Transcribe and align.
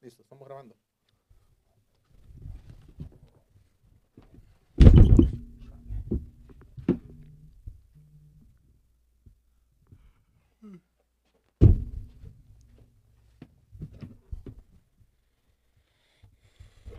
Listo, 0.00 0.22
estamos 0.22 0.46
grabando. 0.46 0.76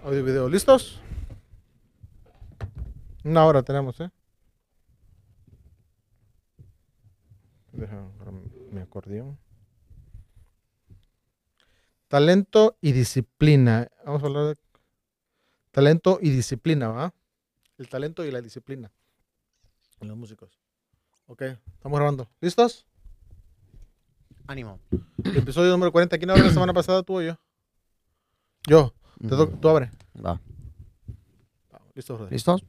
Audio 0.03 0.19
y 0.19 0.23
video, 0.23 0.49
¿listos? 0.49 1.01
Una 3.23 3.45
hora 3.45 3.63
tenemos, 3.63 3.99
¿eh? 4.01 4.09
Agarrar 7.73 8.33
mi. 8.33 9.48
Talento 12.09 12.75
y 12.81 12.91
disciplina. 12.91 13.87
Vamos 14.05 14.23
a 14.23 14.25
hablar 14.25 14.45
de 14.47 14.55
talento 15.71 16.17
y 16.21 16.31
disciplina, 16.31 16.87
¿va? 16.89 17.13
El 17.77 17.87
talento 17.87 18.25
y 18.25 18.31
la 18.31 18.41
disciplina 18.41 18.91
en 20.01 20.07
los 20.07 20.17
músicos. 20.17 20.49
Ok, 21.27 21.43
estamos 21.43 21.97
grabando. 21.99 22.27
¿Listos? 22.41 22.87
Ánimo. 24.47 24.79
El 25.23 25.37
episodio 25.37 25.69
número 25.69 25.91
40. 25.91 26.17
¿Quién 26.17 26.31
abre 26.31 26.43
la 26.43 26.51
semana 26.51 26.73
pasada, 26.73 27.03
tú 27.03 27.19
o 27.19 27.21
yo? 27.21 27.37
Yo. 28.65 28.91
Te 29.21 29.27
to- 29.27 29.43
Ujú. 29.43 29.57
tú 29.57 29.69
abre. 29.69 29.91
Va. 30.25 30.41
Listo, 31.93 32.15
brother. 32.15 32.33
¿Listos? 32.33 32.63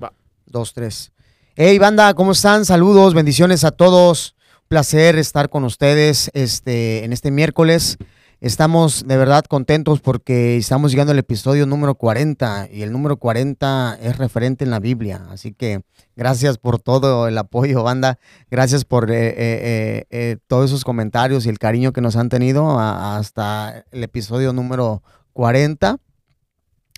Va. 0.00 0.12
Dos, 0.46 0.72
tres. 0.72 1.10
Hey, 1.56 1.78
banda, 1.78 2.14
¿cómo 2.14 2.30
están? 2.32 2.64
Saludos, 2.64 3.12
bendiciones 3.14 3.64
a 3.64 3.72
todos. 3.72 4.36
Un 4.62 4.68
placer 4.68 5.18
estar 5.18 5.50
con 5.50 5.64
ustedes 5.64 6.30
este, 6.34 7.04
en 7.04 7.12
este 7.12 7.32
miércoles. 7.32 7.98
Estamos 8.44 9.06
de 9.06 9.16
verdad 9.16 9.42
contentos 9.46 10.02
porque 10.02 10.58
estamos 10.58 10.90
llegando 10.90 11.12
al 11.12 11.18
episodio 11.18 11.64
número 11.64 11.94
40 11.94 12.68
y 12.70 12.82
el 12.82 12.92
número 12.92 13.16
40 13.16 13.98
es 14.02 14.18
referente 14.18 14.64
en 14.64 14.70
la 14.70 14.80
Biblia. 14.80 15.22
Así 15.30 15.54
que 15.54 15.80
gracias 16.14 16.58
por 16.58 16.78
todo 16.78 17.26
el 17.26 17.38
apoyo, 17.38 17.82
banda. 17.82 18.18
Gracias 18.50 18.84
por 18.84 19.10
eh, 19.10 19.28
eh, 19.28 19.34
eh, 19.38 20.06
eh, 20.10 20.36
todos 20.46 20.66
esos 20.66 20.84
comentarios 20.84 21.46
y 21.46 21.48
el 21.48 21.58
cariño 21.58 21.94
que 21.94 22.02
nos 22.02 22.16
han 22.16 22.28
tenido 22.28 22.78
hasta 22.78 23.86
el 23.90 24.04
episodio 24.04 24.52
número 24.52 25.02
40. 25.32 25.96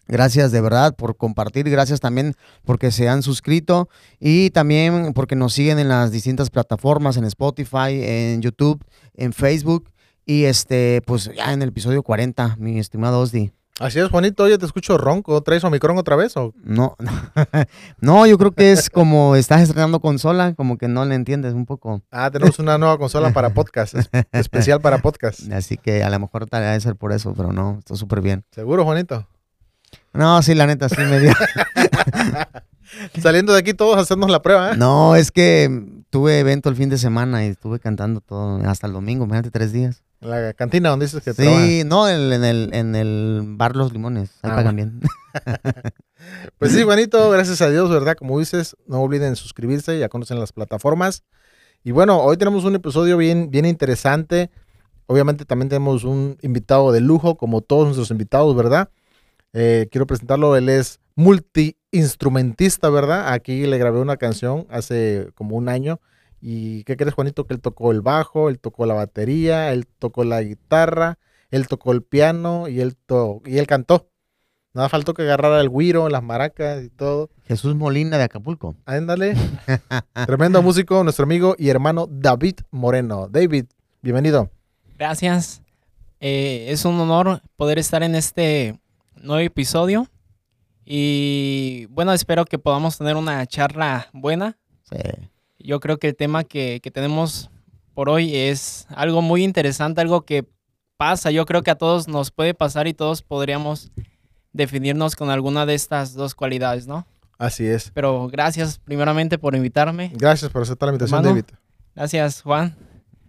Gracias 0.09 0.51
de 0.51 0.61
verdad 0.61 0.97
por 0.97 1.17
compartir, 1.17 1.71
gracias 1.71 2.01
también 2.01 2.35
porque 2.65 2.91
se 2.91 3.09
han 3.09 3.23
suscrito 3.23 3.89
y 4.19 4.51
también 4.51 5.13
porque 5.15 5.37
nos 5.37 5.53
siguen 5.53 5.79
en 5.79 5.91
las 5.91 6.11
distintas 6.11 6.51
plataformas, 6.51 7.17
en 7.17 7.25
Spotify, 7.25 8.03
en 8.03 8.43
YouTube, 8.43 8.85
en 9.15 9.33
Facebook 9.33 9.91
y 10.27 10.45
este, 10.45 11.01
pues 11.07 11.31
ya 11.35 11.53
en 11.53 11.63
el 11.63 11.69
episodio 11.71 12.03
40, 12.03 12.57
mi 12.59 12.79
estimado 12.79 13.21
Osdi. 13.21 13.53
Así 13.79 13.99
es, 14.01 14.09
Juanito. 14.09 14.45
Oye, 14.45 14.57
te 14.57 14.65
escucho 14.65 14.97
ronco. 14.97 15.39
¿Traes 15.43 15.63
Omicron 15.63 15.99
otra 15.99 16.17
vez? 16.17 16.35
O? 16.39 16.55
No, 16.65 16.97
no, 18.01 18.27
yo 18.27 18.39
creo 18.39 18.51
que 18.53 18.73
es 18.73 18.89
como 18.89 19.37
estás 19.37 19.61
estrenando 19.61 20.01
consola, 20.01 20.55
como 20.55 20.79
que 20.79 20.89
no 20.89 21.05
le 21.05 21.15
entiendes 21.15 21.53
un 21.53 21.67
poco. 21.67 22.01
Ah, 22.11 22.31
tenemos 22.31 22.59
una 22.59 22.79
nueva 22.79 22.97
consola 22.97 23.33
para 23.35 23.51
podcast. 23.53 23.95
es- 23.95 24.09
especial 24.33 24.81
para 24.81 24.99
podcast. 25.03 25.53
Así 25.53 25.77
que 25.77 26.03
a 26.03 26.09
lo 26.09 26.19
mejor 26.19 26.47
tal 26.47 26.63
vez 26.63 26.83
ser 26.83 26.97
por 26.97 27.13
eso, 27.13 27.35
pero 27.35 27.53
no, 27.53 27.77
está 27.79 27.97
súper 27.97 28.23
bien. 28.23 28.45
¿Seguro, 28.51 28.83
Juanito? 28.85 29.27
No, 30.15 30.41
sí, 30.43 30.55
la 30.55 30.67
neta, 30.67 30.89
sí 30.89 30.97
me 31.03 31.21
dio. 31.21 31.33
Saliendo 33.21 33.53
de 33.53 33.59
aquí 33.59 33.75
todos 33.75 33.99
a 33.99 34.01
hacernos 34.01 34.31
la 34.31 34.41
prueba, 34.41 34.73
¿eh? 34.73 34.77
No, 34.77 35.17
es 35.17 35.31
que 35.31 35.85
tuve 36.09 36.39
evento 36.39 36.69
el 36.71 36.77
fin 36.77 36.89
de 36.89 36.97
semana 36.97 37.45
y 37.45 37.49
estuve 37.49 37.79
cantando 37.79 38.21
todo 38.23 38.57
hasta 38.69 38.87
el 38.87 38.93
domingo, 38.95 39.25
imagínate 39.25 39.51
tres 39.51 39.73
días. 39.73 40.03
En 40.21 40.31
la 40.31 40.53
cantina 40.55 40.89
donde 40.91 41.07
dices 41.07 41.23
que. 41.23 41.35
Sí, 41.35 41.83
no, 41.85 42.09
en, 42.09 42.33
en 42.33 42.45
el, 42.45 42.71
en 42.73 42.95
el 42.95 43.43
bar 43.45 43.77
Los 43.77 43.93
Limones, 43.93 44.31
ahí 44.43 44.51
Ah, 44.53 44.57
pagan 44.57 44.77
bien. 44.77 45.01
Pues 46.59 46.73
sí, 46.73 46.83
Juanito, 46.83 47.31
gracias 47.31 47.61
a 47.61 47.71
Dios, 47.71 47.91
¿verdad? 47.91 48.17
Como 48.17 48.39
dices, 48.39 48.75
no 48.87 49.01
olviden 49.01 49.37
suscribirse, 49.37 49.99
ya 49.99 50.09
conocen 50.09 50.41
las 50.41 50.53
plataformas. 50.53 51.23
Y 51.85 51.93
bueno, 51.93 52.21
hoy 52.21 52.37
tenemos 52.37 52.65
un 52.65 52.75
episodio 52.75 53.17
bien, 53.17 53.51
bien 53.51 53.65
interesante. 53.65 54.51
Obviamente 55.07 55.45
también 55.45 55.69
tenemos 55.69 56.03
un 56.05 56.37
invitado 56.43 56.91
de 56.91 57.01
lujo, 57.01 57.37
como 57.37 57.61
todos 57.61 57.85
nuestros 57.85 58.11
invitados, 58.11 58.57
¿verdad? 58.57 58.89
Eh, 59.53 59.89
quiero 59.93 60.07
presentarlo, 60.07 60.57
él 60.57 60.69
es 60.69 60.99
multiinstrumentista, 61.15 62.91
¿verdad? 62.91 63.33
Aquí 63.33 63.67
le 63.67 63.79
grabé 63.79 64.01
una 64.01 64.17
canción 64.17 64.67
hace 64.71 65.29
como 65.35 65.55
un 65.57 65.69
año. 65.69 66.01
¿Y 66.41 66.85
qué 66.85 66.97
crees, 66.97 67.15
Juanito? 67.15 67.47
Que 67.47 67.55
él 67.55 67.61
tocó 67.61 67.91
el 67.93 68.01
bajo, 68.03 68.49
él 68.49 68.59
tocó 68.59 68.87
la 68.87 68.95
batería, 68.95 69.73
él 69.73 69.87
tocó 69.99 70.25
la 70.25 70.43
guitarra, 70.43 71.19
él 71.51 71.67
tocó 71.69 71.93
el 71.93 72.03
piano 72.03 72.69
y 72.69 72.81
él, 72.81 72.97
to- 72.97 73.43
y 73.47 73.59
él 73.59 73.67
cantó. 73.67 74.09
Nada 74.75 74.91
faltó 74.91 75.15
que 75.15 75.23
agarrara 75.23 75.61
el 75.63 75.71
güiro, 75.71 76.09
las 76.11 76.23
maracas 76.23 76.85
y 76.85 76.91
todo. 76.91 77.31
Jesús 77.47 77.75
Molina 77.75 78.19
de 78.19 78.25
Acapulco. 78.25 78.77
Ándale. 78.85 79.35
Tremendo 80.27 80.61
músico, 80.63 81.03
nuestro 81.03 81.23
amigo 81.25 81.55
y 81.59 81.71
hermano 81.71 82.07
David 82.11 82.57
Moreno. 82.71 83.27
David, 83.29 83.65
bienvenido. 84.03 84.51
Gracias. 84.99 85.63
Eh, 86.21 86.67
es 86.69 86.85
un 86.85 87.01
honor 87.01 87.41
poder 87.57 87.79
estar 87.79 88.03
en 88.03 88.15
este 88.15 88.79
nuevo 89.23 89.41
episodio. 89.41 90.09
Y 90.85 91.87
bueno, 91.91 92.13
espero 92.13 92.45
que 92.45 92.59
podamos 92.59 92.97
tener 92.99 93.17
una 93.17 93.45
charla 93.47 94.09
buena. 94.13 94.57
Sí. 94.85 94.97
Yo 95.67 95.81
creo 95.81 95.99
que 95.99 96.09
el 96.09 96.17
tema 96.17 96.45
que, 96.45 96.81
que 96.81 96.93
tenemos 96.93 97.51
por 97.93 98.09
hoy 98.09 98.37
es 98.37 98.87
algo 98.91 99.21
muy 99.21 99.43
interesante, 99.43 100.01
algo 100.01 100.23
que 100.23 100.47
pasa. 100.97 101.33
Yo 101.33 101.45
creo 101.45 101.63
que 101.63 101.73
a 101.73 101.75
todos 101.75 102.07
nos 102.07 102.31
puede 102.31 102.55
pasar 102.55 102.87
y 102.87 102.95
todos 102.95 103.23
podríamos 103.23 103.91
definirnos 104.53 105.17
con 105.17 105.29
alguna 105.29 105.67
de 105.67 105.75
estas 105.75 106.15
dos 106.15 106.37
cualidades, 106.37 106.87
¿no? 106.87 107.05
Así 107.37 107.67
es. 107.67 107.91
Pero 107.93 108.29
gracias 108.29 108.79
primeramente 108.79 109.39
por 109.39 109.57
invitarme. 109.57 110.13
Gracias 110.15 110.53
por 110.53 110.63
aceptar 110.63 110.87
la 110.87 110.93
invitación. 110.93 111.23
David. 111.25 111.45
Gracias, 111.97 112.43
Juan, 112.43 112.77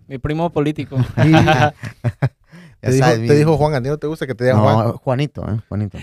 mi 0.08 0.20
primo 0.20 0.52
político. 0.52 0.98
Te 2.80 2.92
dijo, 2.92 3.08
te 3.10 3.44
Juan, 3.44 3.74
¿a 3.74 3.82
ti 3.82 3.90
no 3.90 3.98
te 3.98 4.06
gusta 4.06 4.28
que 4.28 4.36
te 4.36 4.44
digan 4.44 4.60
No, 4.60 4.64
Juan? 4.64 4.92
Juanito, 4.94 5.42
¿eh? 5.50 5.60
Juanito. 5.68 5.98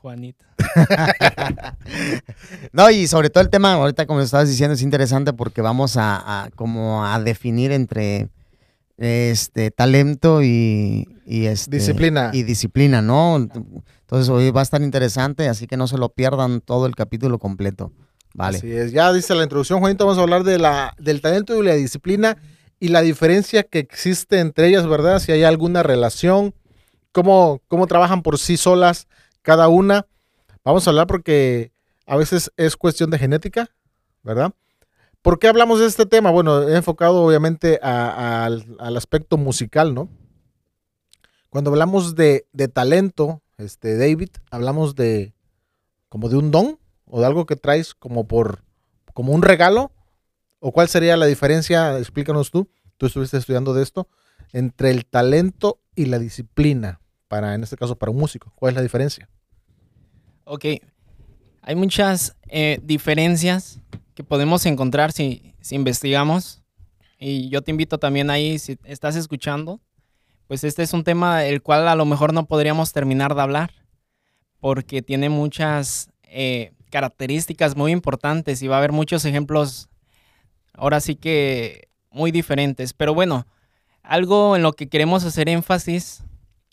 Juanito. 0.00 0.44
No, 2.72 2.90
y 2.90 3.06
sobre 3.06 3.30
todo 3.30 3.42
el 3.42 3.50
tema, 3.50 3.74
ahorita 3.74 4.06
como 4.06 4.20
estabas 4.20 4.48
diciendo, 4.48 4.74
es 4.74 4.82
interesante 4.82 5.32
porque 5.32 5.60
vamos 5.60 5.96
a, 5.96 6.44
a 6.44 6.50
como 6.50 7.04
a 7.04 7.20
definir 7.20 7.72
entre 7.72 8.28
este 8.96 9.70
talento 9.70 10.42
y, 10.42 11.08
y 11.26 11.46
este, 11.46 11.76
Disciplina. 11.76 12.30
Y 12.32 12.42
disciplina, 12.44 13.02
¿no? 13.02 13.36
Entonces 13.36 14.28
hoy 14.28 14.50
va 14.50 14.60
a 14.60 14.62
estar 14.62 14.82
interesante, 14.82 15.48
así 15.48 15.66
que 15.66 15.76
no 15.76 15.86
se 15.86 15.98
lo 15.98 16.10
pierdan 16.10 16.60
todo 16.60 16.86
el 16.86 16.94
capítulo 16.94 17.38
completo. 17.38 17.92
Vale. 18.34 18.58
Así 18.58 18.70
es. 18.70 18.92
Ya 18.92 19.12
dice 19.12 19.34
la 19.34 19.42
introducción, 19.42 19.80
Juanito, 19.80 20.04
vamos 20.04 20.18
a 20.18 20.22
hablar 20.22 20.44
de 20.44 20.58
la, 20.58 20.94
del 20.98 21.20
talento 21.20 21.60
y 21.60 21.66
la 21.66 21.74
disciplina 21.74 22.36
y 22.78 22.88
la 22.88 23.00
diferencia 23.00 23.62
que 23.64 23.80
existe 23.80 24.38
entre 24.38 24.68
ellas, 24.68 24.86
¿verdad? 24.86 25.18
Si 25.18 25.32
hay 25.32 25.42
alguna 25.42 25.82
relación, 25.82 26.54
cómo, 27.12 27.60
cómo 27.68 27.86
trabajan 27.86 28.22
por 28.22 28.38
sí 28.38 28.56
solas 28.56 29.08
cada 29.50 29.66
una. 29.66 30.06
Vamos 30.64 30.86
a 30.86 30.90
hablar 30.90 31.08
porque 31.08 31.72
a 32.06 32.16
veces 32.16 32.52
es 32.56 32.76
cuestión 32.76 33.10
de 33.10 33.18
genética, 33.18 33.68
¿verdad? 34.22 34.52
¿Por 35.22 35.40
qué 35.40 35.48
hablamos 35.48 35.80
de 35.80 35.86
este 35.86 36.06
tema? 36.06 36.30
Bueno, 36.30 36.68
he 36.68 36.76
enfocado 36.76 37.24
obviamente 37.24 37.80
al, 37.82 38.76
al 38.78 38.96
aspecto 38.96 39.38
musical, 39.38 39.92
¿no? 39.92 40.08
Cuando 41.48 41.72
hablamos 41.72 42.14
de, 42.14 42.46
de 42.52 42.68
talento, 42.68 43.42
este, 43.58 43.98
David, 43.98 44.28
hablamos 44.52 44.94
de 44.94 45.34
como 46.08 46.28
de 46.28 46.36
un 46.36 46.52
don 46.52 46.78
o 47.06 47.18
de 47.18 47.26
algo 47.26 47.44
que 47.44 47.56
traes 47.56 47.92
como 47.92 48.28
por 48.28 48.62
como 49.14 49.32
un 49.32 49.42
regalo 49.42 49.90
o 50.60 50.70
cuál 50.70 50.86
sería 50.86 51.16
la 51.16 51.26
diferencia 51.26 51.98
explícanos 51.98 52.52
tú 52.52 52.68
tú 52.98 53.06
estuviste 53.06 53.36
estudiando 53.36 53.74
de 53.74 53.82
esto 53.82 54.08
entre 54.52 54.90
el 54.90 55.06
talento 55.06 55.80
y 55.96 56.06
la 56.06 56.20
disciplina 56.20 57.00
para 57.26 57.54
en 57.54 57.64
este 57.64 57.76
caso 57.76 57.96
para 57.96 58.12
un 58.12 58.18
músico 58.18 58.52
cuál 58.54 58.70
es 58.70 58.76
la 58.76 58.82
diferencia 58.82 59.28
Ok, 60.52 60.64
hay 61.62 61.76
muchas 61.76 62.34
eh, 62.48 62.80
diferencias 62.82 63.78
que 64.16 64.24
podemos 64.24 64.66
encontrar 64.66 65.12
si, 65.12 65.54
si 65.60 65.76
investigamos. 65.76 66.64
Y 67.20 67.48
yo 67.50 67.62
te 67.62 67.70
invito 67.70 67.98
también 67.98 68.30
ahí, 68.30 68.58
si 68.58 68.76
estás 68.82 69.14
escuchando, 69.14 69.80
pues 70.48 70.64
este 70.64 70.82
es 70.82 70.92
un 70.92 71.04
tema 71.04 71.44
el 71.44 71.62
cual 71.62 71.86
a 71.86 71.94
lo 71.94 72.04
mejor 72.04 72.32
no 72.32 72.46
podríamos 72.46 72.92
terminar 72.92 73.36
de 73.36 73.42
hablar, 73.42 73.70
porque 74.58 75.02
tiene 75.02 75.28
muchas 75.28 76.10
eh, 76.24 76.72
características 76.90 77.76
muy 77.76 77.92
importantes 77.92 78.60
y 78.60 78.66
va 78.66 78.74
a 78.74 78.78
haber 78.78 78.90
muchos 78.90 79.24
ejemplos, 79.24 79.88
ahora 80.72 80.98
sí 80.98 81.14
que 81.14 81.86
muy 82.10 82.32
diferentes. 82.32 82.92
Pero 82.92 83.14
bueno, 83.14 83.46
algo 84.02 84.56
en 84.56 84.64
lo 84.64 84.72
que 84.72 84.88
queremos 84.88 85.24
hacer 85.24 85.48
énfasis 85.48 86.24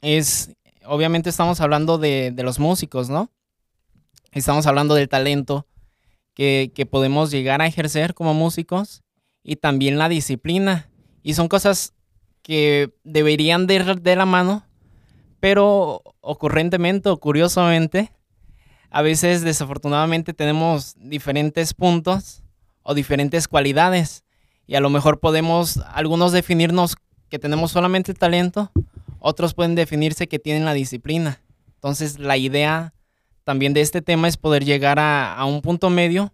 es, 0.02 0.56
obviamente 0.84 1.30
estamos 1.30 1.62
hablando 1.62 2.00
de 2.00 2.34
los 2.44 2.58
músicos, 2.58 3.12
¿no? 3.12 3.30
Estamos 4.32 4.68
hablando 4.68 4.96
del 4.96 5.10
talento 5.10 5.68
que, 6.34 6.72
que 6.76 6.86
podemos 6.86 7.32
llegar 7.32 7.62
a 7.62 7.68
ejercer 7.68 8.14
como 8.14 8.34
músicos 8.34 9.04
y 9.44 9.56
también 9.56 9.98
la 9.98 10.10
disciplina. 10.10 10.90
Y 11.24 11.34
son 11.34 11.48
cosas 11.48 11.94
que 12.42 12.94
deberían 13.04 13.68
de 13.68 13.76
ir 13.76 14.02
de 14.02 14.16
la 14.16 14.26
mano, 14.26 14.66
Pero 15.40 16.02
ocurrentemente 16.22 17.10
o 17.10 17.18
curiosamente, 17.18 18.12
a 18.90 19.02
veces 19.02 19.42
desafortunadamente 19.44 20.34
tenemos 20.34 20.96
diferentes 20.98 21.74
puntos 21.74 22.42
o 22.84 22.94
diferentes 22.94 23.48
cualidades. 23.48 24.24
Y 24.66 24.76
a 24.76 24.80
lo 24.80 24.90
mejor 24.90 25.20
podemos 25.20 25.78
algunos 25.94 26.32
definirnos 26.32 26.96
que 27.30 27.38
tenemos 27.38 27.72
solamente 27.72 28.12
el 28.12 28.18
talento, 28.18 28.72
otros 29.20 29.54
pueden 29.54 29.76
definirse 29.76 30.28
que 30.28 30.40
tienen 30.40 30.66
la 30.66 30.74
disciplina. 30.74 31.42
Entonces 31.76 32.18
la 32.18 32.38
idea 32.38 32.94
también 33.48 33.74
de 33.74 33.80
este 33.80 34.02
tema 34.02 34.28
es 34.28 34.36
poder 34.36 34.66
llegar 34.66 35.00
a, 35.00 35.34
a 35.34 35.46
un 35.46 35.62
punto 35.62 35.90
medio 35.90 36.34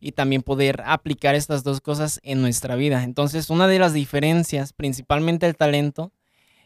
y 0.00 0.10
también 0.10 0.42
poder 0.42 0.82
aplicar 0.84 1.36
estas 1.36 1.62
dos 1.62 1.80
cosas 1.80 2.18
en 2.24 2.42
nuestra 2.42 2.74
vida. 2.74 3.04
Entonces 3.04 3.48
una 3.48 3.68
de 3.68 3.78
las 3.78 3.92
diferencias, 3.92 4.72
principalmente 4.72 5.46
el 5.46 5.54
talento, 5.54 6.10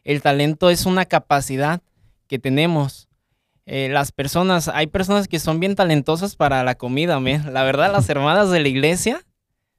el 0.03 0.23
talento 0.23 0.71
es 0.71 0.87
una 0.87 1.05
capacidad 1.05 1.83
que 2.27 2.39
tenemos. 2.39 3.09
Eh, 3.67 3.91
las 3.91 4.13
personas, 4.13 4.69
hay 4.69 4.87
personas 4.87 5.29
que 5.29 5.39
son 5.39 5.61
bien 5.61 5.75
talentosas 5.75 6.37
para 6.37 6.65
la 6.65 6.77
comida, 6.77 7.21
la 7.21 7.63
verdad 7.65 7.93
las 7.93 8.09
hermanas 8.09 8.51
de 8.51 8.61
la 8.61 8.69
iglesia, 8.69 9.21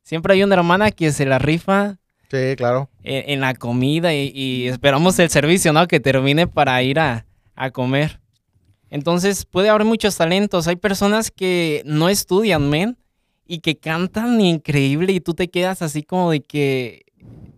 siempre 0.04 0.36
hay 0.36 0.44
una 0.44 0.54
hermana 0.54 0.92
que 0.92 1.12
se 1.12 1.26
la 1.26 1.40
rifa 1.40 1.98
Sí, 2.30 2.56
claro. 2.58 2.90
En, 3.04 3.40
la 3.40 3.54
comida 3.56 4.14
y, 4.14 4.68
esperamos 4.68 5.18
el 5.18 5.30
servicio, 5.30 5.72
¿no? 5.72 5.88
Que 5.88 6.02
termine 6.02 6.46
para 6.46 6.84
ir 6.84 7.00
a, 7.00 7.26
a, 7.56 7.72
comer. 7.72 8.20
Entonces 8.90 9.46
puede 9.46 9.70
haber 9.70 9.86
muchos 9.86 10.16
talentos. 10.18 10.68
Hay 10.68 10.78
personas 10.78 11.32
que 11.32 11.82
no 11.86 12.10
estudian, 12.10 12.70
men, 12.70 12.98
y 13.48 13.60
que 13.60 13.78
cantan 13.78 14.40
increíble 14.42 15.14
y 15.14 15.22
tú 15.22 15.34
te 15.34 15.50
quedas 15.50 15.82
así 15.82 16.04
como 16.04 16.32
de 16.32 16.42
que, 16.42 17.06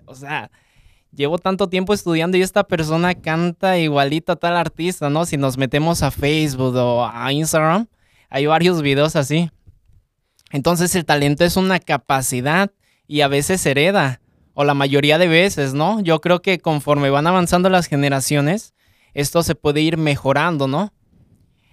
o 0.06 0.16
sea, 0.16 0.52
llevo 1.12 1.40
tanto 1.40 1.68
tiempo 1.68 1.94
estudiando 1.94 2.38
y 2.38 2.42
esta 2.42 2.64
persona 2.64 3.16
canta 3.16 3.78
igualito 3.78 4.32
a 4.32 4.36
tal 4.36 4.56
artista, 4.56 5.10
¿no? 5.10 5.26
Si 5.26 5.38
nos 5.38 5.58
metemos 5.58 6.04
a 6.04 6.12
Facebook 6.12 6.76
o 6.76 7.06
a 7.06 7.34
Instagram, 7.34 7.88
hay 8.30 8.46
varios 8.46 8.82
videos 8.82 9.16
así. 9.16 9.50
Entonces 10.52 10.96
el 10.96 11.06
talento 11.06 11.44
es 11.44 11.58
una 11.58 11.80
capacidad 11.80 12.72
y 13.08 13.22
a 13.22 13.28
veces 13.28 13.66
hereda 13.66 14.22
o 14.54 14.64
la 14.64 14.74
mayoría 14.74 15.18
de 15.18 15.28
veces, 15.28 15.74
¿no? 15.74 16.00
Yo 16.02 16.22
creo 16.22 16.42
que 16.42 16.60
conforme 16.60 17.10
van 17.10 17.28
avanzando 17.28 17.70
las 17.70 17.88
generaciones, 17.88 18.74
esto 19.14 19.42
se 19.42 19.56
puede 19.56 19.82
ir 19.82 19.98
mejorando, 19.98 20.68
¿no? 20.68 20.94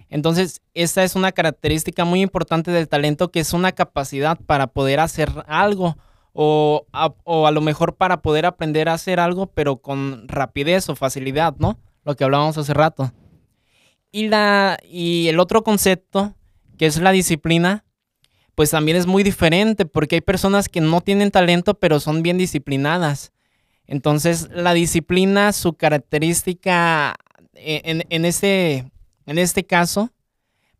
Entonces, 0.09 0.61
esta 0.73 1.03
es 1.03 1.15
una 1.15 1.31
característica 1.31 2.05
muy 2.05 2.21
importante 2.21 2.71
del 2.71 2.87
talento, 2.87 3.29
que 3.31 3.39
es 3.39 3.53
una 3.53 3.73
capacidad 3.73 4.37
para 4.39 4.67
poder 4.67 4.99
hacer 4.99 5.29
algo 5.47 5.97
o 6.33 6.85
a, 6.93 7.13
o 7.23 7.47
a 7.47 7.51
lo 7.51 7.61
mejor 7.61 7.95
para 7.95 8.21
poder 8.21 8.45
aprender 8.45 8.89
a 8.89 8.93
hacer 8.93 9.19
algo, 9.19 9.47
pero 9.47 9.77
con 9.77 10.27
rapidez 10.27 10.87
o 10.87 10.95
facilidad, 10.95 11.55
¿no? 11.57 11.79
Lo 12.05 12.15
que 12.15 12.23
hablábamos 12.23 12.57
hace 12.57 12.73
rato. 12.73 13.11
Y, 14.11 14.27
la, 14.27 14.77
y 14.87 15.27
el 15.27 15.39
otro 15.39 15.63
concepto, 15.63 16.35
que 16.77 16.85
es 16.85 17.01
la 17.01 17.11
disciplina, 17.11 17.83
pues 18.57 18.71
también 18.71 18.97
es 18.97 19.05
muy 19.05 19.21
diferente 19.23 19.85
porque 19.85 20.15
hay 20.15 20.21
personas 20.21 20.69
que 20.69 20.81
no 20.81 21.01
tienen 21.01 21.29
talento 21.29 21.75
pero 21.75 21.99
son 21.99 22.23
bien 22.23 22.37
disciplinadas. 22.37 23.31
Entonces 23.85 24.49
la 24.51 24.73
disciplina, 24.73 25.53
su 25.53 25.73
característica 25.73 27.15
e, 27.53 27.81
en, 27.85 28.03
en, 28.09 28.25
este, 28.25 28.91
en 29.27 29.37
este 29.37 29.65
caso, 29.65 30.11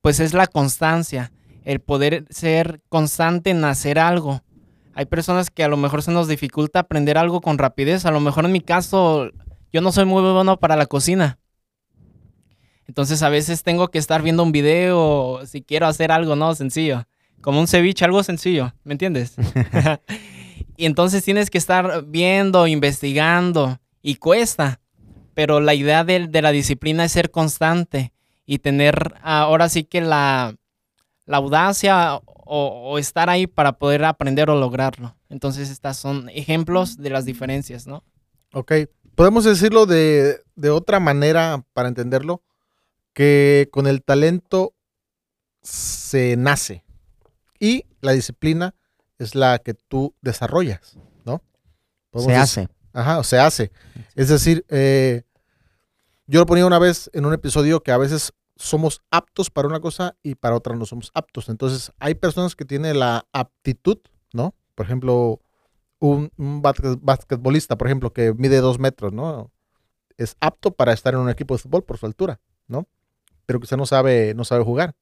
pues 0.01 0.19
es 0.19 0.33
la 0.33 0.47
constancia, 0.47 1.31
el 1.63 1.79
poder 1.79 2.25
ser 2.31 2.81
constante 2.89 3.51
en 3.51 3.63
hacer 3.63 3.99
algo. 3.99 4.41
Hay 4.95 5.05
personas 5.05 5.51
que 5.51 5.63
a 5.63 5.67
lo 5.67 5.77
mejor 5.77 6.01
se 6.01 6.11
nos 6.11 6.27
dificulta 6.27 6.79
aprender 6.79 7.19
algo 7.19 7.41
con 7.41 7.59
rapidez. 7.59 8.05
A 8.05 8.11
lo 8.11 8.19
mejor 8.19 8.45
en 8.45 8.51
mi 8.51 8.61
caso, 8.61 9.29
yo 9.71 9.81
no 9.81 9.91
soy 9.91 10.05
muy 10.05 10.23
bueno 10.23 10.57
para 10.57 10.75
la 10.75 10.87
cocina. 10.87 11.37
Entonces 12.87 13.21
a 13.21 13.29
veces 13.29 13.61
tengo 13.61 13.89
que 13.89 13.99
estar 13.99 14.23
viendo 14.23 14.41
un 14.41 14.51
video 14.51 15.45
si 15.45 15.61
quiero 15.61 15.85
hacer 15.85 16.11
algo, 16.11 16.35
¿no? 16.35 16.55
Sencillo 16.55 17.05
como 17.41 17.59
un 17.59 17.67
ceviche, 17.67 18.05
algo 18.05 18.23
sencillo, 18.23 18.73
¿me 18.83 18.93
entiendes? 18.93 19.35
y 20.77 20.85
entonces 20.85 21.23
tienes 21.23 21.49
que 21.49 21.57
estar 21.57 22.03
viendo, 22.05 22.67
investigando, 22.67 23.79
y 24.01 24.15
cuesta. 24.15 24.79
Pero 25.33 25.59
la 25.59 25.73
idea 25.73 26.03
de, 26.03 26.27
la 26.29 26.51
disciplina 26.51 27.05
es 27.05 27.11
ser 27.11 27.31
constante 27.31 28.11
y 28.47 28.59
tener 28.59 29.13
ahora 29.21 29.69
sí 29.69 29.83
que 29.83 30.01
la, 30.01 30.55
audacia 31.27 32.21
o, 32.25 32.97
estar 32.97 33.29
ahí 33.29 33.45
para 33.45 33.73
poder 33.73 34.05
aprender 34.05 34.49
o 34.49 34.55
lograrlo. 34.55 35.15
Entonces, 35.29 35.69
estas 35.69 35.97
son 35.97 36.29
ejemplos 36.29 36.97
de 36.97 37.09
las 37.09 37.25
diferencias, 37.25 37.85
¿no? 37.85 38.03
Ok. 38.53 38.71
Podemos 39.13 39.43
decirlo 39.43 39.85
de, 39.85 40.41
de 40.55 40.69
otra 40.69 40.99
manera 40.99 41.63
para 41.73 41.89
entenderlo, 41.89 42.41
que 43.13 43.67
con 43.71 43.85
el 43.85 44.01
talento 44.01 44.73
se 45.61 46.37
nace 46.37 46.85
y 47.59 47.85
la 47.99 48.13
disciplina 48.13 48.75
es 49.17 49.35
la 49.35 49.59
que 49.59 49.73
tú 49.73 50.15
desarrollas, 50.21 50.97
¿no? 51.25 51.41
se 52.15 52.35
hace. 52.35 52.69
Ajá, 52.93 53.19
o 53.19 53.23
se 53.23 53.39
hace. 53.39 53.71
Es 54.15 54.29
decir, 54.29 54.65
eh, 54.69 55.23
yo 56.27 56.39
lo 56.41 56.45
ponía 56.45 56.65
una 56.65 56.79
vez 56.79 57.09
en 57.13 57.25
un 57.25 57.33
episodio 57.33 57.81
que 57.81 57.91
a 57.91 57.97
veces 57.97 58.33
somos 58.57 59.01
aptos 59.11 59.49
para 59.49 59.67
una 59.67 59.79
cosa 59.79 60.15
y 60.23 60.35
para 60.35 60.55
otra 60.55 60.75
no 60.75 60.85
somos 60.85 61.11
aptos. 61.13 61.49
Entonces, 61.49 61.91
hay 61.99 62.15
personas 62.15 62.55
que 62.55 62.65
tienen 62.65 62.99
la 62.99 63.25
aptitud, 63.31 63.99
¿no? 64.33 64.55
Por 64.75 64.85
ejemplo, 64.85 65.39
un, 65.99 66.31
basquetbolista, 66.37 67.77
por 67.77 67.87
ejemplo, 67.87 68.13
que 68.13 68.33
mide 68.33 68.57
dos 68.59 68.79
metros, 68.79 69.13
¿no? 69.13 69.51
Es 70.17 70.35
apto 70.39 70.71
para 70.71 70.93
estar 70.93 71.13
en 71.13 71.21
un 71.21 71.29
equipo 71.29 71.55
de 71.55 71.59
fútbol 71.59 71.83
por 71.83 71.97
su 71.97 72.05
altura, 72.05 72.39
¿no? 72.67 72.87
Pero 73.45 73.59
quizá 73.59 73.77
no 73.77 73.85
sabe, 73.85 74.33
no 74.33 74.43
sabe 74.43 74.63
jugar. 74.63 74.95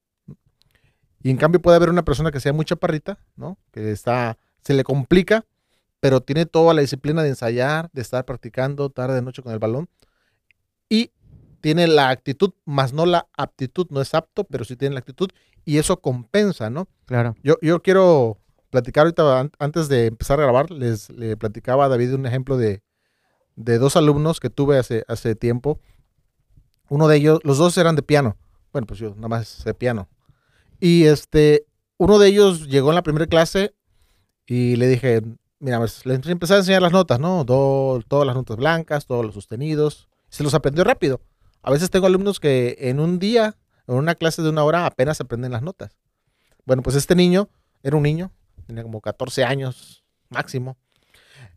Y 1.23 1.31
en 1.31 1.37
cambio 1.37 1.61
puede 1.61 1.77
haber 1.77 1.89
una 1.89 2.05
persona 2.05 2.31
que 2.31 2.39
sea 2.39 2.53
muy 2.53 2.65
chaparrita, 2.65 3.17
¿no? 3.35 3.57
Que 3.71 3.91
está, 3.91 4.37
se 4.61 4.73
le 4.73 4.83
complica, 4.83 5.45
pero 5.99 6.21
tiene 6.21 6.45
toda 6.45 6.73
la 6.73 6.81
disciplina 6.81 7.23
de 7.23 7.29
ensayar, 7.29 7.89
de 7.93 8.01
estar 8.01 8.25
practicando 8.25 8.89
tarde 8.89 9.15
de 9.15 9.21
noche 9.21 9.41
con 9.41 9.51
el 9.51 9.59
balón. 9.59 9.89
Y 10.87 11.11
tiene 11.65 11.87
la 11.87 12.09
actitud, 12.09 12.51
más 12.63 12.93
no 12.93 13.07
la 13.07 13.27
aptitud, 13.35 13.87
no 13.89 13.99
es 13.99 14.13
apto, 14.13 14.43
pero 14.43 14.63
sí 14.65 14.75
tiene 14.75 14.93
la 14.93 14.99
actitud 14.99 15.31
y 15.65 15.79
eso 15.79 15.99
compensa, 15.99 16.69
¿no? 16.69 16.87
Claro. 17.07 17.35
Yo, 17.41 17.55
yo 17.59 17.81
quiero 17.81 18.37
platicar 18.69 19.07
ahorita, 19.07 19.49
antes 19.57 19.87
de 19.87 20.05
empezar 20.05 20.39
a 20.39 20.43
grabar, 20.43 20.69
les 20.69 21.09
le 21.09 21.35
platicaba 21.37 21.85
a 21.85 21.89
David 21.89 22.13
un 22.13 22.27
ejemplo 22.27 22.55
de, 22.55 22.83
de 23.55 23.79
dos 23.79 23.95
alumnos 23.95 24.39
que 24.39 24.51
tuve 24.51 24.77
hace, 24.77 25.05
hace 25.07 25.33
tiempo. 25.33 25.79
Uno 26.87 27.07
de 27.07 27.17
ellos, 27.17 27.39
los 27.41 27.57
dos 27.57 27.75
eran 27.79 27.95
de 27.95 28.03
piano. 28.03 28.37
Bueno, 28.71 28.85
pues 28.85 28.99
yo 28.99 29.15
nada 29.15 29.29
más 29.29 29.47
sé 29.47 29.73
piano. 29.73 30.07
Y 30.79 31.05
este, 31.05 31.65
uno 31.97 32.19
de 32.19 32.27
ellos 32.27 32.67
llegó 32.67 32.89
en 32.89 32.95
la 32.95 33.01
primera 33.01 33.25
clase 33.25 33.73
y 34.45 34.75
le 34.75 34.87
dije, 34.87 35.23
mira, 35.57 35.79
pues, 35.79 36.05
le 36.05 36.13
empecé 36.13 36.53
a 36.53 36.57
enseñar 36.57 36.83
las 36.83 36.91
notas, 36.91 37.19
¿no? 37.19 37.43
todas 37.43 38.27
las 38.27 38.35
notas 38.35 38.57
blancas, 38.57 39.07
todos 39.07 39.25
los 39.25 39.33
sostenidos. 39.33 40.09
Se 40.29 40.43
los 40.43 40.53
aprendió 40.53 40.83
rápido. 40.83 41.21
A 41.65 41.71
veces 41.71 41.89
tengo 41.89 42.05
alumnos 42.05 42.39
que 42.39 42.77
en 42.77 42.99
un 42.99 43.17
día, 43.17 43.57
en 43.87 43.95
una 43.95 44.13
clase 44.13 44.43
de 44.43 44.49
una 44.49 44.63
hora, 44.63 44.85
apenas 44.85 45.19
aprenden 45.19 45.51
las 45.51 45.63
notas. 45.63 45.97
Bueno, 46.63 46.83
pues 46.83 46.95
este 46.95 47.15
niño 47.15 47.49
era 47.81 47.97
un 47.97 48.03
niño, 48.03 48.31
tenía 48.67 48.83
como 48.83 49.01
14 49.01 49.43
años 49.43 50.05
máximo. 50.29 50.77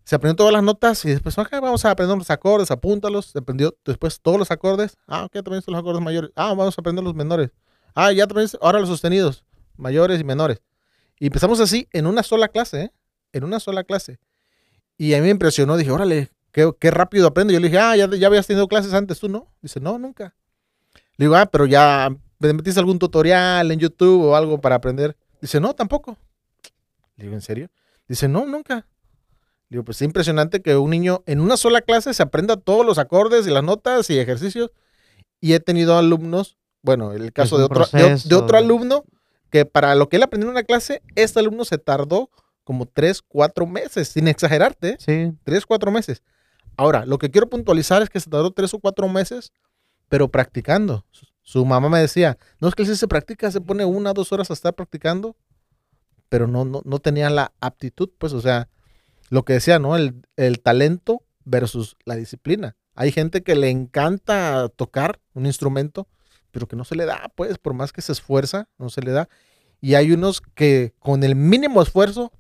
Se 0.05 0.17
aprendió 0.17 0.35
todas 0.35 0.55
las 0.55 0.62
notas 0.62 1.05
y 1.05 1.11
después, 1.11 1.37
vamos 1.37 1.85
a 1.85 1.91
aprender 1.91 2.17
los 2.17 2.31
acordes, 2.31 2.71
apúntalos. 2.71 3.27
Se 3.27 3.38
aprendió 3.41 3.77
después 3.85 4.19
todos 4.23 4.38
los 4.38 4.50
acordes. 4.50 4.97
Ah, 5.07 5.27
ok, 5.27 5.33
también 5.45 5.61
son 5.61 5.73
los 5.73 5.81
acordes 5.83 6.00
mayores. 6.00 6.31
Ah, 6.35 6.55
vamos 6.55 6.79
a 6.79 6.81
aprender 6.81 7.05
los 7.05 7.15
menores. 7.15 7.50
Ah, 7.95 8.11
ya 8.11 8.27
también, 8.27 8.49
ahora 8.62 8.81
los 8.81 8.88
sostenidos, 8.88 9.45
mayores 9.77 10.23
y 10.23 10.25
menores. 10.25 10.62
Y 11.19 11.27
empezamos 11.27 11.61
así 11.61 11.87
en 11.93 12.07
una 12.07 12.23
sola 12.23 12.49
clase, 12.49 12.81
¿eh? 12.81 12.93
En 13.35 13.45
una 13.45 13.61
sola 13.61 13.85
clase. 13.85 14.19
Y 14.97 15.12
a 15.12 15.19
mí 15.19 15.25
me 15.25 15.31
impresionó, 15.33 15.77
dije, 15.77 15.91
órale, 15.91 16.31
qué, 16.52 16.71
qué 16.78 16.90
rápido 16.90 17.26
aprendo. 17.26 17.52
Yo 17.52 17.61
le 17.61 17.69
dije, 17.69 17.78
ah, 17.78 17.97
ya, 17.97 18.09
ya 18.09 18.26
habías 18.26 18.47
tenido 18.47 18.69
clases 18.69 18.95
antes, 18.95 19.19
¿tú 19.19 19.28
no? 19.28 19.52
Dice, 19.62 19.81
no, 19.81 19.99
nunca. 19.99 20.35
Le 21.17 21.26
digo, 21.26 21.37
ah, 21.37 21.47
pero 21.47 21.67
ya 21.67 22.14
metiste 22.38 22.81
algún 22.81 22.99
tutorial 22.99 23.71
en 23.71 23.78
YouTube 23.78 24.25
o 24.25 24.37
algo 24.37 24.61
para 24.61 24.76
aprender. 24.76 25.17
Dice, 25.40 25.61
no, 25.61 25.75
tampoco. 25.75 26.17
Le 27.17 27.25
digo, 27.25 27.35
¿en 27.35 27.43
serio? 27.43 27.69
Dice, 28.07 28.28
no, 28.28 28.47
nunca. 28.47 28.87
Le 29.69 29.76
digo, 29.76 29.85
pues 29.85 29.99
es 29.99 30.02
impresionante 30.02 30.62
que 30.62 30.76
un 30.76 30.90
niño 30.90 31.23
en 31.26 31.40
una 31.40 31.57
sola 31.57 31.81
clase 31.81 32.14
se 32.14 32.23
aprenda 32.23 32.57
todos 32.57 32.87
los 32.87 32.99
acordes 32.99 33.47
y 33.47 33.50
las 33.50 33.64
notas 33.64 34.09
y 34.11 34.19
ejercicios. 34.19 34.71
Y 35.40 35.52
he 35.52 35.61
tenido 35.61 35.97
alumnos 35.97 36.59
bueno, 36.83 37.12
el 37.12 37.33
caso 37.33 37.59
de 37.59 37.64
otro, 37.64 37.87
de, 37.93 38.35
otro 38.35 38.57
alumno 38.57 39.05
que 39.50 39.64
para 39.64 39.95
lo 39.95 40.09
que 40.09 40.17
él 40.17 40.23
aprendió 40.23 40.49
en 40.49 40.52
una 40.52 40.62
clase, 40.62 41.02
este 41.17 41.40
alumno 41.40 41.64
se 41.64 41.78
tardó 41.78 42.31
como 42.64 42.87
tres, 42.87 43.23
cuatro 43.23 43.67
meses, 43.67 44.09
sin 44.09 44.28
exagerarte. 44.28 44.90
¿eh? 44.90 44.97
Sí. 44.99 45.38
Tres, 45.45 45.67
cuatro 45.67 45.90
meses. 45.90 46.23
Ahora, 46.78 47.04
lo 47.04 47.18
que 47.18 47.28
quiero 47.28 47.50
puntualizar 47.50 48.02
es 48.02 48.08
que 48.08 48.20
se 48.20 48.30
tardó 48.30 48.52
tres 48.52 48.73
o 48.73 48.78
cuatro 48.78 49.08
meses, 49.08 49.52
pero 50.08 50.28
practicando. 50.28 51.04
Su 51.42 51.66
mamá 51.66 51.88
me 51.88 51.99
decía, 51.99 52.38
no 52.61 52.68
es 52.68 52.76
que 52.76 52.87
si 52.87 52.94
se 52.94 53.08
practica, 53.08 53.50
se 53.50 53.61
pone 53.61 53.85
una, 53.85 54.12
dos 54.12 54.32
horas 54.32 54.49
a 54.49 54.52
estar 54.52 54.73
practicando, 54.75 55.35
pero 56.28 56.47
no, 56.47 56.64
no, 56.64 56.80
no 56.85 57.00
tenía 57.00 57.30
la 57.30 57.52
aptitud, 57.61 58.11
pues, 58.16 58.32
o 58.32 58.40
sea, 58.40 58.68
lo 59.28 59.44
que 59.44 59.54
decía, 59.54 59.80
¿no? 59.80 59.97
El, 59.97 60.23
el 60.37 60.61
talento 60.61 61.25
versus 61.44 61.97
la 62.04 62.14
disciplina. 62.14 62.76
Hay 62.94 63.11
gente 63.11 63.42
que 63.42 63.56
le 63.56 63.70
encanta 63.70 64.68
tocar 64.68 65.18
un 65.35 65.47
instrumento, 65.47 66.06
pero 66.52 66.68
que 66.68 66.76
no 66.76 66.85
se 66.85 66.94
le 66.94 67.06
da, 67.06 67.32
pues, 67.35 67.58
por 67.58 67.75
más 67.75 67.92
que 67.92 68.02
se 68.02 68.12
esfuerza, 68.12 68.68
no 68.78 68.88
se 68.88 69.02
le 69.02 69.11
da. 69.11 69.28
Y 69.80 69.97
hay 69.97 70.12
unos 70.12 70.40
que 70.40 70.94
con 71.00 71.25
el 71.25 71.35
mínimo 71.35 71.82
esfuerzo, 71.82 72.30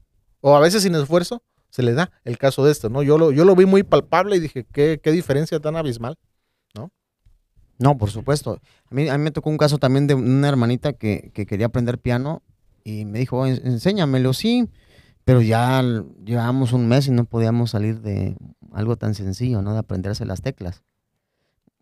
o 0.40 0.54
a 0.54 0.60
veces 0.60 0.84
sin 0.84 0.94
esfuerzo, 0.94 1.42
se 1.70 1.82
le 1.82 1.92
da. 1.94 2.10
El 2.24 2.38
caso 2.38 2.64
de 2.64 2.72
esto, 2.72 2.88
¿no? 2.90 3.02
Yo 3.02 3.18
lo, 3.18 3.30
yo 3.32 3.44
lo 3.44 3.54
vi 3.56 3.66
muy 3.66 3.82
palpable 3.82 4.36
y 4.36 4.40
dije, 4.40 4.64
qué, 4.72 5.00
qué 5.02 5.12
diferencia 5.12 5.60
tan 5.60 5.76
abismal. 5.76 6.16
No, 7.80 7.96
por 7.96 8.10
supuesto. 8.10 8.60
A 8.90 8.94
mí, 8.94 9.08
a 9.08 9.16
me 9.18 9.30
tocó 9.30 9.50
un 9.50 9.56
caso 9.56 9.78
también 9.78 10.08
de 10.08 10.14
una 10.14 10.48
hermanita 10.48 10.94
que, 10.94 11.30
que 11.32 11.46
quería 11.46 11.66
aprender 11.66 11.98
piano 11.98 12.42
y 12.82 13.04
me 13.04 13.20
dijo, 13.20 13.46
"En- 13.46 13.64
enséñamelo, 13.64 14.32
sí. 14.32 14.68
Pero 15.24 15.42
ya 15.42 15.80
llevábamos 16.24 16.72
un 16.72 16.88
mes 16.88 17.06
y 17.06 17.12
no 17.12 17.24
podíamos 17.24 17.70
salir 17.70 18.00
de 18.00 18.36
algo 18.72 18.96
tan 18.96 19.14
sencillo, 19.14 19.62
¿no? 19.62 19.74
De 19.74 19.78
aprenderse 19.78 20.24
las 20.24 20.42
teclas. 20.42 20.82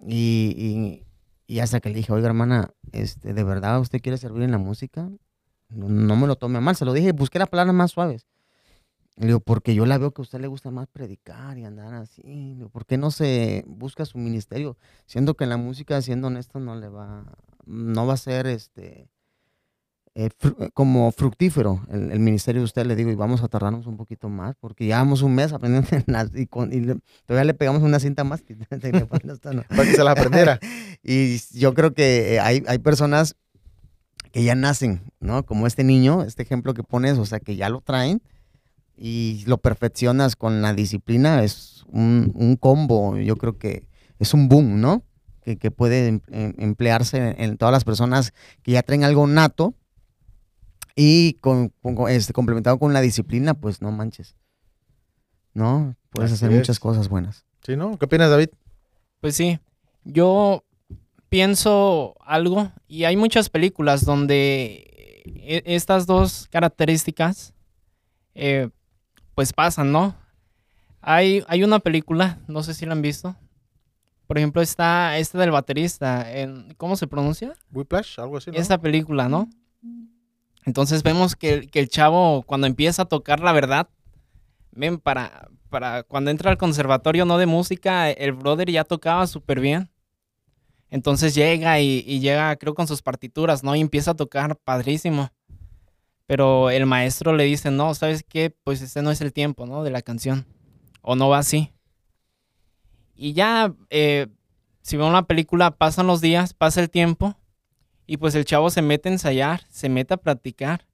Y, 0.07 0.53
y, 0.59 1.07
y 1.55 1.61
hasta 1.61 1.81
que 1.81 1.89
le 1.89 1.95
dije, 1.95 2.13
oiga, 2.13 2.27
hermana, 2.27 2.71
este, 2.93 3.33
¿de 3.33 3.45
verdad 3.45 3.81
usted 3.81 4.03
quiere 4.03 4.19
servir 4.19 4.43
en 4.43 4.51
la 4.51 4.59
música? 4.59 5.09
No, 5.71 5.89
no 5.89 6.17
me 6.17 6.27
lo 6.27 6.37
tome 6.37 6.59
a 6.59 6.61
mal. 6.61 6.77
Se 6.77 6.85
lo 6.85 6.93
dije, 6.93 7.13
busqué 7.13 7.39
las 7.39 7.49
palabras 7.49 7.75
más 7.75 7.93
suaves. 7.93 8.27
Le 9.19 9.27
digo, 9.29 9.41
porque 9.41 9.75
yo 9.75 9.87
la 9.87 9.97
veo 9.99 10.11
que 10.13 10.21
a 10.21 10.25
usted 10.25 10.41
le 10.41 10.47
gusta 10.47 10.71
más 10.71 10.89
predicar 10.89 11.57
y 11.57 11.65
andar 11.65 11.95
así. 11.95 12.23
Le 12.23 12.55
digo, 12.55 12.69
¿Por 12.69 12.85
qué 12.85 12.99
no 12.99 13.11
se 13.11 13.65
busca 13.67 14.05
su 14.05 14.19
ministerio? 14.19 14.77
Siendo 15.07 15.35
que 15.35 15.47
la 15.47 15.57
música, 15.57 16.01
siendo 16.03 16.27
honesto, 16.27 16.61
no 16.61 16.77
le 16.77 16.89
va, 16.89 17.25
no 17.65 18.07
va 18.07 18.15
a 18.15 18.19
ser 18.19 18.47
este 18.47 19.09
eh, 20.15 20.31
eh, 20.43 20.71
como 20.73 21.13
fructífero 21.13 21.83
el, 21.91 22.11
el 22.11 22.21
ministerio 22.21 22.61
de 22.63 22.65
usted, 22.67 22.87
le 22.87 22.97
digo, 22.97 23.11
y 23.11 23.15
vamos 23.15 23.43
a 23.43 23.49
tardarnos 23.49 23.87
un 23.87 23.97
poquito 23.99 24.29
más, 24.31 24.55
porque 24.59 24.85
llevamos 24.87 25.21
un 25.23 25.35
mes 25.35 25.53
aprendiendo 25.53 25.89
y, 26.35 26.47
con- 26.47 26.73
y 26.73 26.81
le- 26.81 26.99
todavía 27.27 27.45
le 27.45 27.55
pegamos 27.55 27.83
una 27.83 28.01
cinta 28.01 28.23
más. 28.25 28.43
Para 29.69 29.85
que 29.85 29.95
se 29.95 30.05
la 30.05 30.11
aprendiera. 30.13 30.59
y 31.03 31.39
yo 31.59 31.75
creo 31.75 31.93
que 31.95 32.35
eh, 32.35 32.41
hay, 32.41 32.63
hay 32.67 32.79
personas 32.79 33.35
que 34.33 34.45
ya 34.45 34.55
nacen, 34.55 35.01
¿no? 35.21 35.45
Como 35.47 35.67
este 35.67 35.85
niño, 35.85 36.23
este 36.23 36.43
ejemplo 36.43 36.75
que 36.75 36.83
pones, 36.83 37.17
o 37.19 37.25
sea, 37.27 37.41
que 37.41 37.57
ya 37.57 37.69
lo 37.71 37.81
traen 37.81 38.21
y 38.97 39.45
lo 39.47 39.59
perfeccionas 39.59 40.37
con 40.37 40.63
la 40.63 40.73
disciplina, 40.73 41.43
es 41.43 41.85
un, 41.89 42.33
un 42.35 42.57
combo, 42.57 43.17
yo 43.19 43.37
creo 43.37 43.59
que 43.59 43.87
es 44.19 44.33
un 44.35 44.49
boom, 44.49 44.81
¿no? 44.81 45.03
Que, 45.43 45.57
que 45.59 45.71
puede 45.71 46.09
em- 46.09 46.21
em- 46.29 46.55
emplearse 46.59 47.37
en 47.39 47.57
todas 47.59 47.73
las 47.73 47.85
personas 47.85 48.33
que 48.63 48.73
ya 48.73 48.83
traen 48.83 49.05
algo 49.05 49.27
nato 49.27 49.75
y 50.95 51.35
con, 51.35 51.69
con- 51.83 52.11
este, 52.11 52.33
complementado 52.33 52.79
con 52.79 52.93
la 52.93 53.01
disciplina, 53.01 53.55
pues 53.55 53.83
no 53.83 53.93
manches, 53.93 54.35
¿no? 55.55 55.95
Puedes 56.11 56.33
Así 56.33 56.45
hacer 56.45 56.57
muchas 56.57 56.81
cosas 56.81 57.09
buenas. 57.09 57.45
¿Sí, 57.63 57.77
no? 57.77 57.99
¿Qué 57.99 58.05
opinas, 58.07 58.31
David? 58.31 58.49
Pues 59.21 59.37
sí, 59.37 59.59
yo 60.05 60.65
pienso 61.29 62.15
algo 62.21 62.73
y 62.89 63.05
hay 63.05 63.17
muchas 63.17 63.51
películas 63.51 64.05
donde 64.05 65.23
e- 65.27 65.63
estas 65.67 66.07
dos 66.07 66.49
características 66.51 67.53
eh, 68.35 68.71
pues 69.37 69.53
pasan, 69.53 69.93
¿no? 69.93 70.17
Hay, 71.01 71.45
hay 71.47 71.63
una 71.63 71.79
película, 71.79 72.41
no 72.49 72.65
sé 72.65 72.75
si 72.75 72.85
la 72.87 72.93
han 72.93 73.03
visto. 73.03 73.37
Por 74.27 74.39
ejemplo, 74.39 74.61
está 74.61 75.17
esta 75.19 75.39
del 75.39 75.53
baterista, 75.53 76.33
en, 76.37 76.75
¿cómo 76.77 76.97
se 76.97 77.07
pronuncia? 77.07 77.53
Whiplash, 77.71 78.19
algo 78.19 78.39
así, 78.39 78.51
¿no? 78.51 78.57
Esta 78.57 78.79
película, 78.79 79.29
¿no? 79.29 79.49
Entonces 80.65 81.03
vemos 81.05 81.37
que, 81.37 81.53
el- 81.55 81.71
que 81.71 81.79
el 81.79 81.89
chavo 81.89 82.43
cuando 82.43 82.67
empieza 82.67 83.03
a 83.03 83.05
tocar 83.05 83.39
la 83.41 83.53
verdad, 83.53 83.89
ven, 84.73 84.99
para, 84.99 85.49
para 85.69 86.03
cuando 86.03 86.31
entra 86.31 86.51
al 86.51 86.57
conservatorio 86.59 87.25
no 87.25 87.39
de 87.39 87.47
música, 87.47 88.11
el 88.11 88.33
brother 88.33 88.71
ya 88.71 88.83
tocaba 88.85 89.27
súper 89.29 89.61
bien. 89.61 89.91
Entonces 90.91 91.35
llega 91.35 91.79
y, 91.81 92.03
y 92.07 92.21
llega, 92.21 92.57
creo, 92.57 92.75
con 92.75 92.87
sus 92.89 93.03
partituras, 93.03 93.63
¿no? 93.63 93.77
Y 93.77 93.81
empieza 93.81 94.13
a 94.13 94.15
tocar 94.17 94.57
padrísimo. 94.57 95.31
Pero 96.27 96.71
el 96.71 96.87
maestro 96.87 97.35
le 97.35 97.45
dice, 97.45 97.71
no, 97.71 97.95
¿sabes 97.95 98.25
qué? 98.25 98.51
Pues 98.65 98.83
este 98.83 99.03
no 99.03 99.11
es 99.11 99.21
el 99.21 99.33
tiempo, 99.33 99.67
¿no? 99.67 99.85
De 99.85 99.91
la 99.91 100.03
canción. 100.03 100.47
O 101.03 101.15
no 101.15 101.29
va 101.29 101.39
así. 101.39 101.73
Y 103.15 103.33
ya, 103.33 103.73
eh, 103.91 104.27
si 104.83 104.97
veo 104.97 105.07
una 105.07 105.27
película, 105.27 105.71
pasan 105.71 106.07
los 106.07 106.21
días, 106.21 106.53
pasa 106.53 106.81
el 106.81 106.91
tiempo. 106.91 107.37
Y 108.07 108.19
pues 108.19 108.35
el 108.35 108.45
chavo 108.45 108.71
se 108.71 108.83
mete 108.83 109.09
a 109.09 109.13
ensayar, 109.13 109.63
se 109.69 109.89
mete 109.89 110.15
a 110.15 110.17
practicar. 110.17 110.87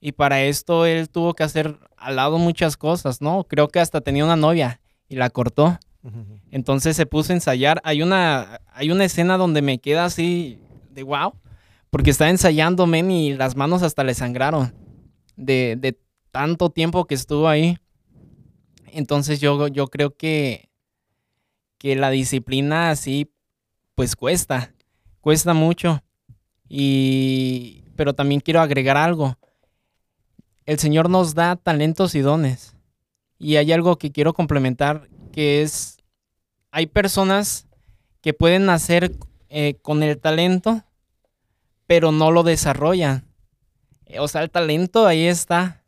Y 0.00 0.12
para 0.12 0.42
esto 0.42 0.86
él 0.86 1.10
tuvo 1.10 1.34
que 1.34 1.42
hacer 1.42 1.78
al 1.96 2.16
lado 2.16 2.38
muchas 2.38 2.76
cosas, 2.76 3.20
¿no? 3.20 3.44
Creo 3.44 3.68
que 3.68 3.80
hasta 3.80 4.00
tenía 4.00 4.24
una 4.24 4.36
novia 4.36 4.80
y 5.08 5.16
la 5.16 5.28
cortó. 5.30 5.78
Entonces 6.50 6.96
se 6.96 7.04
puso 7.04 7.32
a 7.32 7.36
ensayar. 7.36 7.80
Hay 7.84 8.02
una, 8.02 8.60
hay 8.72 8.90
una 8.90 9.04
escena 9.04 9.36
donde 9.36 9.60
me 9.60 9.78
queda 9.78 10.06
así 10.06 10.58
de 10.90 11.02
wow. 11.02 11.34
Porque 11.90 12.10
está 12.10 12.30
ensayando, 12.30 12.86
men, 12.86 13.10
y 13.10 13.34
las 13.34 13.56
manos 13.56 13.82
hasta 13.82 14.04
le 14.04 14.14
sangraron. 14.14 14.74
De, 15.36 15.76
de 15.78 15.98
tanto 16.30 16.70
tiempo 16.70 17.06
que 17.06 17.14
estuvo 17.14 17.48
ahí. 17.48 17.78
Entonces 18.92 19.40
yo, 19.40 19.68
yo 19.68 19.88
creo 19.88 20.16
que, 20.16 20.70
que 21.78 21.96
la 21.96 22.10
disciplina 22.10 22.90
así, 22.90 23.32
pues 23.94 24.16
cuesta. 24.16 24.72
Cuesta 25.20 25.54
mucho. 25.54 26.02
Y, 26.68 27.84
pero 27.96 28.14
también 28.14 28.40
quiero 28.40 28.60
agregar 28.60 28.96
algo. 28.96 29.36
El 30.66 30.78
Señor 30.78 31.10
nos 31.10 31.34
da 31.34 31.56
talentos 31.56 32.14
y 32.14 32.20
dones. 32.20 32.76
Y 33.38 33.56
hay 33.56 33.72
algo 33.72 33.98
que 33.98 34.12
quiero 34.12 34.34
complementar, 34.34 35.08
que 35.32 35.62
es, 35.62 35.98
hay 36.70 36.86
personas 36.86 37.66
que 38.20 38.34
pueden 38.34 38.66
nacer 38.66 39.16
eh, 39.48 39.78
con 39.82 40.02
el 40.02 40.18
talento, 40.18 40.84
pero 41.90 42.12
no 42.12 42.30
lo 42.30 42.44
desarrollan. 42.44 43.24
Eh, 44.06 44.20
O 44.20 44.28
sea, 44.28 44.44
el 44.44 44.50
talento 44.52 45.08
ahí 45.08 45.26
está, 45.26 45.82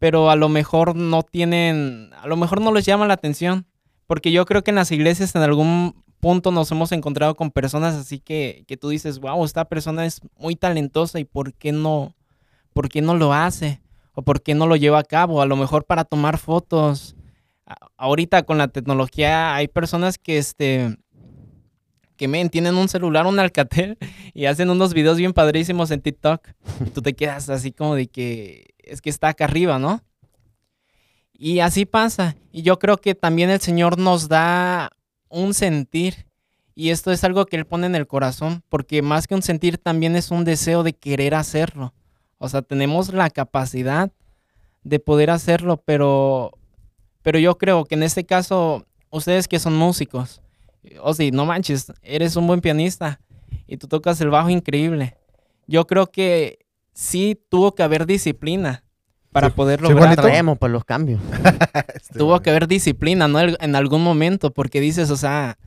pero 0.00 0.28
a 0.28 0.34
lo 0.34 0.48
mejor 0.48 0.96
no 0.96 1.22
tienen, 1.22 2.10
a 2.20 2.26
lo 2.26 2.34
mejor 2.36 2.60
no 2.60 2.72
les 2.72 2.84
llama 2.84 3.06
la 3.06 3.14
atención, 3.14 3.64
porque 4.08 4.32
yo 4.32 4.44
creo 4.44 4.64
que 4.64 4.72
en 4.72 4.74
las 4.74 4.90
iglesias 4.90 5.32
en 5.36 5.42
algún 5.42 6.02
punto 6.18 6.50
nos 6.50 6.68
hemos 6.72 6.90
encontrado 6.90 7.36
con 7.36 7.52
personas 7.52 7.94
así 7.94 8.18
que, 8.18 8.64
que 8.66 8.76
tú 8.76 8.88
dices, 8.88 9.20
wow, 9.20 9.44
esta 9.44 9.66
persona 9.66 10.04
es 10.04 10.20
muy 10.36 10.56
talentosa 10.56 11.20
y 11.20 11.24
¿por 11.24 11.54
qué 11.54 11.70
no, 11.70 12.16
por 12.72 12.88
qué 12.88 13.00
no 13.00 13.14
lo 13.14 13.32
hace? 13.32 13.80
¿O 14.14 14.22
por 14.22 14.42
qué 14.42 14.56
no 14.56 14.66
lo 14.66 14.74
lleva 14.74 14.98
a 14.98 15.04
cabo? 15.04 15.40
A 15.40 15.46
lo 15.46 15.54
mejor 15.54 15.84
para 15.84 16.02
tomar 16.02 16.38
fotos. 16.38 17.14
Ahorita 17.96 18.42
con 18.42 18.58
la 18.58 18.66
tecnología 18.66 19.54
hay 19.54 19.68
personas 19.68 20.18
que 20.18 20.38
este 20.38 20.96
que 22.16 22.28
men, 22.28 22.50
tienen 22.50 22.76
un 22.76 22.88
celular, 22.88 23.26
un 23.26 23.38
Alcatel 23.38 23.98
y 24.32 24.46
hacen 24.46 24.70
unos 24.70 24.94
videos 24.94 25.16
bien 25.16 25.32
padrísimos 25.32 25.90
en 25.90 26.00
TikTok. 26.00 26.48
Tú 26.94 27.02
te 27.02 27.14
quedas 27.14 27.48
así 27.48 27.72
como 27.72 27.94
de 27.94 28.06
que 28.06 28.74
es 28.78 29.00
que 29.00 29.10
está 29.10 29.28
acá 29.28 29.44
arriba, 29.44 29.78
¿no? 29.78 30.02
Y 31.32 31.60
así 31.60 31.84
pasa. 31.84 32.36
Y 32.52 32.62
yo 32.62 32.78
creo 32.78 32.98
que 32.98 33.14
también 33.14 33.50
el 33.50 33.60
Señor 33.60 33.98
nos 33.98 34.28
da 34.28 34.90
un 35.28 35.54
sentir. 35.54 36.26
Y 36.76 36.90
esto 36.90 37.12
es 37.12 37.22
algo 37.24 37.46
que 37.46 37.56
Él 37.56 37.66
pone 37.66 37.86
en 37.86 37.94
el 37.94 38.06
corazón, 38.06 38.62
porque 38.68 39.00
más 39.02 39.26
que 39.26 39.34
un 39.34 39.42
sentir 39.42 39.78
también 39.78 40.16
es 40.16 40.30
un 40.30 40.44
deseo 40.44 40.82
de 40.82 40.92
querer 40.92 41.34
hacerlo. 41.34 41.94
O 42.38 42.48
sea, 42.48 42.62
tenemos 42.62 43.12
la 43.12 43.30
capacidad 43.30 44.10
de 44.82 44.98
poder 44.98 45.30
hacerlo, 45.30 45.82
pero, 45.84 46.50
pero 47.22 47.38
yo 47.38 47.58
creo 47.58 47.84
que 47.84 47.94
en 47.94 48.02
este 48.02 48.24
caso, 48.24 48.86
ustedes 49.10 49.48
que 49.48 49.60
son 49.60 49.76
músicos, 49.76 50.42
o 51.02 51.14
sí, 51.14 51.30
no 51.30 51.46
manches, 51.46 51.92
eres 52.02 52.36
un 52.36 52.46
buen 52.46 52.60
pianista 52.60 53.20
y 53.66 53.76
tú 53.76 53.88
tocas 53.88 54.20
el 54.20 54.30
bajo 54.30 54.50
increíble. 54.50 55.16
Yo 55.66 55.86
creo 55.86 56.06
que 56.06 56.58
sí 56.92 57.40
tuvo 57.48 57.74
que 57.74 57.82
haber 57.82 58.06
disciplina 58.06 58.84
para 59.32 59.48
Sí, 59.48 59.54
poder 59.56 59.82
lograr. 59.82 60.14
Traemos 60.16 60.58
pues 60.58 60.70
los 60.70 60.84
cambios. 60.84 61.20
Este, 61.94 62.18
Tuvo 62.18 62.40
que 62.40 62.50
haber 62.50 62.68
disciplina, 62.68 63.28
¿no? 63.28 63.40
En 63.40 63.74
algún 63.74 64.02
momento, 64.02 64.52
porque 64.52 64.80
dices, 64.80 65.10
o 65.10 65.16
sea, 65.16 65.58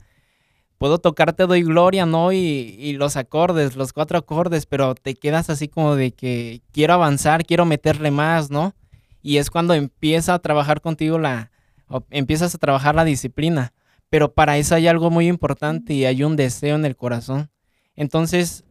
puedo 0.78 0.98
tocar 0.98 1.32
Te 1.32 1.46
doy 1.46 1.62
gloria, 1.62 2.06
¿no? 2.06 2.32
Y, 2.32 2.38
y 2.38 2.92
los 2.94 3.16
acordes, 3.16 3.76
los 3.76 3.92
cuatro 3.92 4.18
acordes, 4.18 4.66
pero 4.66 4.94
te 4.94 5.14
quedas 5.14 5.50
así 5.50 5.68
como 5.68 5.96
de 5.96 6.12
que 6.12 6.62
quiero 6.72 6.94
avanzar, 6.94 7.44
quiero 7.44 7.64
meterle 7.66 8.10
más, 8.10 8.50
¿no? 8.50 8.74
Y 9.22 9.38
es 9.38 9.50
cuando 9.50 9.74
empieza 9.74 10.34
a 10.34 10.38
trabajar 10.38 10.80
contigo 10.80 11.18
la, 11.18 11.50
o 11.88 12.04
empiezas 12.10 12.54
a 12.54 12.58
trabajar 12.58 12.94
la 12.94 13.04
disciplina. 13.04 13.72
Pero 14.10 14.32
para 14.32 14.56
eso 14.56 14.74
hay 14.74 14.88
algo 14.88 15.10
muy 15.10 15.28
importante 15.28 15.92
y 15.92 16.04
hay 16.04 16.24
un 16.24 16.36
deseo 16.36 16.76
en 16.76 16.84
el 16.84 16.96
corazón. 16.96 17.50
Entonces, 17.94 18.64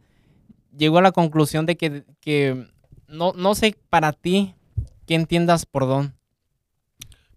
llego 0.76 0.98
a 0.98 1.02
la 1.02 1.12
conclusión 1.12 1.66
de 1.66 1.76
que, 1.76 2.04
que 2.20 2.66
no, 3.06 3.32
no 3.34 3.54
sé 3.54 3.76
para 3.90 4.12
ti 4.12 4.54
qué 5.06 5.14
entiendas 5.14 5.66
por 5.66 5.86
don. 5.86 6.14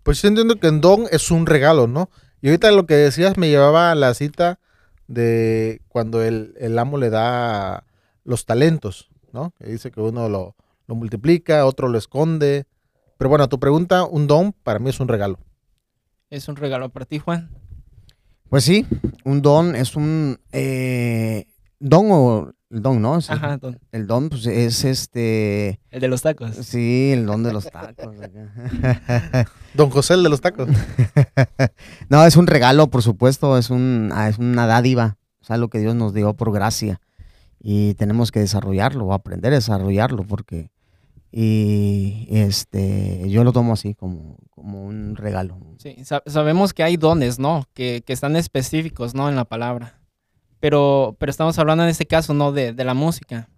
Pues 0.04 0.22
yo 0.22 0.30
entiendo 0.30 0.56
que 0.60 0.68
en 0.68 0.82
don 0.82 1.06
es 1.12 1.32
un 1.32 1.46
regalo, 1.46 1.88
¿no? 1.88 2.10
Y 2.42 2.48
ahorita 2.48 2.72
lo 2.72 2.86
que 2.88 2.96
decías 2.96 3.38
me 3.38 3.50
llevaba 3.50 3.92
a 3.92 3.96
la 3.96 4.14
cita 4.14 4.60
de 5.08 5.82
cuando 5.90 6.24
el, 6.24 6.56
el 6.60 6.80
amo 6.80 6.98
le 6.98 7.10
da 7.10 7.84
los 8.24 8.46
talentos, 8.46 9.10
¿no? 9.32 9.54
Que 9.60 9.68
dice 9.68 9.92
que 9.92 10.02
uno 10.02 10.28
lo, 10.28 10.56
lo 10.88 10.96
multiplica, 10.96 11.66
otro 11.66 11.88
lo 11.88 11.98
esconde. 11.98 12.66
Pero 13.18 13.30
bueno, 13.30 13.48
tu 13.48 13.60
pregunta, 13.60 14.06
un 14.06 14.28
don 14.28 14.54
para 14.54 14.80
mí 14.80 14.90
es 14.90 15.00
un 15.00 15.08
regalo. 15.08 15.38
Es 16.30 16.48
un 16.48 16.56
regalo 16.56 16.90
para 16.90 17.06
ti, 17.06 17.20
Juan. 17.20 17.50
Pues 18.52 18.66
sí, 18.66 18.86
un 19.24 19.42
don 19.42 19.78
es 19.78 19.96
un 19.96 20.38
eh, 20.52 21.46
don 21.80 22.08
o 22.12 22.52
el 22.70 22.82
don, 22.82 23.02
¿no? 23.02 23.14
Ajá, 23.16 23.56
don. 23.56 23.80
El 23.94 24.08
don, 24.08 24.28
pues 24.28 24.46
es 24.46 24.84
este. 24.84 25.80
El 25.90 26.02
de 26.02 26.10
los 26.10 26.22
tacos. 26.22 26.58
Sí, 26.58 27.12
el 27.14 27.26
don 27.26 27.44
de 27.44 27.54
los 27.54 27.72
tacos. 27.72 28.14
Don 29.74 29.90
José, 29.90 30.16
el 30.16 30.24
de 30.24 30.30
los 30.30 30.42
tacos. 30.42 30.68
no, 32.10 32.26
es 32.26 32.36
un 32.36 32.46
regalo, 32.46 32.90
por 32.90 33.04
supuesto, 33.04 33.58
es, 33.58 33.70
un, 33.70 34.10
ah, 34.14 34.28
es 34.28 34.38
una 34.38 34.68
dádiva, 34.68 35.18
es 35.42 35.50
algo 35.50 35.70
que 35.70 35.80
Dios 35.80 35.96
nos 35.96 36.14
dio 36.14 36.34
por 36.34 36.52
gracia 36.52 37.00
y 37.58 37.94
tenemos 37.94 38.34
que 38.34 38.42
desarrollarlo 38.42 39.06
o 39.06 39.14
aprender 39.14 39.54
a 39.54 39.56
desarrollarlo 39.56 40.24
porque 40.24 40.72
y 41.32 42.28
este 42.30 43.30
yo 43.30 43.44
lo 43.44 43.54
tomo 43.54 43.74
así 43.74 43.94
como, 43.96 44.38
como 44.50 44.84
un 44.86 45.16
regalo. 45.16 45.58
Sí, 45.78 45.96
sa- 46.04 46.24
sabemos 46.26 46.74
que 46.74 46.84
hay 46.84 46.98
dones, 46.98 47.40
¿no? 47.40 47.66
Que, 47.74 48.04
que 48.06 48.14
están 48.14 48.36
específicos, 48.36 49.16
¿no? 49.16 49.30
En 49.30 49.36
la 49.36 49.46
palabra. 49.46 50.00
Pero, 50.60 51.16
pero 51.20 51.30
estamos 51.30 51.58
hablando 51.58 51.84
en 51.84 51.90
este 51.90 52.06
caso, 52.06 52.34
¿no? 52.34 52.52
De, 52.52 52.74
de 52.74 52.84
la 52.84 52.94
música. 52.94 53.50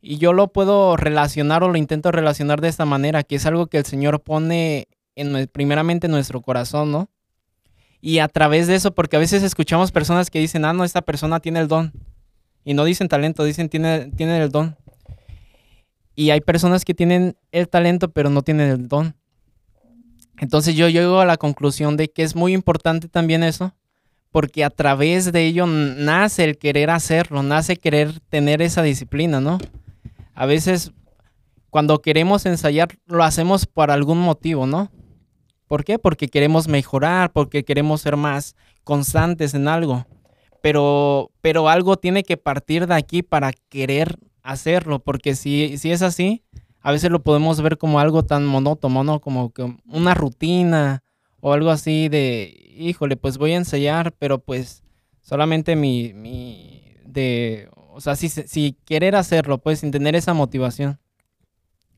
Y 0.00 0.16
yo 0.16 0.32
lo 0.32 0.48
puedo 0.48 0.96
relacionar 0.96 1.62
o 1.62 1.68
lo 1.68 1.76
intento 1.76 2.10
relacionar 2.10 2.60
de 2.60 2.68
esta 2.68 2.86
manera, 2.86 3.22
que 3.22 3.36
es 3.36 3.44
algo 3.46 3.66
que 3.66 3.78
el 3.78 3.84
Señor 3.84 4.20
pone 4.22 4.88
en, 5.14 5.46
primeramente 5.52 6.06
en 6.06 6.12
nuestro 6.12 6.40
corazón, 6.40 6.90
¿no? 6.90 7.10
Y 8.00 8.20
a 8.20 8.28
través 8.28 8.66
de 8.66 8.76
eso, 8.76 8.92
porque 8.94 9.16
a 9.16 9.20
veces 9.20 9.42
escuchamos 9.42 9.92
personas 9.92 10.30
que 10.30 10.38
dicen, 10.38 10.64
ah, 10.64 10.72
no, 10.72 10.84
esta 10.84 11.02
persona 11.02 11.38
tiene 11.40 11.60
el 11.60 11.68
don. 11.68 11.92
Y 12.64 12.72
no 12.74 12.84
dicen 12.84 13.08
talento, 13.08 13.44
dicen 13.44 13.68
tiene, 13.68 14.10
tiene 14.16 14.42
el 14.42 14.50
don. 14.50 14.76
Y 16.20 16.32
hay 16.32 16.42
personas 16.42 16.84
que 16.84 16.92
tienen 16.92 17.34
el 17.50 17.66
talento, 17.66 18.10
pero 18.10 18.28
no 18.28 18.42
tienen 18.42 18.68
el 18.68 18.88
don. 18.88 19.16
Entonces 20.36 20.74
yo 20.74 20.90
llego 20.90 21.20
a 21.20 21.24
la 21.24 21.38
conclusión 21.38 21.96
de 21.96 22.10
que 22.10 22.22
es 22.22 22.36
muy 22.36 22.52
importante 22.52 23.08
también 23.08 23.42
eso, 23.42 23.74
porque 24.30 24.62
a 24.62 24.68
través 24.68 25.32
de 25.32 25.46
ello 25.46 25.64
nace 25.66 26.44
el 26.44 26.58
querer 26.58 26.90
hacerlo, 26.90 27.42
nace 27.42 27.78
querer 27.78 28.20
tener 28.28 28.60
esa 28.60 28.82
disciplina, 28.82 29.40
¿no? 29.40 29.56
A 30.34 30.44
veces 30.44 30.92
cuando 31.70 32.02
queremos 32.02 32.44
ensayar 32.44 32.90
lo 33.06 33.24
hacemos 33.24 33.64
por 33.64 33.90
algún 33.90 34.18
motivo, 34.20 34.66
¿no? 34.66 34.92
¿Por 35.68 35.84
qué? 35.84 35.98
Porque 35.98 36.28
queremos 36.28 36.68
mejorar, 36.68 37.32
porque 37.32 37.64
queremos 37.64 38.02
ser 38.02 38.18
más 38.18 38.56
constantes 38.84 39.54
en 39.54 39.68
algo. 39.68 40.06
Pero, 40.60 41.30
pero 41.40 41.70
algo 41.70 41.96
tiene 41.96 42.24
que 42.24 42.36
partir 42.36 42.86
de 42.86 42.94
aquí 42.94 43.22
para 43.22 43.52
querer 43.70 44.18
hacerlo, 44.42 45.00
porque 45.00 45.34
si, 45.34 45.78
si 45.78 45.92
es 45.92 46.02
así, 46.02 46.44
a 46.80 46.92
veces 46.92 47.10
lo 47.10 47.22
podemos 47.22 47.60
ver 47.60 47.78
como 47.78 48.00
algo 48.00 48.24
tan 48.24 48.46
monótono, 48.46 49.04
¿no? 49.04 49.20
Como 49.20 49.52
que 49.52 49.76
una 49.86 50.14
rutina 50.14 51.02
o 51.40 51.52
algo 51.52 51.70
así 51.70 52.08
de, 52.08 52.72
híjole, 52.76 53.16
pues 53.16 53.38
voy 53.38 53.52
a 53.52 53.56
ensayar, 53.56 54.12
pero 54.12 54.38
pues 54.38 54.82
solamente 55.20 55.76
mi, 55.76 56.12
mi, 56.14 56.96
de, 57.04 57.68
o 57.92 58.00
sea, 58.00 58.16
si, 58.16 58.28
si 58.28 58.76
querer 58.84 59.16
hacerlo, 59.16 59.58
pues 59.58 59.80
sin 59.80 59.90
tener 59.90 60.14
esa 60.14 60.34
motivación. 60.34 60.98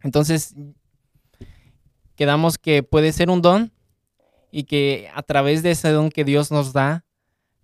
Entonces, 0.02 0.54
quedamos 2.16 2.58
que 2.58 2.82
puede 2.82 3.12
ser 3.12 3.30
un 3.30 3.42
don 3.42 3.72
y 4.50 4.64
que 4.64 5.08
a 5.14 5.22
través 5.22 5.62
de 5.62 5.72
ese 5.72 5.90
don 5.90 6.10
que 6.10 6.24
Dios 6.24 6.50
nos 6.50 6.72
da, 6.72 7.04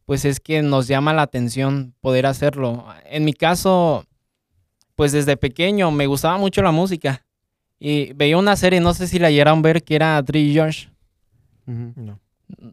pues 0.07 0.25
es 0.25 0.41
que 0.41 0.63
nos 0.63 0.89
llama 0.89 1.13
la 1.13 1.23
atención 1.23 1.95
poder 2.01 2.27
hacerlo. 2.27 2.87
En 3.05 3.25
mi 3.25 3.35
caso, 3.35 4.07
pues 4.99 5.13
desde 5.13 5.37
pequeño 5.37 5.93
me 5.93 6.07
gustaba 6.09 6.39
mucho 6.39 6.61
la 6.61 6.73
música. 6.73 7.25
Y 7.79 8.13
veía 8.15 8.37
una 8.37 8.57
serie, 8.57 8.81
no 8.81 8.93
sé 8.95 9.07
si 9.07 9.21
la 9.21 9.31
llegaron 9.31 9.61
a 9.61 9.63
ver, 9.63 9.85
que 9.85 9.95
era 9.95 10.21
Drake 10.23 10.51
George. 10.53 10.89
Ujú. 11.69 11.93
No. 11.95 12.19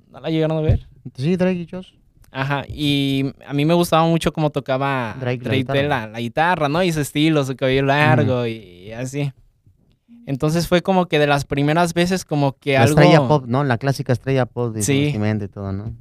¿No 0.10 0.20
la 0.20 0.32
llegaron 0.32 0.58
a 0.58 0.62
ver? 0.62 0.88
Sí, 1.16 1.36
Drake 1.36 1.60
y 1.60 1.68
Josh. 1.70 1.92
Ajá, 2.32 2.64
y 2.68 3.32
a 3.48 3.54
mí 3.54 3.64
me 3.64 3.76
gustaba 3.76 4.08
mucho 4.08 4.34
cómo 4.34 4.50
tocaba 4.50 5.16
Drake 5.20 5.38
la 5.38 5.44
Drake 5.44 5.58
guitarra. 5.58 5.82
la, 5.84 6.08
la 6.08 6.20
guitarra, 6.20 6.68
¿no? 6.68 6.82
Y 6.82 6.92
su 6.92 7.02
estilo, 7.02 7.46
su 7.46 7.56
cabello 7.56 7.84
largo 7.84 8.48
y 8.48 8.92
así. 8.92 9.32
Entonces 10.26 10.68
fue 10.68 10.82
como 10.82 11.06
que 11.06 11.20
de 11.20 11.28
las 11.28 11.46
primeras 11.46 11.94
veces 11.94 12.26
como 12.26 12.58
que 12.58 12.74
La 12.74 12.82
algo... 12.82 13.00
estrella 13.00 13.28
pop, 13.28 13.46
¿no? 13.48 13.64
La 13.64 13.78
clásica 13.78 14.14
estrella 14.14 14.48
pop 14.48 14.74
de 14.74 14.82
Sí. 14.82 15.14
y 15.16 15.48
todo, 15.48 15.72
¿no? 15.72 15.94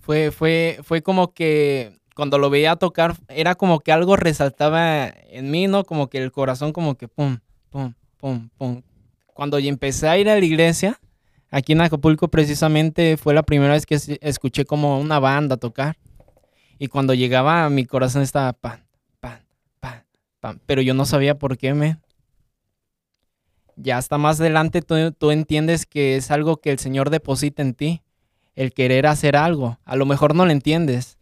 Fue, 0.00 0.30
fue, 0.30 0.78
fue 0.82 1.02
como 1.02 1.34
que 1.34 1.98
cuando 2.16 2.38
lo 2.38 2.48
veía 2.48 2.76
tocar, 2.76 3.14
era 3.28 3.56
como 3.56 3.78
que 3.80 3.92
algo 3.92 4.16
resaltaba 4.16 5.06
en 5.28 5.50
mí, 5.50 5.66
¿no? 5.66 5.84
Como 5.84 6.08
que 6.08 6.16
el 6.16 6.32
corazón 6.32 6.72
como 6.72 6.94
que 6.94 7.08
pum, 7.08 7.40
pum, 7.68 7.92
pum, 8.16 8.48
pum. 8.56 8.80
Cuando 9.34 9.58
yo 9.58 9.68
empecé 9.68 10.08
a 10.08 10.16
ir 10.16 10.30
a 10.30 10.34
la 10.38 10.44
iglesia, 10.44 10.98
aquí 11.50 11.74
en 11.74 11.82
Acapulco 11.82 12.28
precisamente 12.28 13.18
fue 13.18 13.34
la 13.34 13.42
primera 13.42 13.74
vez 13.74 13.84
que 13.84 13.96
es- 13.96 14.08
escuché 14.22 14.64
como 14.64 14.98
una 14.98 15.18
banda 15.18 15.58
tocar. 15.58 15.98
Y 16.78 16.86
cuando 16.88 17.12
llegaba 17.12 17.68
mi 17.68 17.84
corazón 17.84 18.22
estaba 18.22 18.54
pan, 18.54 18.86
pan, 19.20 19.42
pan, 19.78 20.06
pan. 20.40 20.58
Pero 20.64 20.80
yo 20.80 20.94
no 20.94 21.04
sabía 21.04 21.38
por 21.38 21.58
qué, 21.58 21.74
me. 21.74 21.98
Ya 23.76 23.98
hasta 23.98 24.16
más 24.16 24.40
adelante 24.40 24.80
tú, 24.80 25.12
tú 25.12 25.32
entiendes 25.32 25.84
que 25.84 26.16
es 26.16 26.30
algo 26.30 26.56
que 26.62 26.70
el 26.70 26.78
Señor 26.78 27.10
deposita 27.10 27.60
en 27.60 27.74
ti 27.74 28.00
el 28.54 28.72
querer 28.72 29.06
hacer 29.06 29.36
algo. 29.36 29.78
A 29.84 29.96
lo 29.96 30.06
mejor 30.06 30.34
no 30.34 30.46
lo 30.46 30.52
entiendes. 30.52 31.15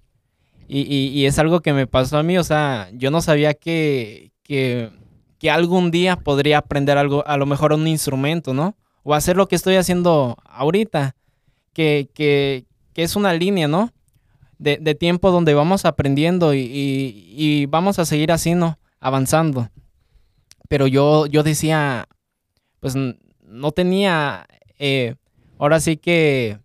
Y, 0.68 0.80
y- 0.82 1.26
es 1.26 1.38
algo 1.38 1.60
que 1.60 1.72
me 1.72 1.86
pasó 1.86 2.18
a 2.18 2.22
mí. 2.22 2.38
O 2.38 2.44
sea, 2.44 2.88
yo 2.92 3.10
no 3.10 3.20
sabía 3.20 3.54
que, 3.54 4.32
que, 4.42 4.90
que 5.38 5.50
algún 5.50 5.90
día 5.90 6.16
podría 6.16 6.58
aprender 6.58 6.96
algo, 6.98 7.26
a 7.26 7.36
lo 7.36 7.46
mejor 7.46 7.72
un 7.72 7.86
instrumento, 7.86 8.54
¿no? 8.54 8.76
O 9.02 9.14
hacer 9.14 9.36
lo 9.36 9.46
que 9.48 9.56
estoy 9.56 9.76
haciendo 9.76 10.36
ahorita. 10.44 11.14
Que, 11.72 12.08
que, 12.14 12.64
que 12.92 13.02
es 13.02 13.16
una 13.16 13.32
línea, 13.34 13.66
¿no? 13.68 13.90
De, 14.58 14.78
de 14.80 14.94
tiempo 14.94 15.30
donde 15.32 15.54
vamos 15.54 15.84
aprendiendo 15.84 16.54
y, 16.54 16.60
y- 17.36 17.66
vamos 17.66 17.98
a 17.98 18.04
seguir 18.04 18.30
así, 18.32 18.54
¿no? 18.54 18.78
Avanzando. 19.00 19.68
Pero 20.68 20.86
yo, 20.86 21.26
yo 21.26 21.42
decía, 21.42 22.06
pues 22.80 22.94
no 22.96 23.72
tenía, 23.72 24.46
eh, 24.78 25.16
ahora 25.58 25.80
sí 25.80 25.96
que 25.96 26.58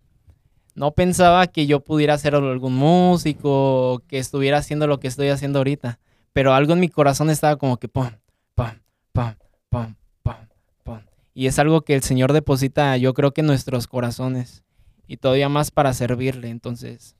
no 0.80 0.92
pensaba 0.92 1.46
que 1.46 1.66
yo 1.66 1.80
pudiera 1.80 2.16
ser 2.16 2.34
algún 2.34 2.74
músico, 2.74 4.02
que 4.08 4.16
estuviera 4.16 4.56
haciendo 4.56 4.86
lo 4.86 4.98
que 4.98 5.08
estoy 5.08 5.28
haciendo 5.28 5.58
ahorita. 5.58 5.98
Pero 6.32 6.54
algo 6.54 6.72
en 6.72 6.80
mi 6.80 6.88
corazón 6.88 7.28
estaba 7.28 7.56
como 7.56 7.76
que 7.76 7.86
pum, 7.86 8.08
pum, 8.54 8.70
pum, 9.12 9.34
pum, 9.68 9.94
pum, 10.22 10.34
pum. 10.82 11.00
Y 11.34 11.48
es 11.48 11.58
algo 11.58 11.82
que 11.82 11.94
el 11.94 12.02
Señor 12.02 12.32
deposita, 12.32 12.96
yo 12.96 13.12
creo 13.12 13.34
que 13.34 13.42
en 13.42 13.48
nuestros 13.48 13.86
corazones. 13.88 14.64
Y 15.06 15.18
todavía 15.18 15.50
más 15.50 15.70
para 15.70 15.92
servirle. 15.92 16.48
Entonces, 16.48 17.14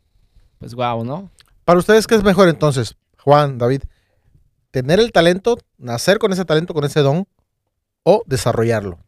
pues 0.56 0.74
wow, 0.74 1.04
¿no? 1.04 1.30
Para 1.66 1.80
ustedes, 1.80 2.06
¿qué 2.06 2.14
es 2.14 2.22
mejor 2.22 2.48
entonces, 2.48 2.96
Juan, 3.18 3.58
David? 3.58 3.82
¿Tener 4.70 5.00
el 5.00 5.12
talento, 5.12 5.58
nacer 5.76 6.18
con 6.18 6.32
ese 6.32 6.46
talento, 6.46 6.72
con 6.72 6.84
ese 6.84 7.00
don, 7.00 7.28
o 8.04 8.22
desarrollarlo? 8.24 8.98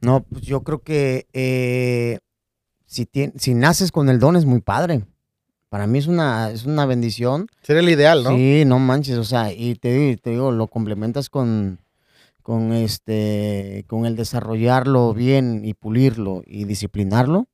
No, 0.00 0.24
pues 0.24 0.42
yo 0.42 0.64
creo 0.64 0.80
que 0.80 1.28
eh, 1.32 2.18
si, 2.88 3.06
tien- 3.06 3.32
si 3.38 3.54
naces 3.54 3.92
con 3.92 4.08
el 4.08 4.18
don 4.18 4.34
es 4.34 4.44
muy 4.46 4.60
padre. 4.60 5.04
Para 5.68 5.86
mí 5.86 5.98
es 5.98 6.06
una, 6.06 6.50
es 6.50 6.64
una 6.64 6.86
bendición. 6.86 7.46
Sería 7.62 7.82
el 7.82 7.88
ideal, 7.90 8.24
¿no? 8.24 8.30
Sí, 8.30 8.64
no 8.66 8.78
manches, 8.78 9.18
o 9.18 9.24
sea, 9.24 9.52
y 9.52 9.74
te, 9.76 9.92
digo- 9.92 10.20
te 10.22 10.30
digo, 10.30 10.50
lo 10.50 10.66
complementas 10.68 11.28
con, 11.28 11.78
con 12.42 12.72
este, 12.72 13.84
con 13.86 14.06
el 14.06 14.16
desarrollarlo 14.16 15.12
bien 15.14 15.62
y 15.64 15.74
pulirlo 15.74 16.42
y 16.46 16.64
disciplinarlo. 16.64 17.46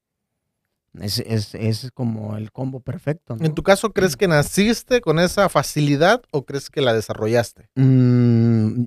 Es, 1.01 1.18
es, 1.18 1.57
es 1.57 1.90
como 1.92 2.37
el 2.37 2.53
combo 2.53 2.79
perfecto. 2.79 3.35
¿no? 3.35 3.44
En 3.44 3.53
tu 3.53 3.64
caso, 3.64 3.92
¿crees 3.92 4.16
que 4.16 4.29
naciste 4.29 5.01
con 5.01 5.18
esa 5.18 5.49
facilidad 5.49 6.23
o 6.31 6.44
crees 6.44 6.70
que 6.70 6.81
la 6.83 6.92
desarrollaste? 6.94 7.68
Mm, 7.75 8.85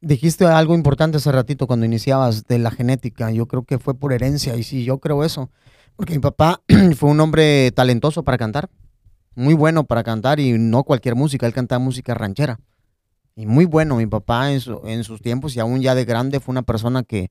dijiste 0.00 0.46
algo 0.46 0.74
importante 0.74 1.18
hace 1.18 1.30
ratito 1.30 1.68
cuando 1.68 1.86
iniciabas 1.86 2.44
de 2.48 2.58
la 2.58 2.72
genética. 2.72 3.30
Yo 3.30 3.46
creo 3.46 3.62
que 3.62 3.78
fue 3.78 3.94
por 3.94 4.12
herencia 4.12 4.56
y 4.56 4.64
sí, 4.64 4.84
yo 4.84 4.98
creo 4.98 5.22
eso. 5.22 5.48
Porque 5.96 6.14
mi 6.14 6.20
papá 6.20 6.60
fue 6.96 7.10
un 7.10 7.20
hombre 7.20 7.70
talentoso 7.72 8.22
para 8.24 8.38
cantar, 8.38 8.68
muy 9.34 9.54
bueno 9.54 9.84
para 9.84 10.02
cantar 10.04 10.40
y 10.40 10.52
no 10.58 10.84
cualquier 10.84 11.14
música, 11.14 11.46
él 11.46 11.52
cantaba 11.52 11.78
música 11.78 12.14
ranchera. 12.14 12.58
Y 13.36 13.46
muy 13.46 13.64
bueno, 13.64 13.96
mi 13.96 14.06
papá 14.06 14.52
en, 14.52 14.60
su- 14.60 14.80
en 14.84 15.02
sus 15.04 15.20
tiempos 15.20 15.56
y 15.56 15.60
aún 15.60 15.80
ya 15.80 15.94
de 15.94 16.04
grande 16.04 16.38
fue 16.40 16.52
una 16.52 16.62
persona 16.62 17.02
que, 17.02 17.30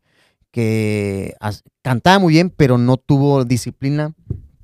que 0.52 1.34
cantaba 1.82 2.20
muy 2.20 2.34
bien, 2.34 2.50
pero 2.50 2.78
no 2.78 2.98
tuvo 2.98 3.46
disciplina 3.46 4.14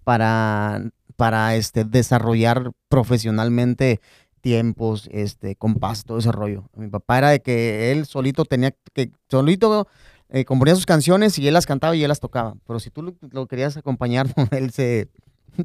para, 0.04 0.82
para 1.16 1.56
este, 1.56 1.86
desarrollar 1.86 2.72
profesionalmente 2.90 4.02
tiempos, 4.42 5.10
este, 5.12 5.56
compás, 5.56 6.04
todo 6.04 6.18
ese 6.20 6.32
rollo. 6.32 6.70
Mi 6.76 6.88
papá 6.88 7.18
era 7.18 7.30
de 7.30 7.42
que 7.42 7.92
él 7.92 8.06
solito 8.06 8.44
tenía 8.46 8.74
que, 8.94 9.12
solito 9.30 9.88
eh, 10.30 10.46
componía 10.46 10.76
sus 10.76 10.86
canciones 10.86 11.38
y 11.40 11.48
él 11.48 11.54
las 11.54 11.66
cantaba 11.66 11.96
y 11.96 12.04
él 12.04 12.10
las 12.10 12.20
tocaba. 12.20 12.56
Pero 12.68 12.80
si 12.80 12.90
tú 12.90 13.16
lo, 13.32 13.48
querías 13.48 13.78
acompañar, 13.78 14.28
él 14.52 14.72
se, 14.72 15.10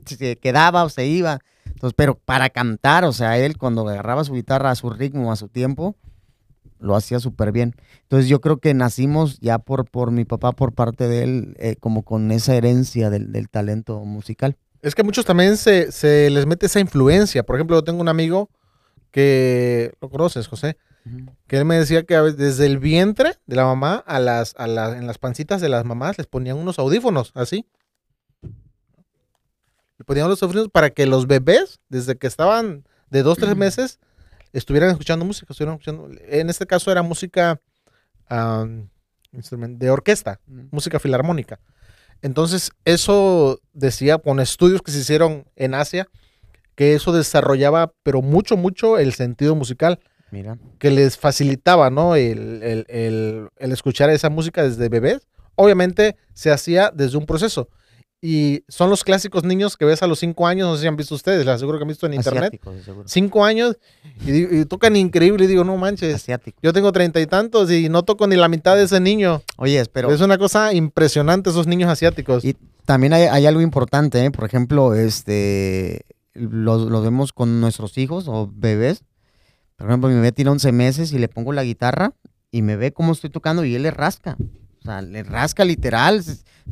se 0.05 0.37
quedaba 0.37 0.85
o 0.85 0.89
se 0.89 1.07
iba. 1.07 1.39
Entonces, 1.67 1.95
pero 1.97 2.15
para 2.17 2.51
cantar, 2.51 3.05
o 3.05 3.13
sea, 3.13 3.39
él 3.39 3.59
cuando 3.59 3.89
agarraba 3.89 4.25
su 4.25 4.35
guitarra 4.35 4.71
a 4.71 4.75
su 4.75 4.91
ritmo, 4.91 5.33
a 5.33 5.37
su 5.37 5.49
tiempo, 5.49 5.97
lo 6.79 6.97
hacía 6.97 7.21
súper 7.21 7.53
bien. 7.53 7.75
Entonces 8.03 8.29
yo 8.29 8.41
creo 8.41 8.59
que 8.59 8.75
nacimos 8.75 9.39
ya 9.41 9.59
por, 9.59 9.89
por 9.91 10.11
mi 10.11 10.25
papá, 10.25 10.53
por 10.53 10.73
parte 10.73 11.09
de 11.09 11.25
él, 11.25 11.57
eh, 11.59 11.77
como 11.77 12.03
con 12.03 12.31
esa 12.31 12.55
herencia 12.55 13.11
del, 13.11 13.33
del 13.33 13.49
talento 13.49 14.01
musical. 14.01 14.57
Es 14.83 14.95
que 14.95 15.03
a 15.03 15.05
muchos 15.05 15.25
también 15.25 15.57
se, 15.57 15.93
se 15.93 16.29
les 16.31 16.47
mete 16.47 16.67
esa 16.67 16.81
influencia. 16.81 17.43
Por 17.43 17.57
ejemplo, 17.57 17.77
yo 17.77 17.85
tengo 17.85 18.01
un 18.01 18.09
amigo 18.09 18.51
que 19.11 19.93
lo 20.01 20.11
conoces, 20.11 20.47
José, 20.47 20.77
que 21.47 21.59
él 21.59 21.65
me 21.65 21.79
decía 21.79 22.05
que 22.05 22.17
a 22.17 22.23
veces 22.23 22.39
desde 22.39 22.67
el 22.67 22.79
vientre 22.79 23.35
de 23.47 23.57
la 23.57 23.65
mamá 23.65 24.03
a 24.07 24.19
las, 24.21 24.55
a 24.57 24.67
las, 24.67 24.95
en 24.95 25.07
las 25.07 25.19
pancitas 25.19 25.61
de 25.61 25.69
las 25.69 25.85
mamás 25.85 26.17
les 26.17 26.27
ponían 26.27 26.57
unos 26.57 26.79
audífonos, 26.79 27.33
así. 27.35 27.67
Le 28.43 30.05
ponían 30.05 30.29
los 30.29 30.43
audífonos 30.43 30.71
para 30.71 30.91
que 30.91 31.07
los 31.07 31.27
bebés, 31.27 31.81
desde 31.89 32.17
que 32.17 32.27
estaban 32.27 32.85
de 33.11 33.23
dos, 33.23 33.39
tres 33.39 33.55
meses, 33.55 34.01
estuvieran 34.53 34.91
escuchando 34.91 35.25
música. 35.25 35.47
Estuvieran 35.51 35.75
escuchando. 35.75 36.11
En 36.27 36.49
este 36.49 36.67
caso 36.67 36.91
era 36.91 37.03
música 37.03 37.61
um, 38.31 38.89
de 39.31 39.91
orquesta, 39.91 40.41
música 40.47 40.99
filarmónica. 40.99 41.61
Entonces, 42.23 42.73
eso 42.85 43.61
decía 43.73 44.19
con 44.19 44.41
estudios 44.41 44.81
que 44.81 44.91
se 44.91 45.01
hicieron 45.01 45.47
en 45.57 45.75
Asia, 45.75 46.09
que 46.75 46.95
eso 46.95 47.13
desarrollaba, 47.13 47.93
pero 48.03 48.23
mucho, 48.23 48.57
mucho 48.57 48.99
el 48.99 49.13
sentido 49.13 49.55
musical. 49.55 50.01
Mira. 50.35 50.59
Que 50.81 50.91
les 50.91 51.17
facilitaba, 51.17 51.91
¿no? 51.91 52.17
El, 52.17 52.61
el, 52.63 52.87
el, 52.89 53.49
el 53.57 53.73
escuchar 53.73 54.11
esa 54.11 54.31
música 54.31 54.65
desde 54.65 54.89
bebés. 54.89 55.29
Obviamente 55.55 56.17
se 56.33 56.51
hacía 56.51 56.91
desde 56.93 57.17
un 57.17 57.25
proceso. 57.25 57.69
Y 58.21 58.65
son 58.69 58.91
los 58.91 59.05
clásicos 59.05 59.45
niños 59.45 59.77
que 59.77 59.85
ves 59.85 60.03
a 60.03 60.07
los 60.07 60.19
cinco 60.19 60.47
años, 60.47 60.67
no 60.67 60.75
sé 60.75 60.83
si 60.83 60.89
han 60.89 60.97
visto 60.97 61.15
ustedes, 61.15 61.45
les 61.45 61.55
aseguro 61.55 61.79
que 61.79 61.83
han 61.83 61.89
visto 61.89 62.07
en 62.07 62.15
internet. 62.15 62.55
Asiáticos. 62.55 63.05
Cinco 63.05 63.45
años 63.45 63.77
y, 64.27 64.61
y 64.61 64.65
tocan 64.65 64.97
increíble 64.97 65.45
y 65.45 65.47
digo, 65.47 65.63
no 65.63 65.77
manches, 65.77 66.15
Asiático. 66.15 66.59
yo 66.63 66.73
tengo 66.73 66.91
treinta 66.91 67.21
y 67.21 67.27
tantos 67.27 67.71
y 67.71 67.89
no 67.89 68.03
toco 68.03 68.27
ni 68.27 68.37
la 68.37 68.49
mitad 68.49 68.77
de 68.77 68.85
ese 68.85 68.99
niño. 68.99 69.43
Oye, 69.59 69.85
pero 69.93 70.11
es 70.11 70.21
una 70.21 70.39
cosa 70.39 70.73
impresionante 70.73 71.51
esos 71.51 71.67
niños 71.67 71.91
asiáticos. 71.91 72.45
Y 72.45 72.57
también 72.87 73.13
hay, 73.13 73.25
hay 73.25 73.47
algo 73.47 73.61
importante, 73.61 74.25
¿eh? 74.25 74.31
por 74.31 74.47
ejemplo, 74.47 74.95
este, 74.95 76.07
lo, 76.33 76.79
lo 76.89 77.03
vemos 77.03 77.33
con 77.35 77.61
nuestros 77.61 77.99
hijos 77.99 78.25
o 78.27 78.51
bebés. 78.53 79.05
Por 79.77 79.89
ejemplo, 79.89 80.09
mi 80.09 80.15
bebé 80.17 80.33
tiene 80.33 80.51
11 80.51 80.73
meses 80.73 81.13
y 81.13 81.19
le 81.19 81.29
pongo 81.29 81.53
la 81.53 81.65
guitarra 81.65 82.13
y 82.51 82.63
me 82.63 82.77
ve 82.77 82.93
cómo 82.93 83.13
estoy 83.13 83.31
tocando 83.31 83.65
y 83.65 83.75
él 83.75 83.83
le 83.83 83.91
rasca. 83.91 84.37
O 84.81 84.83
sea, 84.85 85.03
le 85.03 85.23
rasca 85.23 85.65
literal. 85.65 86.23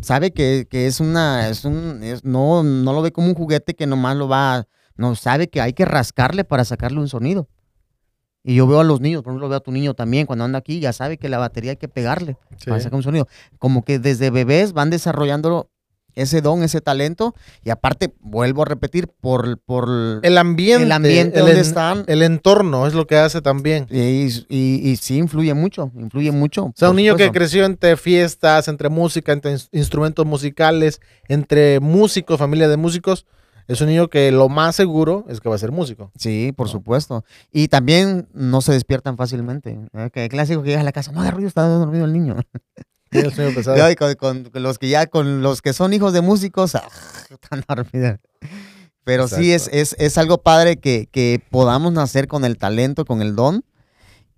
Sabe 0.00 0.32
que, 0.32 0.66
que 0.70 0.86
es 0.86 1.00
una, 1.00 1.48
es 1.48 1.64
un, 1.64 2.02
es- 2.02 2.24
no, 2.24 2.62
no 2.62 2.92
lo 2.92 3.02
ve 3.02 3.12
como 3.12 3.28
un 3.28 3.34
juguete 3.34 3.74
que 3.74 3.86
nomás 3.86 4.16
lo 4.16 4.28
va, 4.28 4.66
no, 4.96 5.14
sabe 5.16 5.48
que 5.48 5.60
hay 5.60 5.72
que 5.72 5.84
rascarle 5.84 6.44
para 6.44 6.64
sacarle 6.64 7.00
un 7.00 7.08
sonido. 7.08 7.48
Y 8.44 8.56
yo 8.56 8.66
veo 8.66 8.80
a 8.80 8.84
los 8.84 9.00
niños, 9.00 9.22
por 9.22 9.32
ejemplo, 9.32 9.48
veo 9.48 9.58
a 9.58 9.62
tu 9.62 9.70
niño 9.72 9.94
también, 9.94 10.26
cuando 10.26 10.44
anda 10.44 10.58
aquí, 10.58 10.80
ya 10.80 10.92
sabe 10.92 11.16
que 11.16 11.28
la 11.28 11.38
batería 11.38 11.72
hay 11.72 11.76
que 11.76 11.88
pegarle 11.88 12.36
Sí. 12.58 12.66
para 12.70 12.80
sacar 12.80 12.96
un 12.96 13.02
sonido. 13.02 13.28
Como 13.58 13.84
que 13.84 13.98
desde 13.98 14.30
bebés 14.30 14.72
van 14.72 14.90
desarrollando 14.90 15.70
ese 16.14 16.40
don, 16.40 16.62
ese 16.62 16.80
talento, 16.80 17.34
y 17.64 17.70
aparte, 17.70 18.14
vuelvo 18.20 18.62
a 18.62 18.64
repetir, 18.66 19.08
por, 19.08 19.58
por 19.58 19.88
El 20.22 20.38
ambiente, 20.38 20.84
el 20.84 20.92
ambiente 20.92 21.38
el 21.38 21.44
donde 21.44 21.54
en- 21.60 21.60
están, 21.66 22.04
el 22.06 22.22
entorno 22.22 22.86
es 22.86 22.94
lo 22.94 23.06
que 23.06 23.16
hace 23.16 23.40
también. 23.40 23.86
y, 23.90 24.26
y- 24.48 24.90
y 24.90 24.96
sí 24.96 25.16
influye 25.18 25.54
mucho, 25.54 25.90
influye 25.94 26.32
mucho. 26.32 26.64
O 26.66 26.72
sea, 26.76 26.90
un 26.90 26.96
niño 26.96 27.16
que 27.16 27.30
creció 27.30 27.64
entre 27.64 27.96
fiestas, 27.96 28.68
entre 28.68 28.88
música, 28.88 29.32
entre 29.32 29.52
ins- 29.54 29.68
instrumentos 29.72 30.26
musicales, 30.26 31.00
entre 31.28 31.80
músicos, 31.80 32.38
familia 32.38 32.68
de 32.68 32.76
músicos, 32.76 33.26
es 33.68 33.80
un 33.80 33.86
niño 33.86 34.08
que 34.10 34.32
lo 34.32 34.48
más 34.48 34.74
seguro 34.74 35.24
es 35.28 35.40
que 35.40 35.48
va 35.48 35.54
a 35.54 35.58
ser 35.58 35.70
músico. 35.70 36.10
Sí, 36.18 36.52
por 36.56 36.68
supuesto. 36.68 37.24
Y 37.52 37.68
también 37.68 38.28
no 38.34 38.60
se 38.60 38.72
despiertan 38.72 39.16
fácilmente. 39.16 39.78
¿eh? 39.94 40.10
Que 40.12 40.24
el 40.24 40.28
clásico 40.30 40.62
que 40.62 40.70
llegas 40.70 40.82
a 40.82 40.84
la 40.84 40.92
casa, 40.92 41.12
no 41.12 41.20
haga 41.20 41.30
ruido, 41.30 41.46
está 41.48 41.66
dormido 41.68 42.04
el 42.04 42.12
niño. 42.12 42.36
Tiene 43.12 43.28
el 43.28 43.34
sueño 43.34 43.50
pesado. 43.54 43.76
Ya, 43.76 43.90
y 43.92 43.94
con, 43.94 44.12
con- 44.16 44.44
con 44.50 44.62
los 44.64 44.78
que 44.78 44.88
ya, 44.88 45.06
con 45.06 45.42
los 45.42 45.62
que 45.62 45.72
son 45.72 45.92
hijos 45.94 46.12
de 46.12 46.20
músicos, 46.22 46.74
ah, 46.74 46.82
están 47.30 47.62
dormidos. 47.68 48.18
Pero 49.04 49.28
sí 49.28 49.52
es, 49.52 49.68
es, 49.72 49.94
es 49.98 50.18
algo 50.18 50.38
padre 50.42 50.76
que, 50.78 51.08
que 51.10 51.40
podamos 51.50 51.92
nacer 51.92 52.26
con 52.26 52.44
el 52.44 52.56
talento, 52.58 53.04
con 53.04 53.22
el 53.22 53.36
don. 53.36 53.64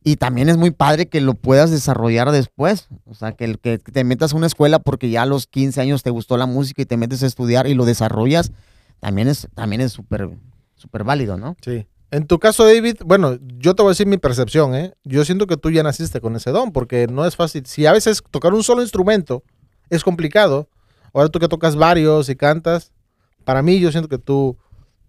Y 0.06 0.16
también 0.16 0.50
es 0.50 0.58
muy 0.58 0.70
padre 0.70 1.06
que 1.06 1.22
lo 1.22 1.32
puedas 1.32 1.70
desarrollar 1.70 2.30
después. 2.30 2.88
O 3.06 3.14
sea, 3.14 3.32
que, 3.32 3.44
el, 3.46 3.58
que 3.58 3.78
te 3.78 4.04
metas 4.04 4.34
a 4.34 4.36
una 4.36 4.46
escuela 4.46 4.78
porque 4.78 5.08
ya 5.08 5.22
a 5.22 5.26
los 5.26 5.46
15 5.46 5.80
años 5.80 6.02
te 6.02 6.10
gustó 6.10 6.36
la 6.36 6.44
música 6.46 6.82
y 6.82 6.84
te 6.86 6.98
metes 6.98 7.22
a 7.22 7.26
estudiar 7.26 7.66
y 7.66 7.72
lo 7.74 7.86
desarrollas, 7.86 8.52
también 9.00 9.28
es 9.28 9.48
también 9.54 9.80
es 9.80 9.92
súper 9.92 10.28
súper 10.76 11.04
válido, 11.04 11.38
¿no? 11.38 11.56
Sí. 11.64 11.86
En 12.14 12.26
tu 12.26 12.38
caso, 12.38 12.64
David, 12.64 12.98
bueno, 13.04 13.38
yo 13.58 13.74
te 13.74 13.82
voy 13.82 13.90
a 13.90 13.92
decir 13.94 14.06
mi 14.06 14.18
percepción, 14.18 14.74
¿eh? 14.74 14.94
Yo 15.02 15.24
siento 15.24 15.46
que 15.48 15.56
tú 15.56 15.70
ya 15.70 15.82
naciste 15.82 16.20
con 16.20 16.36
ese 16.36 16.50
don, 16.50 16.70
porque 16.72 17.06
no 17.08 17.26
es 17.26 17.34
fácil. 17.34 17.66
Si 17.66 17.86
a 17.86 17.92
veces 17.92 18.22
tocar 18.30 18.54
un 18.54 18.62
solo 18.62 18.82
instrumento 18.82 19.42
es 19.90 20.04
complicado, 20.04 20.68
ahora 21.12 21.28
tú 21.28 21.40
que 21.40 21.48
tocas 21.48 21.74
varios 21.74 22.28
y 22.28 22.36
cantas, 22.36 22.92
para 23.44 23.62
mí 23.62 23.80
yo 23.80 23.90
siento 23.90 24.08
que 24.08 24.18
tú, 24.18 24.56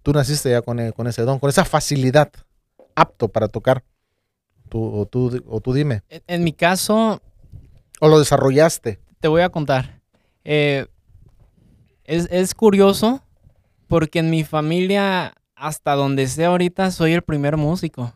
tú 0.02 0.13
naciste 0.13 0.50
ya 0.50 0.62
con, 0.63 0.80
e- 0.80 0.94
con 0.94 1.06
ese 1.06 1.22
don, 1.22 1.38
con 1.38 1.50
esa 1.50 1.63
facilidad, 1.63 2.32
apto 2.96 3.28
para 3.28 3.48
tocar. 3.50 3.84
Tú, 4.70 4.84
o, 4.84 5.06
tú, 5.06 5.44
o 5.48 5.62
tú 5.62 5.74
dime. 5.74 6.02
En, 6.10 6.24
en 6.26 6.44
mi 6.44 6.54
caso, 6.54 7.22
O 8.00 8.08
lo 8.08 8.18
desarrollaste. 8.18 9.00
te 9.20 9.28
voy 9.28 9.44
a 9.44 9.50
contar. 9.50 10.02
Eh, 10.44 10.88
es, 12.04 12.28
es 12.32 12.56
curioso 12.56 13.22
porque 13.88 14.20
en 14.20 14.32
mi 14.32 14.44
familia, 14.44 15.36
hasta 15.56 15.94
donde 15.96 16.28
sé 16.28 16.46
ahorita, 16.46 16.91
soy 16.91 17.13
el 17.13 17.22
primer 17.22 17.58
músico. 17.58 18.13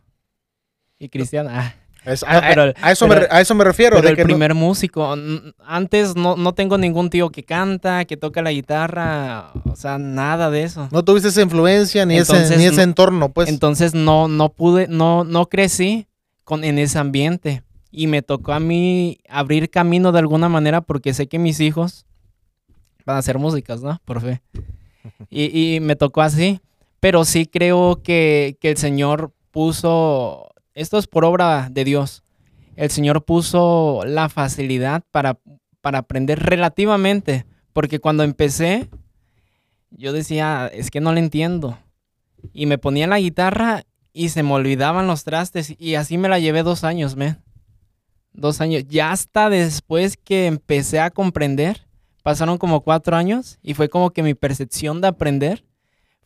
Y 0.97 1.10
Cristian, 1.10 1.47
ah, 1.49 1.75
Es- 2.06 2.23
No, 2.23 2.30
a, 2.30 2.41
pero- 2.41 2.62
a- 2.63 2.73
a 2.82 2.91
eso 2.91 3.08
me, 3.10 3.15
pero- 3.15 3.28
a 3.30 3.41
eso 3.41 3.54
me 3.56 3.63
refiero. 3.65 3.97
pero 3.97 4.04
de 4.06 4.12
el 4.12 4.15
que 4.15 4.23
no- 4.23 4.28
primer 4.28 4.54
músico. 4.56 5.15
Antes 5.65 6.15
no, 6.15 6.38
no 6.38 6.54
tengo 6.54 6.78
ningún 6.78 7.10
tío 7.10 7.30
que 7.30 7.43
canta, 7.43 8.06
que 8.06 8.15
toca 8.15 8.41
la 8.41 8.52
guitarra, 8.54 9.52
o 9.65 9.75
sea, 9.75 9.97
nada 9.97 10.49
de 10.49 10.63
eso. 10.63 10.88
no 10.91 11.04
tuviste 11.04 11.28
esa 11.28 11.41
influencia 11.41 12.06
ni, 12.06 12.17
ese, 12.17 12.58
ni 12.58 12.65
ese 12.65 12.78
no- 12.78 12.82
entorno, 12.84 13.30
pues. 13.34 13.49
Entonces 13.49 13.93
no, 13.93 14.30
no 14.30 14.47
pude, 14.49 14.88
no, 14.88 15.25
no 15.25 15.47
crecí 15.47 16.08
con, 16.45 16.63
en 16.63 16.80
ese 16.80 16.97
ambiente. 16.99 17.63
Y 17.91 18.08
me 18.08 18.21
tocó 18.21 18.54
a 18.54 18.60
mí 18.62 19.19
abrir 19.28 19.69
camino 19.69 20.12
de 20.13 20.19
alguna 20.19 20.47
manera 20.47 20.80
porque 20.82 21.13
sé 21.13 21.28
que 21.28 21.38
mis 21.38 21.60
hijos 21.60 22.06
van 23.06 23.17
a 23.17 23.19
hacer 23.19 23.39
músicas, 23.39 23.82
¿no? 23.82 23.99
Por 24.06 24.21
fe. 24.21 24.41
Y, 25.30 25.75
y 25.75 25.80
me 25.82 25.95
tocó 25.97 26.21
así. 26.21 26.62
Pero 26.99 27.25
sí 27.25 27.45
creo 27.45 28.01
que, 28.03 28.57
que 28.59 28.71
el 28.71 28.77
Señor 28.77 29.33
puso, 29.51 30.49
esto 30.73 30.97
es 30.97 31.07
por 31.07 31.25
obra 31.25 31.69
de 31.71 31.83
Dios, 31.83 32.23
el 32.79 32.91
Señor 32.91 33.25
puso 33.25 34.03
la 34.05 34.29
facilidad 34.29 35.03
para, 35.12 35.38
para 35.81 35.99
aprender 35.99 36.39
relativamente. 36.39 37.45
Porque 37.73 37.99
cuando 37.99 38.23
empecé, 38.23 38.89
yo 39.91 40.13
decía, 40.13 40.69
es 40.73 40.89
que 40.89 41.01
no 41.01 41.13
le 41.13 41.19
entiendo. 41.19 41.77
Y 42.53 42.67
me 42.67 42.77
ponía 42.77 43.05
la 43.05 43.19
guitarra 43.19 43.83
y 44.13 44.29
se 44.29 44.43
me 44.43 44.53
olvidaban 44.53 45.07
los 45.07 45.25
trastes. 45.25 45.75
Y 45.77 45.95
así 45.95 46.17
me 46.17 46.29
la 46.29 46.39
llevé 46.39 46.63
dos 46.63 46.85
años, 46.85 47.17
man. 47.17 47.43
Dos 48.31 48.62
años. 48.62 48.85
Ya 48.88 49.12
hasta 49.12 49.49
después 49.49 50.15
que 50.15 50.47
empecé 50.47 51.01
a 51.01 51.12
comprender, 51.12 51.85
pasaron 52.23 52.57
como 52.57 52.79
cuatro 52.81 53.17
años 53.17 53.59
y 53.62 53.73
fue 53.73 53.89
como 53.89 54.12
que 54.12 54.23
mi 54.23 54.35
percepción 54.35 55.01
de 55.01 55.09
aprender 55.09 55.65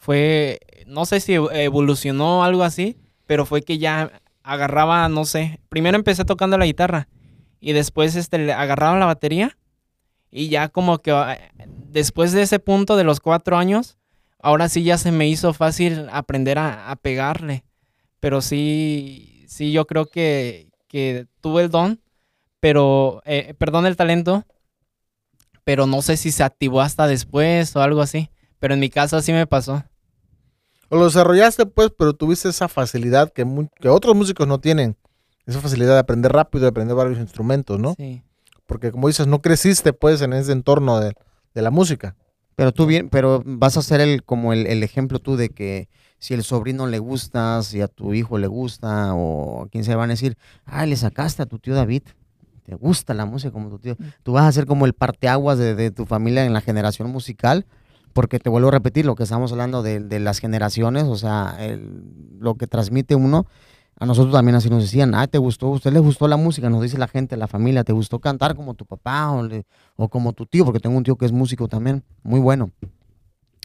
fue, 0.03 0.59
no 0.85 1.05
sé 1.05 1.21
si 1.21 1.33
evolucionó 1.33 2.43
algo 2.43 2.63
así, 2.63 2.97
pero 3.25 3.45
fue 3.45 3.61
que 3.61 3.77
ya 3.77 4.21
agarraba, 4.43 5.07
no 5.07 5.23
sé, 5.23 5.61
primero 5.69 5.95
empecé 5.95 6.25
tocando 6.25 6.57
la 6.57 6.65
guitarra 6.65 7.07
y 7.61 7.71
después 7.71 8.17
este, 8.17 8.51
agarraba 8.51 8.99
la 8.99 9.05
batería 9.05 9.57
y 10.29 10.49
ya 10.49 10.67
como 10.67 10.99
que 10.99 11.11
ah, 11.11 11.37
después 11.87 12.33
de 12.33 12.41
ese 12.41 12.59
punto 12.59 12.97
de 12.97 13.05
los 13.05 13.21
cuatro 13.21 13.55
años, 13.55 13.97
ahora 14.39 14.67
sí 14.67 14.83
ya 14.83 14.97
se 14.97 15.13
me 15.13 15.29
hizo 15.29 15.53
fácil 15.53 16.09
aprender 16.11 16.59
a, 16.59 16.93
pegarle. 17.01 17.63
Pero 18.19 18.41
sí, 18.41 19.45
sí, 19.47 19.71
yo 19.71 19.87
creo 19.87 20.07
que, 20.07 20.69
que 20.89 21.27
tuve 21.39 21.63
el 21.63 21.69
don, 21.69 22.01
pero, 22.59 23.21
eh, 23.23 23.53
perdón, 23.57 23.85
el 23.85 23.95
talento, 23.95 24.45
pero 25.63 25.87
no 25.87 26.01
sé 26.01 26.17
si 26.17 26.29
se 26.31 26.43
activó 26.43 26.81
hasta 26.81 27.07
después 27.07 27.73
o 27.77 27.81
algo 27.81 28.01
así. 28.01 28.29
Pero 28.59 28.73
en 28.73 28.81
mi 28.81 28.89
caso 28.89 29.15
así 29.15 29.31
me 29.31 29.47
pasó. 29.47 29.83
O 30.93 30.97
lo 30.97 31.05
desarrollaste, 31.05 31.65
pues, 31.65 31.89
pero 31.97 32.13
tuviste 32.13 32.49
esa 32.49 32.67
facilidad 32.67 33.31
que, 33.33 33.45
mu- 33.45 33.67
que 33.79 33.89
otros 33.89 34.15
músicos 34.15 34.47
no 34.47 34.59
tienen. 34.59 34.95
Esa 35.45 35.59
facilidad 35.59 35.93
de 35.93 35.99
aprender 35.99 36.31
rápido, 36.31 36.61
de 36.63 36.67
aprender 36.69 36.95
varios 36.95 37.17
instrumentos, 37.19 37.79
¿no? 37.79 37.95
Sí. 37.97 38.21
Porque 38.67 38.91
como 38.91 39.07
dices, 39.07 39.25
no 39.27 39.41
creciste, 39.41 39.91
pues, 39.93 40.21
en 40.21 40.33
ese 40.33 40.51
entorno 40.51 40.99
de, 40.99 41.13
de 41.53 41.61
la 41.61 41.71
música. 41.71 42.15
Pero 42.55 42.71
tú 42.71 42.85
bien, 42.85 43.09
pero 43.09 43.41
vas 43.45 43.75
a 43.77 43.81
ser 43.81 44.01
el, 44.01 44.23
como 44.23 44.53
el, 44.53 44.67
el 44.67 44.83
ejemplo 44.83 45.17
tú 45.19 45.35
de 45.35 45.49
que 45.49 45.89
si 46.19 46.35
el 46.35 46.43
sobrino 46.43 46.85
le 46.85 46.99
gusta, 46.99 47.61
si 47.63 47.81
a 47.81 47.87
tu 47.87 48.13
hijo 48.13 48.37
le 48.37 48.45
gusta, 48.47 49.13
o 49.15 49.63
a 49.63 49.69
quién 49.69 49.83
se 49.83 49.95
van 49.95 50.11
a 50.11 50.13
decir, 50.13 50.37
ay, 50.65 50.89
le 50.89 50.95
sacaste 50.95 51.41
a 51.41 51.45
tu 51.47 51.57
tío 51.59 51.73
David, 51.73 52.03
te 52.63 52.75
gusta 52.75 53.13
la 53.15 53.25
música 53.25 53.51
como 53.51 53.69
tu 53.69 53.79
tío. 53.79 53.97
Tú 54.21 54.33
vas 54.33 54.45
a 54.45 54.51
ser 54.51 54.67
como 54.67 54.85
el 54.85 54.93
parteaguas 54.93 55.57
de, 55.57 55.73
de 55.75 55.89
tu 55.91 56.05
familia 56.05 56.45
en 56.45 56.53
la 56.53 56.61
generación 56.61 57.09
musical, 57.09 57.65
porque 58.13 58.39
te 58.39 58.49
vuelvo 58.49 58.69
a 58.69 58.71
repetir 58.71 59.05
lo 59.05 59.15
que 59.15 59.23
estamos 59.23 59.51
hablando 59.51 59.81
de, 59.83 59.99
de 59.99 60.19
las 60.19 60.39
generaciones, 60.39 61.03
o 61.03 61.15
sea, 61.17 61.55
el- 61.59 62.03
lo 62.39 62.55
que 62.55 62.67
transmite 62.67 63.15
uno. 63.15 63.45
A 63.99 64.05
nosotros 64.05 64.33
también 64.33 64.55
así 64.55 64.69
nos 64.69 64.81
decían, 64.83 65.13
ah, 65.15 65.27
¿te 65.27 65.37
gustó? 65.37 65.69
¿Usted 65.69 65.93
le 65.93 65.99
gustó 65.99 66.27
la 66.27 66.35
música? 66.37 66.69
Nos 66.69 66.81
dice 66.81 66.97
la 66.97 67.07
gente, 67.07 67.37
la 67.37 67.47
familia, 67.47 67.83
¿te 67.83 67.93
gustó 67.93 68.19
cantar 68.19 68.55
como 68.55 68.73
tu 68.73 68.85
papá 68.85 69.31
o, 69.31 69.43
le- 69.43 69.65
o 69.95 70.09
como 70.09 70.33
tu 70.33 70.45
tío? 70.45 70.65
Porque 70.65 70.79
tengo 70.79 70.97
un 70.97 71.03
tío 71.03 71.15
que 71.15 71.25
es 71.25 71.31
músico 71.31 71.67
también, 71.67 72.03
muy 72.23 72.39
bueno. 72.39 72.71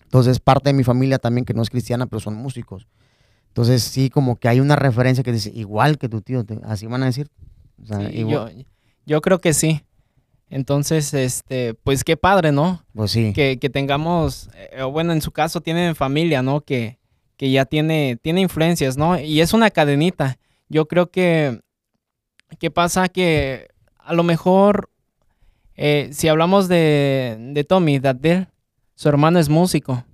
Entonces, 0.05 0.39
parte 0.41 0.71
de 0.71 0.75
mi 0.75 0.85
familia 0.85 1.19
también 1.19 1.45
que 1.45 1.55
no 1.55 1.63
es 1.63 1.71
cristiana, 1.71 2.07
pero 2.07 2.21
son 2.21 2.35
músicos. 2.35 2.87
Entonces, 3.49 3.83
sí, 3.83 4.11
como 4.11 4.37
que 4.37 4.49
hay 4.49 4.61
una 4.61 4.77
referencia 4.77 5.25
que 5.25 5.33
dice, 5.33 5.51
igual 5.55 5.99
que 5.99 6.09
tu 6.09 6.21
tío, 6.23 6.45
te- 6.45 6.61
así 6.65 6.87
van 6.87 7.03
a 7.03 7.07
decir. 7.07 7.29
O 7.83 7.87
sea, 7.87 7.99
Sí, 8.09 8.19
igual- 8.19 8.55
yo, 8.57 8.65
yo 9.07 9.21
creo 9.21 9.41
que 9.41 9.53
sí. 9.53 9.83
Entonces, 10.51 11.13
este, 11.13 11.75
pues 11.75 12.05
qué 12.05 12.17
padre, 12.17 12.53
¿no? 12.53 12.83
pues 12.95 13.11
sí. 13.11 13.33
Que, 13.35 13.59
que 13.59 13.69
tengamos, 13.69 14.49
eh, 14.55 14.83
bueno, 14.83 15.13
en 15.13 15.21
su 15.21 15.31
caso 15.31 15.61
tienen 15.61 15.95
familia, 15.95 16.43
¿no? 16.43 16.63
Que, 16.63 16.99
que 17.37 17.51
ya 17.51 17.67
tiene, 17.67 18.19
tiene 18.21 18.41
influencias, 18.41 18.97
¿no? 18.97 19.19
Y 19.19 19.41
es 19.41 19.53
una 19.53 19.71
cadenita. 19.71 20.39
Yo 20.69 20.89
creo 20.89 21.11
que, 21.11 21.61
¿qué 22.59 22.71
pasa? 22.71 23.09
Que 23.09 23.69
a 23.99 24.15
lo 24.15 24.23
mejor, 24.23 24.91
eh, 25.75 26.09
si 26.13 26.29
hablamos 26.29 26.69
de, 26.69 27.37
de 27.53 27.65
Tommy, 27.65 27.99
Dadel, 27.99 28.49
su 28.95 29.09
hermano 29.09 29.39
es 29.39 29.49
músico. 29.49 30.05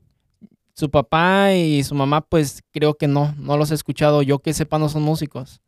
Su 0.74 0.90
papá 0.90 1.54
y 1.54 1.84
su 1.84 1.94
mamá, 1.94 2.20
pues 2.20 2.62
creo 2.72 2.94
que 2.94 3.06
no, 3.06 3.34
no 3.38 3.56
los 3.56 3.70
he 3.70 3.74
escuchado. 3.74 4.22
Yo 4.22 4.40
que 4.40 4.52
sepa, 4.52 4.78
no 4.78 4.88
son 4.88 5.02
músicos. 5.02 5.62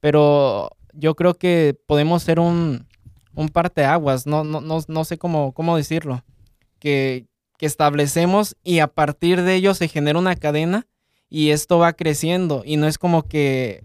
Pero 0.00 0.70
yo 0.92 1.14
creo 1.14 1.34
que 1.34 1.78
podemos 1.86 2.24
ser 2.24 2.40
un, 2.40 2.86
un 3.34 3.48
parteaguas, 3.48 4.26
no, 4.26 4.44
no, 4.44 4.60
no, 4.60 4.80
no 4.86 5.04
sé 5.04 5.18
cómo, 5.18 5.52
cómo 5.52 5.76
decirlo. 5.76 6.24
Que, 6.78 7.26
que 7.56 7.66
establecemos 7.66 8.56
y 8.62 8.80
a 8.80 8.88
partir 8.88 9.42
de 9.42 9.54
ello 9.54 9.74
se 9.74 9.88
genera 9.88 10.18
una 10.18 10.36
cadena 10.36 10.86
y 11.28 11.50
esto 11.50 11.78
va 11.78 11.92
creciendo. 11.94 12.62
Y 12.64 12.76
no 12.76 12.86
es 12.86 12.98
como 12.98 13.24
que, 13.24 13.84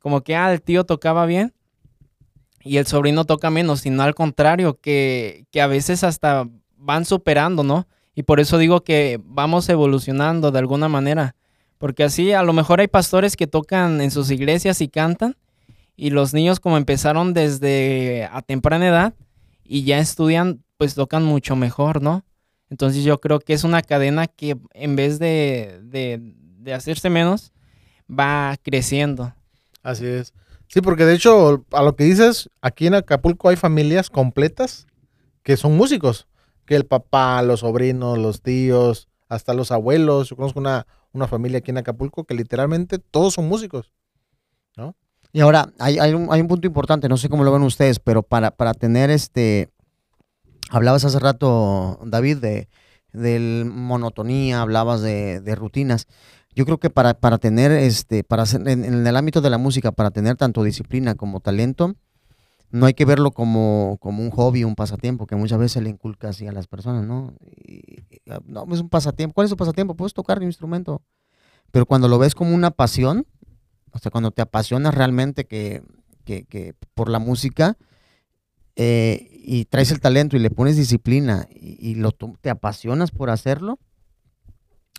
como 0.00 0.22
que, 0.22 0.36
ah, 0.36 0.52
el 0.52 0.62
tío 0.62 0.84
tocaba 0.84 1.26
bien 1.26 1.54
y 2.60 2.76
el 2.76 2.86
sobrino 2.86 3.24
toca 3.24 3.50
menos, 3.50 3.80
sino 3.80 4.02
al 4.02 4.14
contrario, 4.14 4.78
que, 4.80 5.46
que 5.50 5.60
a 5.60 5.66
veces 5.66 6.04
hasta 6.04 6.48
van 6.76 7.04
superando, 7.04 7.62
¿no? 7.62 7.86
Y 8.14 8.24
por 8.24 8.40
eso 8.40 8.58
digo 8.58 8.82
que 8.82 9.20
vamos 9.24 9.68
evolucionando 9.68 10.50
de 10.50 10.58
alguna 10.58 10.88
manera. 10.88 11.34
Porque 11.78 12.04
así 12.04 12.32
a 12.32 12.42
lo 12.42 12.52
mejor 12.52 12.80
hay 12.80 12.88
pastores 12.88 13.36
que 13.36 13.46
tocan 13.46 14.00
en 14.00 14.10
sus 14.10 14.30
iglesias 14.30 14.80
y 14.80 14.88
cantan. 14.88 15.36
Y 15.96 16.10
los 16.10 16.34
niños 16.34 16.60
como 16.60 16.76
empezaron 16.76 17.34
desde 17.34 18.28
a 18.32 18.42
temprana 18.42 18.88
edad 18.88 19.14
y 19.64 19.84
ya 19.84 19.98
estudian, 19.98 20.64
pues 20.76 20.94
tocan 20.94 21.24
mucho 21.24 21.56
mejor, 21.56 22.02
¿no? 22.02 22.24
Entonces 22.70 23.04
yo 23.04 23.20
creo 23.20 23.38
que 23.40 23.52
es 23.52 23.64
una 23.64 23.82
cadena 23.82 24.26
que 24.26 24.56
en 24.72 24.96
vez 24.96 25.18
de, 25.18 25.80
de, 25.84 26.20
de 26.58 26.74
hacerse 26.74 27.10
menos, 27.10 27.52
va 28.08 28.56
creciendo. 28.62 29.34
Así 29.82 30.06
es. 30.06 30.32
Sí, 30.68 30.80
porque 30.80 31.04
de 31.04 31.14
hecho, 31.14 31.66
a 31.72 31.82
lo 31.82 31.96
que 31.96 32.04
dices, 32.04 32.48
aquí 32.62 32.86
en 32.86 32.94
Acapulco 32.94 33.50
hay 33.50 33.56
familias 33.56 34.08
completas 34.08 34.86
que 35.42 35.56
son 35.56 35.76
músicos. 35.76 36.28
Que 36.64 36.76
el 36.76 36.86
papá, 36.86 37.42
los 37.42 37.60
sobrinos, 37.60 38.16
los 38.16 38.40
tíos, 38.40 39.08
hasta 39.28 39.52
los 39.52 39.70
abuelos. 39.72 40.30
Yo 40.30 40.36
conozco 40.36 40.60
una, 40.60 40.86
una 41.12 41.26
familia 41.26 41.58
aquí 41.58 41.72
en 41.72 41.78
Acapulco 41.78 42.24
que 42.24 42.34
literalmente 42.34 42.98
todos 42.98 43.34
son 43.34 43.48
músicos. 43.48 43.92
Y 45.32 45.40
ahora, 45.40 45.72
hay, 45.78 45.98
hay, 45.98 46.12
un, 46.12 46.28
hay 46.30 46.40
un 46.40 46.48
punto 46.48 46.66
importante, 46.66 47.08
no 47.08 47.16
sé 47.16 47.28
cómo 47.28 47.44
lo 47.44 47.52
ven 47.52 47.62
ustedes, 47.62 47.98
pero 47.98 48.22
para, 48.22 48.50
para 48.50 48.74
tener 48.74 49.10
este. 49.10 49.70
Hablabas 50.70 51.04
hace 51.04 51.18
rato, 51.18 51.98
David, 52.04 52.38
de, 52.38 52.68
de 53.12 53.64
monotonía, 53.66 54.60
hablabas 54.60 55.00
de, 55.00 55.40
de 55.40 55.54
rutinas. 55.54 56.06
Yo 56.54 56.66
creo 56.66 56.78
que 56.78 56.90
para, 56.90 57.14
para 57.14 57.38
tener, 57.38 57.72
este, 57.72 58.24
para 58.24 58.42
hacer, 58.42 58.66
en, 58.68 59.06
el 59.06 59.16
ámbito 59.16 59.40
de 59.40 59.50
la 59.50 59.58
música, 59.58 59.92
para 59.92 60.10
tener 60.10 60.36
tanto 60.36 60.62
disciplina 60.62 61.14
como 61.14 61.40
talento, 61.40 61.94
no 62.70 62.86
hay 62.86 62.94
que 62.94 63.04
verlo 63.04 63.30
como, 63.30 63.98
como 64.00 64.22
un 64.22 64.30
hobby, 64.30 64.64
un 64.64 64.74
pasatiempo, 64.74 65.26
que 65.26 65.36
muchas 65.36 65.58
veces 65.58 65.82
le 65.82 65.90
inculca 65.90 66.28
así 66.28 66.46
a 66.46 66.52
las 66.52 66.66
personas, 66.66 67.04
¿no? 67.04 67.34
Ah, 68.28 68.40
no, 68.46 68.66
es 68.72 68.80
un 68.80 68.88
pasatiempo. 68.88 69.34
¿Cuál 69.34 69.46
es 69.46 69.50
tu 69.50 69.56
pasatiempo? 69.56 69.94
Puedes 69.94 70.14
tocar 70.14 70.38
un 70.38 70.44
instrumento. 70.44 71.02
Pero 71.70 71.86
cuando 71.86 72.08
lo 72.08 72.18
ves 72.18 72.34
como 72.34 72.54
una 72.54 72.70
pasión, 72.70 73.26
o 73.92 73.98
sea, 73.98 74.10
cuando 74.10 74.30
te 74.30 74.42
apasionas 74.42 74.94
realmente 74.94 75.44
que, 75.46 75.82
que- 76.24 76.44
que 76.44 76.74
por 76.94 77.08
la 77.08 77.18
música 77.18 77.76
eh, 78.76 79.28
y 79.44 79.64
traes 79.66 79.90
el 79.90 80.00
talento 80.00 80.36
y 80.36 80.40
le 80.40 80.50
pones 80.50 80.76
disciplina 80.76 81.46
y, 81.50 81.90
y 81.90 81.94
lo, 81.96 82.12
te 82.12 82.50
apasionas 82.50 83.10
por 83.10 83.28
hacerlo, 83.30 83.78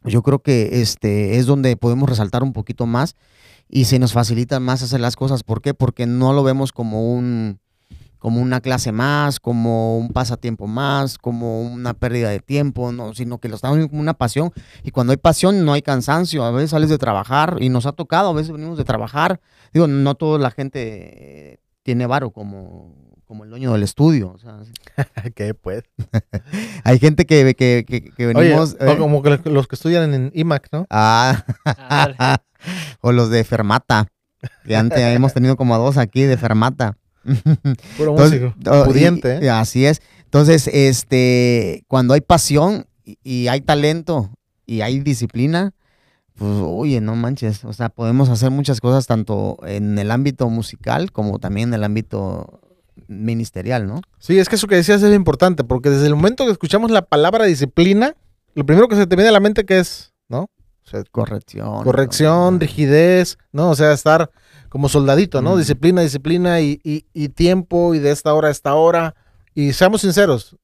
yo 0.05 0.21
creo 0.21 0.39
que 0.39 0.81
este 0.81 1.37
es 1.37 1.45
donde 1.45 1.77
podemos 1.77 2.09
resaltar 2.09 2.43
un 2.43 2.53
poquito 2.53 2.85
más 2.85 3.15
y 3.69 3.85
se 3.85 3.99
nos 3.99 4.11
facilita 4.13 4.59
más 4.59 4.83
hacer 4.83 4.99
las 4.99 5.15
cosas. 5.15 5.43
¿Por 5.43 5.61
qué? 5.61 5.73
Porque 5.73 6.05
no 6.05 6.33
lo 6.33 6.43
vemos 6.43 6.71
como 6.73 7.13
un 7.13 7.59
como 8.23 8.39
una 8.41 8.61
clase 8.61 8.93
más, 8.93 9.41
como 9.41 9.97
un 9.97 10.07
pasatiempo 10.07 10.65
más, 10.65 11.17
como 11.17 11.61
una 11.61 11.93
pérdida 11.93 12.29
de 12.29 12.39
tiempo, 12.39 12.93
no, 12.93 13.13
sino 13.13 13.37
que 13.39 13.49
lo 13.49 13.55
estamos 13.55 13.75
viendo 13.75 13.89
como 13.89 14.01
una 14.01 14.13
pasión. 14.13 14.53
Y 14.81 14.91
cuando 14.91 15.11
hay 15.11 15.17
pasión 15.17 15.65
no 15.65 15.73
hay 15.73 15.81
cansancio. 15.81 16.45
A 16.45 16.51
veces 16.51 16.69
sales 16.69 16.89
de 16.89 16.97
trabajar 16.97 17.57
y 17.59 17.67
nos 17.67 17.85
ha 17.85 17.91
tocado, 17.91 18.29
a 18.29 18.33
veces 18.33 18.53
venimos 18.53 18.77
de 18.77 18.85
trabajar. 18.85 19.41
Digo, 19.73 19.87
no 19.87 20.15
toda 20.15 20.39
la 20.39 20.51
gente 20.51 20.79
eh, 21.51 21.57
tiene 21.83 22.05
varo 22.05 22.31
como, 22.31 22.95
como 23.25 23.43
el 23.43 23.49
dueño 23.49 23.73
del 23.73 23.83
estudio. 23.83 24.31
o 24.31 24.37
sea, 24.37 24.57
que 25.35 25.53
pues. 25.53 25.83
hay 26.85 26.99
gente 26.99 27.25
que, 27.25 27.53
que, 27.55 27.83
que- 27.85 28.09
que 28.09 28.27
Oye, 28.27 28.33
venimos... 28.47 28.77
o 28.79 28.85
eh, 28.85 28.97
como 28.97 29.21
que 29.21 29.37
los- 29.49 29.67
que 29.67 29.75
estudian 29.75 30.13
en 30.13 30.31
IMAC, 30.33 30.69
¿no? 30.71 30.87
ah, 30.89 31.43
Ándale. 31.65 32.37
o 33.01 33.11
los 33.11 33.29
de 33.29 33.43
Fermata. 33.43 34.07
Que 34.65 34.77
antes 34.77 34.97
hemos 34.99 35.33
tenido 35.33 35.57
como 35.57 35.75
a 35.75 35.77
dos 35.77 35.97
aquí 35.97 36.21
de 36.23 36.37
Fermata. 36.37 36.95
Puro 37.97 38.13
músico. 38.13 38.53
Pudiente, 38.85 39.39
y 39.41 39.45
¿eh? 39.45 39.49
así 39.49 39.85
es. 39.85 40.01
Entonces, 40.25 40.67
este, 40.67 41.83
cuando 41.87 42.13
hay 42.13 42.21
pasión 42.21 42.85
y, 43.03 43.17
y 43.23 43.47
hay 43.47 43.61
talento 43.61 44.29
y 44.65 44.81
hay 44.81 44.99
disciplina, 44.99 45.73
pues, 46.35 46.51
oye, 46.63 47.01
no 47.01 47.15
manches. 47.15 47.63
O 47.65 47.73
sea, 47.73 47.89
podemos 47.89 48.29
hacer 48.29 48.49
muchas 48.51 48.81
cosas 48.81 49.05
tanto 49.07 49.57
en 49.65 49.97
el 49.99 50.11
ámbito 50.11 50.49
musical 50.49 51.11
como 51.11 51.39
también 51.39 51.69
en 51.69 51.75
el 51.75 51.83
ámbito 51.83 52.61
ministerial, 53.07 53.87
¿no? 53.87 54.01
Sí, 54.19 54.39
es 54.39 54.49
que 54.49 54.55
eso 54.55 54.67
que 54.67 54.75
decías 54.75 55.01
es 55.03 55.15
importante, 55.15 55.63
porque 55.63 55.89
desde 55.89 56.07
el 56.07 56.15
momento 56.15 56.45
que 56.45 56.51
escuchamos 56.51 56.91
la 56.91 57.03
palabra 57.03 57.45
disciplina, 57.45 58.15
lo 58.55 58.65
primero 58.65 58.87
que 58.87 58.95
se 58.95 59.07
te 59.07 59.15
viene 59.15 59.29
a 59.29 59.33
la 59.33 59.39
mente 59.39 59.65
que 59.65 59.79
es, 59.79 60.13
¿no? 60.29 60.43
O 60.85 60.89
sea, 60.89 61.03
Corrección. 61.11 61.83
corrección, 61.83 62.59
rigidez, 62.59 63.37
¿no? 63.51 63.69
O 63.69 63.75
sea, 63.75 63.93
estar 63.93 64.29
como 64.73 64.89
soldadito, 64.89 65.39
¿no? 65.43 65.55
Disciplina, 65.55 66.01
disciplina 66.01 66.59
y, 66.59 66.81
y- 66.83 67.05
y 67.13 67.29
tiempo 67.29 67.93
y 67.93 67.99
de 67.99 68.09
esta 68.09 68.33
hora 68.33 68.47
a 68.47 68.51
esta 68.51 68.73
hora. 68.73 69.13
Y 69.53 69.71
seamos 69.73 70.01
sinceros, 70.01 70.57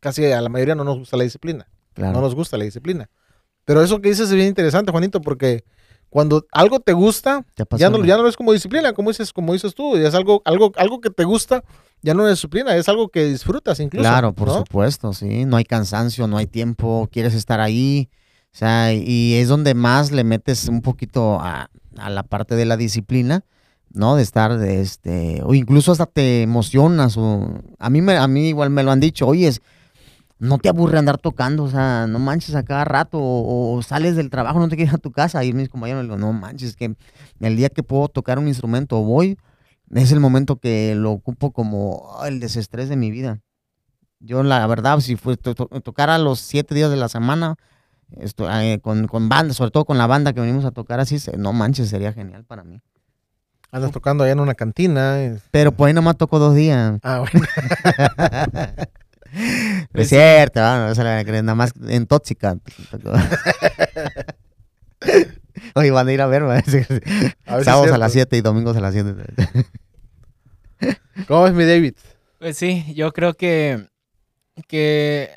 casi 0.00 0.24
a 0.32 0.40
la 0.40 0.48
mayoría 0.48 0.74
no 0.74 0.82
nos 0.82 0.98
gusta 0.98 1.16
la 1.16 1.22
disciplina, 1.22 1.68
Claro. 1.94 2.14
no 2.14 2.22
nos 2.22 2.34
gusta 2.34 2.56
la 2.58 2.64
disciplina. 2.64 3.08
Pero 3.64 3.80
eso 3.80 4.00
que 4.00 4.08
dices 4.08 4.30
es 4.30 4.34
bien 4.34 4.48
interesante, 4.48 4.90
Juanito, 4.90 5.20
porque 5.20 5.62
cuando 6.10 6.44
algo 6.50 6.80
te 6.80 6.92
gusta, 6.92 7.46
Te 7.54 7.64
ya 7.78 7.88
no, 7.88 8.04
ya 8.04 8.16
no 8.16 8.26
es 8.26 8.36
como 8.36 8.52
disciplina, 8.52 8.92
como 8.94 9.10
dices, 9.10 9.32
como 9.32 9.52
dices 9.52 9.76
tú, 9.76 9.94
es 9.96 10.12
algo, 10.16 10.42
algo, 10.44 10.72
algo 10.74 11.00
que 11.00 11.10
te 11.10 11.22
gusta, 11.22 11.62
ya 12.02 12.14
no 12.14 12.26
es 12.26 12.32
disciplina, 12.32 12.74
es 12.74 12.88
algo 12.88 13.10
que 13.10 13.26
disfrutas 13.26 13.78
incluso. 13.78 14.02
Claro, 14.02 14.32
por 14.32 14.48
¿no? 14.48 14.58
supuesto, 14.58 15.12
sí. 15.12 15.44
No 15.44 15.56
hay 15.56 15.64
cansancio, 15.64 16.26
no 16.26 16.36
hay 16.36 16.48
tiempo, 16.48 17.08
quieres 17.12 17.32
estar 17.34 17.60
ahí. 17.60 18.10
O 18.52 18.56
sea, 18.56 18.92
y 18.92 19.34
es 19.34 19.46
donde 19.46 19.74
más 19.74 20.10
le 20.10 20.24
metes 20.24 20.66
un 20.66 20.82
poquito 20.82 21.38
a, 21.40 21.70
a 21.96 22.10
la 22.10 22.24
parte 22.24 22.56
de 22.56 22.64
la 22.64 22.76
disciplina, 22.76 23.44
¿no? 23.94 24.16
De 24.16 24.22
estar, 24.22 24.58
de 24.58 24.80
este, 24.80 25.40
o 25.44 25.54
incluso 25.54 25.92
hasta 25.92 26.06
te 26.06 26.42
emocionas. 26.42 27.16
O, 27.16 27.60
a, 27.78 27.90
mí 27.90 28.00
me, 28.02 28.16
a 28.16 28.26
mí 28.28 28.48
igual 28.48 28.70
me 28.70 28.82
lo 28.82 28.90
han 28.90 29.00
dicho, 29.00 29.26
oye, 29.26 29.50
no 30.38 30.58
te 30.58 30.68
aburre 30.68 30.98
andar 30.98 31.18
tocando, 31.18 31.62
o 31.64 31.70
sea, 31.70 32.06
no 32.08 32.18
manches 32.18 32.54
a 32.56 32.64
cada 32.64 32.84
rato, 32.84 33.18
o, 33.20 33.80
sales 33.82 34.16
del 34.16 34.28
trabajo, 34.30 34.58
no 34.58 34.68
te 34.68 34.76
quieres 34.76 34.94
a 34.94 34.98
tu 34.98 35.12
casa. 35.12 35.44
Y 35.44 35.52
mis 35.52 35.68
compañeros 35.68 36.02
digo, 36.02 36.16
no 36.16 36.32
manches, 36.32 36.70
es 36.70 36.76
que 36.76 36.96
el 37.40 37.56
día 37.56 37.68
que 37.68 37.82
puedo 37.82 38.08
tocar 38.08 38.38
un 38.38 38.48
instrumento 38.48 38.98
o 38.98 39.02
voy, 39.04 39.38
es 39.90 40.10
el 40.10 40.20
momento 40.20 40.56
que 40.56 40.94
lo 40.96 41.12
ocupo 41.12 41.52
como 41.52 42.16
ah, 42.18 42.28
el 42.28 42.40
desestrés 42.40 42.88
de 42.88 42.96
mi 42.96 43.10
vida. 43.10 43.40
Yo, 44.20 44.42
la 44.42 44.66
verdad, 44.66 45.00
si 45.00 45.16
fue, 45.16 45.36
to- 45.36 45.54
to- 45.54 45.66
tocara 45.80 46.18
los 46.18 46.40
siete 46.40 46.74
días 46.74 46.90
de 46.90 46.96
la 46.96 47.08
semana, 47.08 47.56
esto, 48.10 48.48
eh, 48.50 48.78
con, 48.82 49.06
con 49.06 49.28
banda, 49.28 49.54
sobre 49.54 49.70
todo 49.70 49.84
con 49.84 49.98
la 49.98 50.06
banda 50.06 50.32
que 50.32 50.40
venimos 50.40 50.64
a 50.64 50.70
tocar 50.70 51.00
así, 51.00 51.18
no 51.36 51.52
manches, 51.52 51.88
sería 51.88 52.12
genial 52.12 52.44
para 52.44 52.62
mí. 52.64 52.80
Andas 53.72 53.90
tocando 53.90 54.22
allá 54.22 54.34
en 54.34 54.40
una 54.40 54.54
cantina. 54.54 55.40
Pero 55.50 55.72
pues 55.72 55.88
ahí 55.88 55.94
nomás 55.94 56.18
tocó 56.18 56.38
dos 56.38 56.54
días. 56.54 57.00
Ah, 57.02 57.20
bueno. 57.20 57.46
No 59.94 59.94
es 60.02 60.10
cierto, 60.10 60.60
¿no? 60.60 60.88
no 60.88 60.94
se 60.94 61.02
la 61.02 61.10
van 61.10 61.20
a 61.20 61.24
creer, 61.24 61.42
nada 61.42 61.54
más 61.54 61.72
en 61.88 62.06
tóxica. 62.06 62.54
Hoy 65.74 65.88
van 65.88 66.06
a 66.06 66.12
ir 66.12 66.20
a 66.20 66.26
ver. 66.26 66.42
A 66.42 66.48
ver 66.48 66.64
si 66.66 66.76
es 66.76 66.86
sábados 67.64 67.90
a 67.90 67.96
las 67.96 68.12
7 68.12 68.36
y 68.36 68.42
domingos 68.42 68.76
a 68.76 68.80
las 68.80 68.92
7. 68.92 69.14
¿Cómo 71.26 71.44
ves 71.44 71.54
mi 71.54 71.64
David? 71.64 71.94
Pues 72.40 72.58
sí, 72.58 72.92
yo 72.94 73.14
creo 73.14 73.32
que, 73.32 73.86
que, 74.68 75.30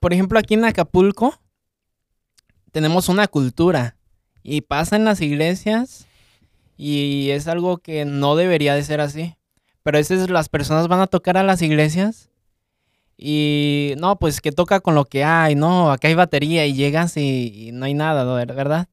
por 0.00 0.14
ejemplo, 0.14 0.38
aquí 0.38 0.54
en 0.54 0.64
Acapulco 0.64 1.38
tenemos 2.72 3.10
una 3.10 3.26
cultura 3.26 3.98
y 4.42 4.62
pasa 4.62 4.96
en 4.96 5.04
las 5.04 5.20
iglesias 5.20 6.05
Y 6.76 7.30
es 7.30 7.48
algo 7.48 7.78
que 7.78 8.04
no 8.04 8.36
debería 8.36 8.74
de 8.74 8.84
ser 8.84 9.00
así. 9.00 9.36
Pero 9.82 9.98
a 9.98 10.00
veces 10.00 10.28
las 10.30 10.48
personas 10.48 10.88
van 10.88 11.00
a 11.00 11.06
tocar 11.06 11.36
a 11.36 11.42
las 11.42 11.62
iglesias 11.62 12.30
y 13.16 13.94
no, 13.98 14.18
pues 14.18 14.40
que 14.40 14.52
toca 14.52 14.80
con 14.80 14.94
lo 14.94 15.06
que 15.06 15.24
hay, 15.24 15.54
no, 15.54 15.90
acá 15.90 16.08
hay 16.08 16.14
batería 16.14 16.66
y 16.66 16.74
llegas 16.74 17.16
y, 17.16 17.70
no 17.72 17.86
hay 17.86 17.94
nada. 17.94 18.24
¿verdad? 18.44 18.88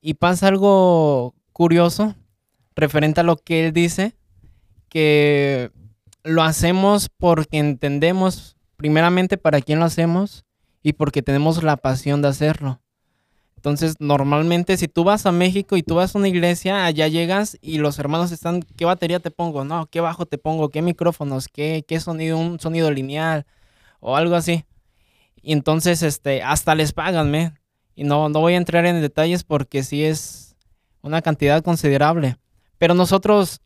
Y 0.00 0.14
pasa 0.14 0.48
algo 0.48 1.34
curioso 1.52 2.14
referente 2.76 3.20
a 3.20 3.24
lo 3.24 3.36
que 3.36 3.66
él 3.66 3.72
dice, 3.72 4.16
que 4.88 5.70
lo 6.22 6.42
hacemos 6.42 7.08
porque 7.08 7.58
entendemos 7.58 8.56
primeramente 8.76 9.36
para 9.36 9.60
quién 9.60 9.78
lo 9.78 9.84
hacemos 9.84 10.44
y 10.82 10.94
porque 10.94 11.22
tenemos 11.22 11.62
la 11.62 11.76
pasión 11.76 12.22
de 12.22 12.28
hacerlo. 12.28 12.80
Entonces, 13.60 13.96
normalmente 13.98 14.78
si 14.78 14.88
tú 14.88 15.04
vas 15.04 15.26
a 15.26 15.32
México 15.32 15.76
y 15.76 15.82
tú 15.82 15.96
vas 15.96 16.14
a 16.14 16.18
una 16.18 16.28
iglesia, 16.28 16.86
allá 16.86 17.08
llegas 17.08 17.58
y 17.60 17.76
los 17.76 17.98
hermanos 17.98 18.32
están, 18.32 18.62
¿qué 18.62 18.86
batería 18.86 19.20
te 19.20 19.30
pongo? 19.30 19.66
No, 19.66 19.84
¿qué 19.84 20.00
bajo 20.00 20.24
te 20.24 20.38
pongo? 20.38 20.70
¿Qué 20.70 20.80
micrófonos? 20.80 21.46
¿Qué, 21.46 21.84
qué 21.86 22.00
sonido? 22.00 22.38
Un 22.38 22.58
sonido 22.58 22.90
lineal 22.90 23.44
o 24.00 24.16
algo 24.16 24.34
así. 24.34 24.64
Y 25.42 25.52
entonces, 25.52 26.02
este, 26.02 26.42
hasta 26.42 26.74
les 26.74 26.94
pagan, 26.94 27.30
¿me? 27.30 27.52
Y 27.94 28.04
no, 28.04 28.30
no 28.30 28.40
voy 28.40 28.54
a 28.54 28.56
entrar 28.56 28.86
en 28.86 29.02
detalles 29.02 29.44
porque 29.44 29.82
sí 29.82 30.04
es 30.04 30.56
una 31.02 31.20
cantidad 31.20 31.62
considerable. 31.62 32.38
Pero 32.78 32.94
nosotros 32.94 33.60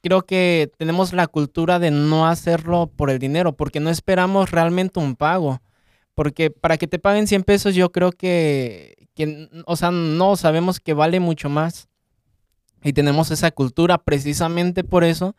creo 0.00 0.22
que 0.22 0.70
tenemos 0.78 1.12
la 1.12 1.26
cultura 1.26 1.80
de 1.80 1.90
no 1.90 2.28
hacerlo 2.28 2.86
por 2.86 3.10
el 3.10 3.18
dinero, 3.18 3.56
porque 3.56 3.80
no 3.80 3.90
esperamos 3.90 4.52
realmente 4.52 5.00
un 5.00 5.16
pago. 5.16 5.60
Porque 6.14 6.50
para 6.50 6.76
que 6.76 6.86
te 6.86 6.98
paguen 6.98 7.26
100 7.26 7.42
pesos 7.42 7.74
yo 7.74 7.90
creo 7.90 8.12
que, 8.12 9.08
o 9.66 9.76
sea, 9.76 9.90
no 9.90 10.36
sabemos 10.36 10.80
que 10.80 10.94
vale 10.94 11.20
mucho 11.20 11.48
más. 11.48 11.88
Y 12.82 12.92
tenemos 12.92 13.30
esa 13.30 13.50
cultura 13.50 13.98
precisamente 13.98 14.84
por 14.84 15.04
eso, 15.04 15.34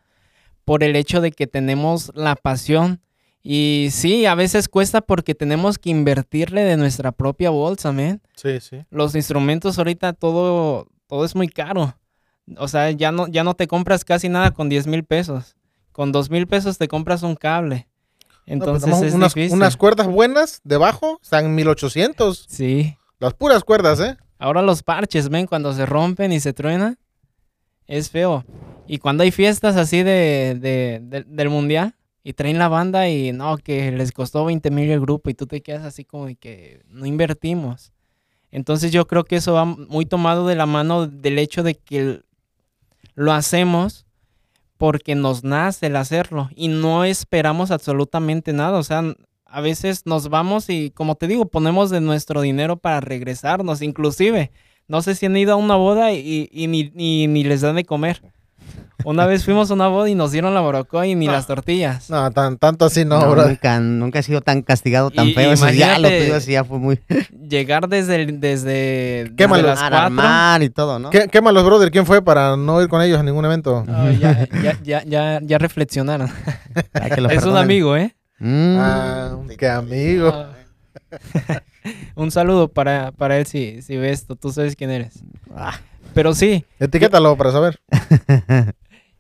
por 0.66 0.84
el 0.84 0.96
hecho 0.96 1.22
de 1.22 1.32
que 1.32 1.48
tenemos 1.48 2.12
la 2.16 2.36
pasión. 2.36 3.02
Y 3.44 3.90
sí, 3.92 4.26
a 4.26 4.34
veces 4.34 4.68
cuesta 4.68 5.02
porque 5.02 5.36
tenemos 5.36 5.78
que 5.78 5.92
invertirle 5.92 6.64
de 6.64 6.78
nuestra 6.78 7.12
propia 7.12 7.52
bolsa, 7.52 7.92
¿men? 7.92 8.20
Sí, 8.36 8.60
sí. 8.60 8.84
Los 8.90 9.14
instrumentos 9.14 9.78
ahorita 9.78 10.14
todo, 10.14 10.88
todo 11.08 11.24
es 11.24 11.36
muy 11.36 11.48
caro. 11.48 11.96
O 12.58 12.68
sea, 12.68 12.90
ya 12.92 13.12
no, 13.12 13.28
ya 13.28 13.44
no 13.44 13.54
te 13.54 13.68
compras 13.68 14.04
casi 14.04 14.30
nada 14.30 14.52
con 14.52 14.68
10 14.68 14.88
mil 14.88 15.04
pesos. 15.04 15.56
Con 15.92 16.12
2 16.12 16.32
mil 16.32 16.48
pesos 16.48 16.80
te 16.80 16.88
compras 16.88 17.22
un 17.22 17.36
cable. 17.36 17.88
Entonces 18.46 18.90
no, 18.90 18.98
pues, 19.00 19.10
es 19.10 19.16
unas, 19.16 19.34
difícil. 19.34 19.58
unas 19.58 19.76
cuerdas 19.78 20.08
buenas 20.08 20.62
debajo 20.64 21.20
están 21.22 21.46
en 21.46 21.56
1800. 21.56 22.46
Sí. 22.48 22.96
Las 23.20 23.34
puras 23.34 23.64
cuerdas, 23.64 24.00
¿eh? 24.00 24.18
Ahora 24.38 24.62
los 24.62 24.84
parches, 24.84 25.30
ven, 25.30 25.48
cuando 25.48 25.74
se 25.74 25.86
rompen 25.86 26.32
y 26.32 26.40
se 26.40 26.54
truenan, 26.54 27.00
es 27.88 28.10
feo. 28.10 28.46
Y 28.88 29.00
cuando 29.00 29.24
hay 29.24 29.32
fiestas 29.32 29.78
así 29.78 30.04
de, 30.04 30.58
de- 30.60 31.00
de- 31.02 31.24
del 31.28 31.50
mundial 31.50 31.96
y 32.24 32.34
traen 32.34 32.60
la 32.60 32.68
banda 32.68 33.08
y 33.10 33.32
no, 33.32 33.58
que 33.58 33.92
les 33.92 34.12
costó 34.12 34.46
20 34.46 34.70
mil 34.72 34.90
el 34.92 35.00
grupo 35.00 35.30
y 35.30 35.34
tú 35.34 35.48
te 35.48 35.62
quedas 35.62 35.84
así 35.84 36.04
como 36.06 36.26
de 36.28 36.36
que 36.36 36.84
no 36.90 37.06
invertimos. 37.06 37.94
Entonces 38.52 38.92
yo 38.92 39.08
creo 39.08 39.24
que 39.24 39.38
eso 39.38 39.54
va 39.54 39.66
muy 39.66 40.06
tomado 40.06 40.48
de 40.48 40.56
la 40.56 40.66
mano 40.66 41.08
del 41.08 41.40
hecho 41.40 41.64
de 41.64 41.76
que 41.76 42.22
lo 43.16 43.32
hacemos 43.34 44.05
porque 44.78 45.16
nos 45.16 45.44
nace 45.44 45.88
el 45.88 45.96
hacerlo 45.96 46.50
y 46.56 46.68
no 46.68 47.04
esperamos 47.04 47.72
absolutamente 47.72 48.54
nada. 48.54 48.78
O 48.78 48.84
sea, 48.84 49.04
a 49.46 49.62
veces 49.62 50.06
nos 50.06 50.30
vamos 50.30 50.70
y, 50.70 50.92
como 50.92 51.16
te 51.16 51.28
digo, 51.28 51.46
ponemos 51.48 51.90
de 51.90 52.02
nuestro 52.02 52.42
dinero 52.42 52.78
para 52.78 53.00
regresarnos. 53.00 53.82
Inclusive, 53.82 54.52
no 54.88 55.02
sé 55.02 55.16
si 55.16 55.26
han 55.28 55.38
ido 55.38 55.54
a 55.54 55.58
una 55.58 55.76
boda 55.76 56.12
y, 56.12 56.50
ni- 56.68 56.92
ni 57.28 57.44
les 57.44 57.62
dan 57.62 57.76
de 57.78 57.86
comer. 57.86 58.22
Una 59.04 59.26
vez 59.26 59.44
fuimos 59.44 59.70
a 59.70 59.74
una 59.74 59.88
boda 59.88 60.10
y 60.10 60.16
nos 60.16 60.32
dieron 60.32 60.54
la 60.54 60.62
borocoa 60.62 61.06
y 61.06 61.16
ni 61.16 61.26
No. 61.28 61.34
las 61.34 61.48
tortillas. 61.48 62.10
No, 62.10 62.32
tan, 62.32 62.58
tanto 62.58 62.86
así 62.86 63.04
no, 63.06 63.20
No, 63.20 63.32
bro. 63.32 63.48
nunca, 63.48 63.80
nunca 63.80 64.20
he 64.20 64.24
sido 64.24 64.42
tan 64.42 64.62
castigado, 64.62 65.12
tan 65.12 65.28
Y- 65.28 65.34
feo. 65.34 65.52
Eso 65.52 65.70
ya 65.70 66.00
lo 66.00 66.08
así 66.36 66.54
ya 66.54 66.64
fue 66.64 66.80
muy... 66.80 67.00
Llegar 67.50 67.88
desde, 67.90 68.16
el- 68.24 68.40
desde, 68.40 69.30
desde 69.32 69.62
las 69.64 69.80
cuatro. 69.80 69.98
armar 69.98 70.64
y 70.64 70.70
todo, 70.70 70.98
¿no? 71.00 71.10
¿Qué, 71.10 71.28
quémalos, 71.28 71.66
brother. 71.66 71.92
¿Quién 71.92 72.06
fue 72.06 72.22
para 72.24 72.56
no 72.58 72.82
ir 72.82 72.88
con 72.88 73.02
ellos 73.02 73.20
a 73.20 73.24
ningún 73.24 73.44
evento? 73.46 73.84
Ah, 73.88 74.10
ya, 74.12 74.48
ya, 74.64 74.80
ya, 74.84 75.04
ya, 75.04 75.40
ya 75.44 75.58
reflexionaron. 75.58 76.30
Ay, 76.94 77.12
que 77.16 77.22
lo 77.22 77.30
es 77.30 77.44
un 77.44 77.58
amigo, 77.58 77.96
¿eh? 77.98 78.16
Mm. 78.40 78.78
Ah, 78.80 79.38
qué 79.58 79.68
amigo. 79.68 80.32
Ah. 80.34 80.50
un 82.16 82.32
saludo 82.32 82.68
para, 82.70 83.12
para 83.12 83.38
él 83.38 83.46
si, 83.46 83.82
si 83.82 83.98
ves 83.98 84.22
esto, 84.22 84.36
tú 84.36 84.52
sabes 84.52 84.76
quién 84.76 84.90
eres. 84.90 85.24
Ah. 85.56 85.80
Pero 86.14 86.34
sí, 86.34 86.64
Etiquétalo 86.80 87.36
para 87.36 87.52
saber. 87.52 87.80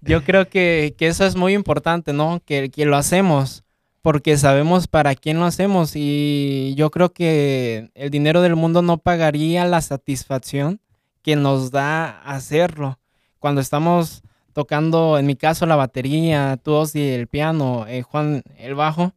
Yo 0.05 0.23
creo 0.23 0.47
que, 0.47 0.95
que 0.97 1.07
eso 1.07 1.25
es 1.25 1.35
muy 1.35 1.53
importante, 1.53 2.13
¿no? 2.13 2.41
Que, 2.45 2.69
que 2.69 2.85
lo 2.85 2.95
hacemos 2.95 3.65
porque 4.05 4.37
sabemos 4.37 4.87
para 4.87 5.15
quién 5.15 5.39
lo 5.39 5.45
hacemos 5.45 5.93
y 5.95 6.75
yo 6.77 6.91
creo 6.91 7.11
que 7.11 7.89
el 7.95 8.11
dinero 8.11 8.43
del 8.43 8.55
mundo 8.55 8.83
no 8.83 8.99
pagaría 8.99 9.65
la 9.65 9.81
satisfacción 9.81 10.79
que 11.23 11.35
nos 11.35 11.71
da 11.71 12.21
hacerlo. 12.21 12.99
Cuando 13.39 13.61
estamos 13.61 14.21
tocando, 14.53 15.17
en 15.17 15.25
mi 15.25 15.35
caso, 15.35 15.65
la 15.65 15.75
batería, 15.75 16.55
tú, 16.61 16.73
Ozzy, 16.73 17.01
el 17.01 17.25
piano, 17.25 17.87
eh, 17.87 18.03
Juan, 18.03 18.43
el 18.59 18.75
bajo, 18.75 19.11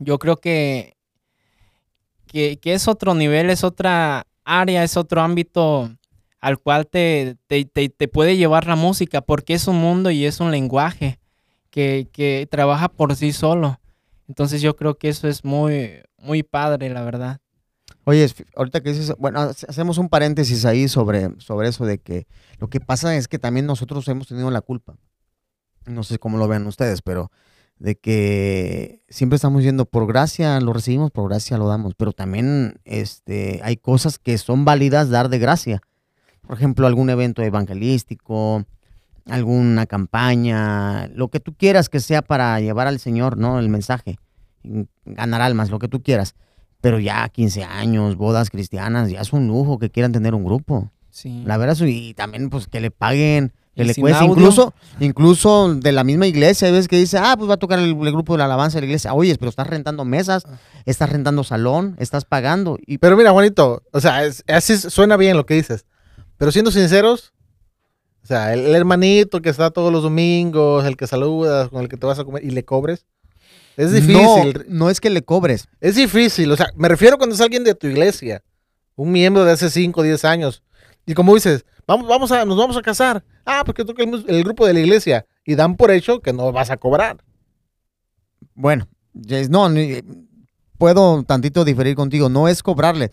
yo 0.00 0.18
creo 0.18 0.38
que, 0.38 0.96
que, 2.26 2.58
que 2.58 2.74
es 2.74 2.88
otro 2.88 3.14
nivel, 3.14 3.50
es 3.50 3.62
otra 3.62 4.26
área, 4.44 4.82
es 4.82 4.96
otro 4.96 5.20
ámbito 5.20 5.92
al 6.40 6.58
cual 6.58 6.86
te, 6.86 7.36
te, 7.46 7.64
te- 7.64 7.88
te 7.88 8.08
puede 8.08 8.36
llevar 8.36 8.66
la 8.66 8.76
música, 8.76 9.20
porque 9.20 9.54
es 9.54 9.66
un 9.68 9.76
mundo 9.76 10.10
y 10.10 10.24
es 10.24 10.40
un 10.40 10.50
lenguaje 10.50 11.18
que, 11.70 12.08
que 12.12 12.46
trabaja 12.50 12.88
por 12.88 13.14
sí 13.16 13.32
solo. 13.32 13.80
Entonces 14.28 14.60
yo 14.62 14.76
creo 14.76 14.96
que 14.98 15.08
eso 15.08 15.28
es 15.28 15.44
muy, 15.44 16.00
muy 16.18 16.42
padre, 16.42 16.90
la 16.90 17.02
verdad. 17.02 17.40
Oye, 18.04 18.28
ahorita 18.56 18.82
que 18.82 18.92
dices, 18.92 19.14
bueno, 19.18 19.40
ha- 19.40 19.50
hacemos 19.50 19.98
un 19.98 20.08
paréntesis 20.08 20.64
ahí 20.64 20.88
sobre, 20.88 21.30
sobre 21.38 21.68
eso 21.68 21.84
de 21.86 21.98
que 21.98 22.26
lo 22.58 22.68
que 22.68 22.80
pasa 22.80 23.16
es 23.16 23.28
que 23.28 23.38
también 23.38 23.66
nosotros 23.66 24.06
hemos 24.08 24.28
tenido 24.28 24.50
la 24.50 24.60
culpa. 24.60 24.96
No 25.86 26.02
sé 26.02 26.18
cómo 26.18 26.38
lo 26.38 26.48
vean 26.48 26.66
ustedes, 26.66 27.02
pero 27.02 27.30
de 27.78 27.96
que 27.96 29.02
siempre 29.08 29.36
estamos 29.36 29.62
yendo 29.62 29.84
por 29.84 30.06
gracia, 30.06 30.58
lo 30.60 30.72
recibimos, 30.72 31.10
por 31.10 31.28
gracia 31.28 31.58
lo 31.58 31.68
damos, 31.68 31.94
pero 31.94 32.12
también 32.12 32.80
este, 32.84 33.60
hay 33.62 33.76
cosas 33.76 34.18
que 34.18 34.38
son 34.38 34.64
válidas 34.64 35.10
dar 35.10 35.28
de 35.28 35.38
gracia. 35.38 35.80
Por 36.46 36.56
ejemplo, 36.56 36.86
algún 36.86 37.10
evento 37.10 37.42
evangelístico, 37.42 38.64
alguna 39.26 39.86
campaña, 39.86 41.08
lo 41.08 41.28
que 41.28 41.40
tú 41.40 41.54
quieras 41.54 41.88
que 41.88 42.00
sea 42.00 42.22
para 42.22 42.60
llevar 42.60 42.86
al 42.86 42.98
Señor, 43.00 43.36
¿no? 43.36 43.58
El 43.58 43.68
mensaje, 43.68 44.18
ganar 45.04 45.42
almas, 45.42 45.70
lo 45.70 45.78
que 45.78 45.88
tú 45.88 46.02
quieras. 46.02 46.34
Pero 46.80 46.98
ya 47.00 47.28
15 47.28 47.64
años, 47.64 48.16
bodas 48.16 48.50
cristianas, 48.50 49.10
ya 49.10 49.20
es 49.20 49.32
un 49.32 49.48
lujo 49.48 49.78
que 49.78 49.90
quieran 49.90 50.12
tener 50.12 50.34
un 50.34 50.44
grupo. 50.44 50.90
Sí. 51.10 51.42
La 51.46 51.56
verdad, 51.56 51.76
y 51.86 52.14
también 52.14 52.50
pues 52.50 52.68
que 52.68 52.80
le 52.80 52.90
paguen, 52.90 53.52
que 53.74 53.84
le 53.84 53.94
cueste. 53.94 54.18
audio. 54.18 54.32
Incluso, 54.34 54.74
incluso 55.00 55.74
de 55.74 55.92
la 55.92 56.04
misma 56.04 56.26
iglesia, 56.26 56.66
hay 56.68 56.72
veces 56.72 56.88
que 56.88 56.98
dice, 56.98 57.18
ah, 57.18 57.34
pues 57.36 57.48
va 57.50 57.54
a 57.54 57.58
tocar 57.58 57.78
el, 57.78 57.90
el 57.90 58.12
grupo 58.12 58.34
de 58.34 58.38
la 58.38 58.44
alabanza 58.44 58.76
de 58.76 58.82
la 58.82 58.86
iglesia. 58.86 59.14
Oye, 59.14 59.34
pero 59.38 59.48
estás 59.48 59.66
rentando 59.66 60.04
mesas, 60.04 60.44
estás 60.84 61.10
rentando 61.10 61.42
salón, 61.42 61.96
estás 61.98 62.24
pagando. 62.24 62.78
Y 62.86 62.98
Pero 62.98 63.16
mira, 63.16 63.32
Juanito, 63.32 63.82
o 63.92 64.00
sea, 64.00 64.24
es- 64.24 64.44
así 64.46 64.76
suena 64.76 65.16
bien 65.16 65.36
lo 65.36 65.46
que 65.46 65.54
dices. 65.54 65.86
Pero 66.38 66.52
siendo 66.52 66.70
sinceros, 66.70 67.32
o 68.22 68.26
sea, 68.26 68.52
el, 68.52 68.66
el 68.66 68.74
hermanito 68.74 69.40
que 69.40 69.48
está 69.48 69.70
todos 69.70 69.92
los 69.92 70.02
domingos, 70.02 70.84
el 70.84 70.96
que 70.96 71.06
saludas, 71.06 71.68
con 71.68 71.82
el 71.82 71.88
que 71.88 71.96
te 71.96 72.06
vas 72.06 72.18
a 72.18 72.24
comer 72.24 72.44
y 72.44 72.50
le 72.50 72.64
cobres, 72.64 73.06
es 73.76 73.92
difícil. 73.92 74.64
No, 74.68 74.86
no 74.86 74.90
es 74.90 75.00
que 75.00 75.10
le 75.10 75.22
cobres. 75.22 75.68
Es 75.80 75.96
difícil, 75.96 76.50
o 76.50 76.56
sea, 76.56 76.70
me 76.76 76.88
refiero 76.88 77.18
cuando 77.18 77.34
es 77.34 77.40
alguien 77.40 77.62
de 77.62 77.74
tu 77.74 77.86
iglesia, 77.86 78.42
un 78.94 79.12
miembro 79.12 79.44
de 79.44 79.52
hace 79.52 79.70
5 79.70 80.00
o 80.00 80.02
10 80.02 80.24
años. 80.24 80.62
Y 81.04 81.14
como 81.14 81.34
dices, 81.34 81.64
vamos, 81.86 82.08
vamos 82.08 82.32
a, 82.32 82.44
nos 82.44 82.56
vamos 82.56 82.76
a 82.76 82.82
casar. 82.82 83.22
Ah, 83.44 83.62
porque 83.64 83.84
toca 83.84 84.02
el, 84.02 84.24
el 84.26 84.42
grupo 84.42 84.66
de 84.66 84.72
la 84.72 84.80
iglesia. 84.80 85.26
Y 85.44 85.54
dan 85.54 85.76
por 85.76 85.90
hecho 85.90 86.20
que 86.20 86.32
no 86.32 86.50
vas 86.50 86.70
a 86.70 86.76
cobrar. 86.76 87.18
Bueno, 88.54 88.88
no, 89.50 89.68
puedo 90.78 91.22
tantito 91.22 91.64
diferir 91.64 91.94
contigo. 91.94 92.28
No 92.28 92.48
es 92.48 92.62
cobrarle, 92.62 93.12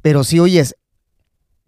pero 0.00 0.24
sí, 0.24 0.38
oyes, 0.38 0.76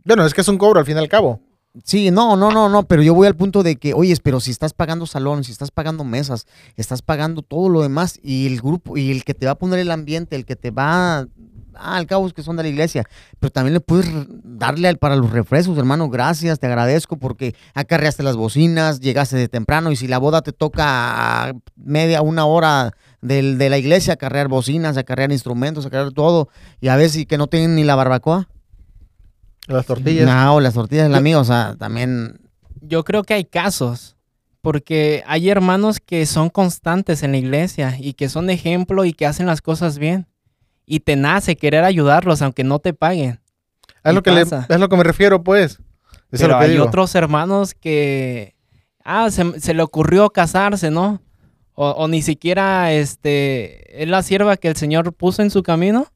Bueno, 0.06 0.24
es 0.24 0.32
que 0.34 0.40
es 0.40 0.48
un 0.48 0.56
cobro 0.56 0.78
al 0.78 0.86
fin 0.86 0.96
y 0.96 1.00
al 1.00 1.08
cabo. 1.08 1.40
Sí, 1.84 2.10
no, 2.12 2.36
no, 2.36 2.52
no, 2.52 2.68
no, 2.68 2.84
pero 2.84 3.02
yo 3.02 3.12
voy 3.12 3.26
al 3.26 3.34
punto 3.34 3.62
de 3.64 3.74
que, 3.76 3.92
oyes, 3.92 4.20
pero 4.20 4.38
si 4.40 4.52
estás 4.52 4.72
pagando 4.72 5.04
salón, 5.04 5.42
si 5.44 5.50
estás 5.52 5.70
pagando 5.72 6.04
mesas, 6.04 6.46
estás 6.76 7.02
pagando 7.02 7.42
todo 7.42 7.68
lo 7.68 7.82
demás 7.82 8.18
y 8.22 8.46
el 8.46 8.60
grupo 8.62 8.96
y 8.96 9.10
el 9.10 9.24
que 9.24 9.34
te 9.34 9.44
va 9.46 9.52
a 9.52 9.58
poner 9.58 9.80
el 9.80 9.90
ambiente, 9.90 10.36
el 10.36 10.46
que 10.46 10.56
te 10.56 10.70
va, 10.70 11.18
ah, 11.18 11.26
al 11.74 12.06
cabo 12.06 12.26
es 12.26 12.32
que 12.32 12.42
son 12.42 12.56
de 12.56 12.62
la 12.62 12.70
iglesia, 12.70 13.04
pero 13.40 13.50
también 13.50 13.74
le 13.74 13.80
puedes 13.80 14.06
darle 14.42 14.88
al- 14.88 14.96
para 14.96 15.16
los 15.16 15.30
refrescos, 15.30 15.76
hermano, 15.76 16.08
gracias, 16.08 16.60
te 16.60 16.66
agradezco 16.66 17.18
porque 17.18 17.54
acarreaste 17.74 18.22
las 18.22 18.36
bocinas, 18.36 19.00
llegaste 19.00 19.36
de 19.36 19.48
temprano 19.48 19.90
y 19.92 19.96
si 19.96 20.06
la 20.08 20.16
boda 20.16 20.40
te 20.40 20.52
toca 20.52 21.52
media, 21.74 22.22
una 22.22 22.46
hora 22.46 22.92
del, 23.20 23.58
de 23.58 23.68
la 23.68 23.76
iglesia, 23.76 24.14
acarrear 24.14 24.48
bocinas, 24.48 24.96
acarrear 24.96 25.30
instrumentos, 25.30 25.84
acarrear 25.84 26.12
todo 26.12 26.48
y 26.80 26.88
a 26.88 26.96
veces 26.96 27.26
que 27.26 27.36
no 27.36 27.48
tienen 27.48 27.74
ni 27.74 27.84
la 27.84 27.96
barbacoa. 27.96 28.48
Las 29.66 29.86
tortillas. 29.86 30.26
No, 30.26 30.60
las 30.60 30.74
tortillas 30.74 31.04
del 31.06 31.14
amigo, 31.14 31.40
o 31.40 31.44
sea, 31.44 31.74
también 31.78 32.40
yo 32.80 33.04
creo 33.04 33.22
que 33.24 33.34
hay 33.34 33.44
casos, 33.44 34.16
porque 34.60 35.22
hay 35.26 35.48
hermanos 35.50 35.98
que 36.04 36.24
son 36.26 36.50
constantes 36.50 37.22
en 37.22 37.32
la 37.32 37.38
iglesia 37.38 37.96
y 37.98 38.14
que 38.14 38.28
son 38.28 38.48
ejemplo 38.50 39.04
y 39.04 39.12
que 39.12 39.26
hacen 39.26 39.46
las 39.46 39.60
cosas 39.62 39.98
bien. 39.98 40.26
Y 40.86 41.00
te 41.00 41.16
nace 41.16 41.56
querer 41.56 41.82
ayudarlos 41.84 42.42
aunque 42.42 42.62
no 42.62 42.78
te 42.78 42.92
paguen. 42.94 43.40
Es 44.04 44.14
lo, 44.14 44.22
que 44.22 44.30
le- 44.30 44.44
pasa. 44.46 44.66
es 44.68 44.78
lo 44.78 44.88
que 44.88 44.96
me 44.96 45.02
refiero, 45.02 45.42
pues. 45.42 45.80
Es 46.30 46.40
Pero 46.40 46.54
lo 46.54 46.58
que 46.60 46.64
hay 46.66 46.70
digo. 46.72 46.84
otros 46.84 47.14
hermanos 47.16 47.74
que, 47.74 48.54
ah, 49.04 49.30
se, 49.30 49.58
se 49.60 49.74
le 49.74 49.82
ocurrió 49.82 50.30
casarse, 50.30 50.90
¿no? 50.92 51.20
O, 51.74 51.90
o 51.90 52.06
ni 52.08 52.22
siquiera, 52.22 52.92
este, 52.92 54.02
es 54.02 54.08
la 54.08 54.22
sierva 54.22 54.56
que 54.56 54.68
el 54.68 54.76
Señor 54.76 55.12
puso 55.12 55.42
en 55.42 55.50
su 55.50 55.62
camino. 55.64 56.06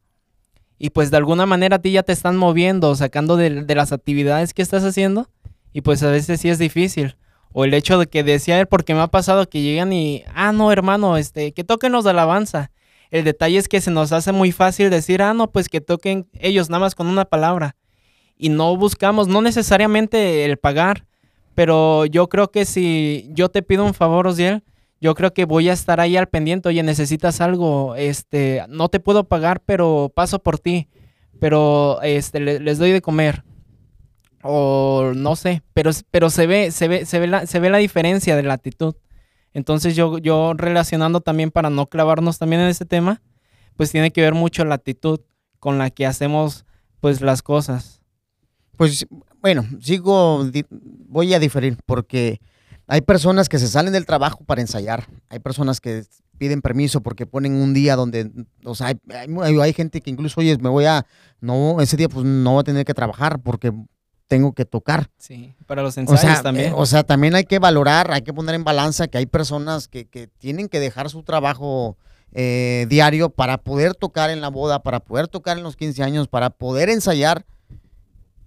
Y 0.81 0.91
pues 0.91 1.13
de 1.13 1.19
alguna 1.19 1.47
manera 1.47 1.77
a 1.77 1.79
ti 1.79 1.93
ya 1.93 2.03
te 2.03 2.13
están 2.13 2.37
moviendo, 2.37 2.97
sacando 2.97 3.37
de, 3.37 3.51
las 3.77 3.93
actividades 3.93 4.53
que 4.53 4.63
estás 4.63 4.83
haciendo. 4.83 5.29
Y 5.73 5.83
pues 5.83 6.03
a 6.03 6.11
veces 6.11 6.41
sí 6.41 6.49
es 6.49 6.59
difícil. 6.59 7.17
O 7.53 7.65
el 7.65 7.75
hecho 7.75 7.99
de 7.99 8.09
que 8.09 8.25
decía 8.25 8.59
él, 8.59 8.67
porque 8.67 8.95
me 8.95 9.01
ha 9.01 9.07
pasado 9.07 9.49
que 9.49 9.63
llegan 9.63 9.93
y, 9.93 10.25
ah, 10.35 10.51
no, 10.51 10.73
hermano, 10.73 11.17
este, 11.17 11.53
que 11.53 11.63
toquen 11.63 11.93
los 11.93 12.05
de 12.05 12.11
alabanza. 12.11 12.73
El 13.11 13.25
detalle 13.25 13.59
es 13.59 13.69
que 13.69 13.81
se 13.81 13.93
nos 13.93 14.11
hace 14.11 14.33
muy 14.33 14.51
fácil 14.51 14.91
decir, 14.91 15.23
ah, 15.23 15.35
no, 15.35 15.51
pues 15.51 15.69
que 15.69 15.81
toquen 15.81 16.27
ellos 16.35 16.71
nada 16.71 16.81
más 16.81 16.95
con 16.95 17.07
una 17.07 17.25
palabra 17.25 17.77
y 18.41 18.49
no 18.49 18.75
buscamos, 18.75 19.29
no 19.29 19.43
necesariamente 19.43 20.47
el 20.47 20.57
pagar, 20.57 21.05
pero 21.55 22.07
yo 22.07 22.31
creo 22.31 22.51
que 22.51 22.65
si 22.65 23.29
yo 23.35 23.51
te 23.51 23.63
pido 23.63 23.85
un 23.85 23.93
favor, 23.93 24.27
Osiel, 24.27 24.63
yo 25.01 25.15
creo 25.15 25.33
que 25.33 25.45
voy 25.47 25.69
a 25.69 25.73
estar 25.73 26.01
ahí 26.01 26.17
al 26.17 26.29
pendiente, 26.29 26.69
oye, 26.69 26.83
necesitas 26.83 27.41
algo, 27.41 27.95
este, 27.97 28.65
no 28.69 28.89
te 28.89 29.01
puedo 29.01 29.25
pagar, 29.25 29.61
pero 29.65 30.13
paso 30.15 30.39
por 30.41 30.59
ti, 30.59 30.89
pero 31.41 32.01
este, 32.03 32.41
le- 32.41 32.61
les 32.61 32.79
doy 32.79 32.91
de 32.93 33.01
comer. 33.01 33.45
O 34.43 35.13
no 35.15 35.37
sé, 35.37 35.63
pero, 35.75 35.91
pero 36.11 36.31
se 36.31 36.47
ve, 36.47 36.71
se 36.71 36.89
ve, 36.89 37.05
se 37.05 37.19
ve 37.19 37.27
la, 37.27 37.47
se 37.47 37.61
ve 37.61 37.69
la 37.69 37.77
diferencia 37.79 38.37
de 38.37 38.43
la 38.43 38.55
actitud. 38.55 38.95
Entonces 39.53 39.97
yo, 39.97 40.17
yo 40.19 40.55
relacionando 40.55 41.21
también 41.21 41.51
para 41.51 41.69
no 41.69 41.87
clavarnos 41.89 42.39
también 42.39 42.63
en 42.63 42.69
ese 42.69 42.87
tema, 42.87 43.21
pues 43.77 43.91
tiene 43.91 44.13
que 44.13 44.23
ver 44.23 44.33
mucho 44.35 44.65
la 44.65 44.77
actitud 44.77 45.21
con 45.59 45.77
la 45.77 45.91
que 45.91 46.07
hacemos 46.07 46.65
pues 47.01 47.21
las 47.21 47.43
cosas. 47.43 48.01
Pues 48.77 49.07
bueno, 49.43 49.67
sigo, 49.81 50.47
voy 50.71 51.35
a 51.35 51.39
diferir 51.39 51.77
porque 51.85 52.41
hay 52.91 53.01
personas 53.03 53.49
que 53.49 53.59
se 53.59 53.69
salen 53.69 53.93
del 53.93 54.05
trabajo 54.05 54.45
para 54.45 54.61
ensayar, 54.61 55.07
hay 55.29 55.39
personas 55.39 55.81
que 55.81 56.05
piden 56.39 56.61
permiso 56.61 57.01
porque 57.03 57.25
ponen 57.25 57.55
un 57.55 57.73
día 57.73 57.95
donde, 57.97 58.31
o 58.65 58.75
sea, 58.75 58.89
hay, 58.89 59.59
hay 59.61 59.73
gente 59.73 60.01
que 60.01 60.11
incluso, 60.11 60.41
oye, 60.41 60.59
me 60.59 60.69
voy 60.69 60.87
a, 60.87 61.07
no, 61.41 61.81
ese 61.81 61.97
día 61.97 62.09
pues 62.09 62.25
no 62.27 62.53
voy 62.55 62.61
a 62.61 62.65
tener 62.65 62.85
que 62.85 62.95
trabajar 62.95 63.41
porque 63.41 63.73
tengo 64.27 64.53
que 64.53 64.65
tocar. 64.65 65.09
Sí, 65.19 65.55
para 65.67 65.83
los 65.83 65.97
O 65.97 66.01
ensayos 66.01 66.21
sea, 66.21 66.43
también. 66.43 66.71
eh, 66.71 66.75
o 66.77 66.85
sea, 66.87 67.05
también 67.05 67.35
hay 67.35 67.45
que 67.45 67.59
valorar, 67.59 68.11
hay 68.11 68.23
que 68.23 68.33
poner 68.33 68.55
en 68.55 68.65
balanza 68.65 69.07
que 69.07 69.19
hay 69.19 69.27
personas 69.27 69.87
que, 69.87 70.07
que 70.07 70.27
tienen 70.27 70.69
que 70.69 70.81
dejar 70.81 71.11
su 71.11 71.23
trabajo 71.23 71.97
eh, 72.33 72.87
diario 72.89 73.31
para 73.31 73.59
poder 73.59 73.95
tocar 73.95 74.31
en 74.31 74.41
la 74.41 74.49
boda, 74.49 74.83
para 74.83 75.01
poder 75.01 75.29
tocar 75.29 75.59
en 75.59 75.63
los 75.65 75.77
15 75.77 76.03
años, 76.03 76.27
para 76.29 76.51
poder 76.51 76.89
ensayar. 76.91 77.45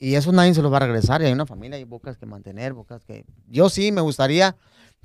Y 0.04 0.16
eso 0.16 0.32
nadie 0.34 0.54
se 0.54 0.62
lo 0.62 0.70
va 0.70 0.78
a 0.78 0.82
regresar. 0.82 1.22
Y 1.22 1.26
hay 1.26 1.32
una 1.32 1.46
familia, 1.46 1.78
hay 1.78 1.86
bocas 1.86 2.18
que 2.18 2.26
mantener, 2.26 2.74
bocas 2.74 3.06
que... 3.06 3.26
Yo 3.48 3.70
sí 3.70 3.92
me 3.94 4.02
gustaría 4.02 4.56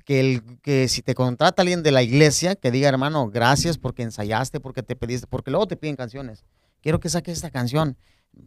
que, 0.05 0.19
el, 0.19 0.43
que 0.63 0.89
si 0.89 1.03
te 1.03 1.15
contrata 1.15 1.63
alguien 1.63 1.83
de 1.85 1.93
la 1.93 2.03
iglesia, 2.03 2.57
que 2.57 2.71
diga, 2.73 2.89
hermano, 2.89 3.29
gracias 3.31 3.79
porque 3.79 4.03
ensayaste, 4.03 4.59
porque 4.59 4.83
te 4.83 4.97
pediste, 4.97 5.27
porque 5.29 5.51
luego 5.53 5.69
te 5.69 5.77
piden 5.77 5.95
canciones. 5.95 6.45
Quiero 6.83 6.99
que 6.99 7.09
saques 7.11 7.35
esta 7.37 7.51
canción. 7.51 7.97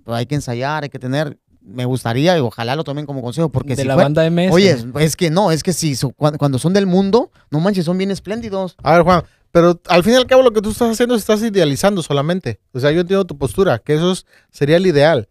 Pero 0.03 0.15
hay 0.15 0.25
que 0.25 0.35
ensayar, 0.35 0.83
hay 0.83 0.89
que 0.89 0.99
tener... 0.99 1.37
Me 1.61 1.85
gustaría 1.85 2.35
y 2.37 2.41
ojalá 2.41 2.75
lo 2.75 2.83
tomen 2.83 3.05
como 3.05 3.21
consejo 3.21 3.49
porque 3.49 3.75
de 3.75 3.83
si 3.83 3.87
la 3.87 3.93
fue- 3.93 4.03
banda 4.03 4.25
MS. 4.29 4.51
Oye, 4.51 4.71
es- 4.71 4.85
es 4.99 5.15
que 5.15 5.29
no, 5.29 5.51
es 5.51 5.61
que 5.63 5.73
si 5.73 5.95
cuando 6.17 6.57
son 6.57 6.73
del 6.73 6.87
mundo, 6.87 7.31
no 7.51 7.59
manches, 7.59 7.85
son 7.85 7.97
bien 7.99 8.09
espléndidos. 8.09 8.75
A 8.81 8.93
ver, 8.95 9.03
Juan, 9.03 9.23
pero 9.51 9.79
al 9.87 10.03
fin 10.03 10.13
y 10.13 10.15
al 10.15 10.25
cabo 10.25 10.41
lo 10.41 10.51
que 10.51 10.61
tú 10.61 10.71
estás 10.71 10.89
haciendo 10.91 11.13
es 11.13 11.21
estás 11.21 11.41
idealizando 11.43 12.01
solamente. 12.01 12.59
O 12.73 12.79
sea, 12.79 12.91
yo 12.91 13.01
entiendo 13.01 13.25
tu 13.25 13.37
postura, 13.37 13.77
que 13.77 13.93
eso 13.93 14.11
es- 14.11 14.25
sería 14.49 14.77
el 14.77 14.87
ideal. 14.87 15.27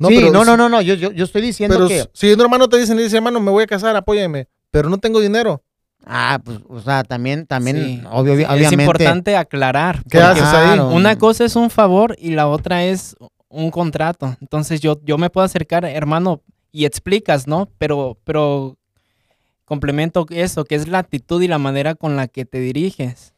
No, 0.00 0.08
sí, 0.08 0.16
pero 0.16 0.32
no, 0.32 0.44
no, 0.44 0.56
no, 0.56 0.68
no, 0.68 0.80
yo, 0.80 0.94
yo, 0.94 1.12
yo 1.12 1.24
estoy 1.24 1.42
diciendo 1.42 1.76
Pero 1.76 1.86
que... 1.88 2.08
si 2.14 2.32
un 2.32 2.40
hermano 2.40 2.68
te 2.68 2.78
dice, 2.78 2.94
le 2.94 3.02
dice, 3.02 3.16
hermano, 3.16 3.38
me 3.38 3.50
voy 3.50 3.64
a 3.64 3.66
casar, 3.66 3.94
apóyame, 3.94 4.48
pero 4.70 4.88
no 4.88 4.98
tengo 4.98 5.20
dinero. 5.20 5.62
Ah, 6.06 6.40
pues, 6.42 6.58
o 6.68 6.80
sea, 6.80 7.04
también, 7.04 7.46
también, 7.46 7.76
Sí. 7.76 8.02
obvio, 8.10 8.34
Sí, 8.34 8.44
obviamente... 8.44 8.64
Es 8.64 8.72
importante 8.72 9.36
aclarar. 9.36 10.02
¿Qué 10.10 10.18
haces 10.18 10.42
ahí? 10.44 10.64
Claro. 10.68 10.88
Una 10.88 11.18
cosa 11.18 11.44
es 11.44 11.54
un 11.54 11.68
favor 11.68 12.16
y 12.18 12.30
la 12.30 12.48
otra 12.48 12.84
es 12.84 13.14
un 13.50 13.70
contrato. 13.70 14.34
Entonces 14.40 14.80
yo, 14.80 14.98
yo 15.04 15.18
me 15.18 15.28
puedo 15.28 15.44
acercar, 15.44 15.84
hermano, 15.84 16.40
y 16.72 16.86
explicas, 16.86 17.46
¿no? 17.46 17.68
Pero, 17.76 18.16
pero 18.24 18.78
complemento 19.66 20.24
eso, 20.30 20.64
que 20.64 20.76
es 20.76 20.88
la 20.88 20.98
actitud 20.98 21.42
y 21.42 21.48
la 21.48 21.58
manera 21.58 21.94
con 21.94 22.16
la 22.16 22.26
que 22.26 22.46
te 22.46 22.58
diriges. 22.60 23.34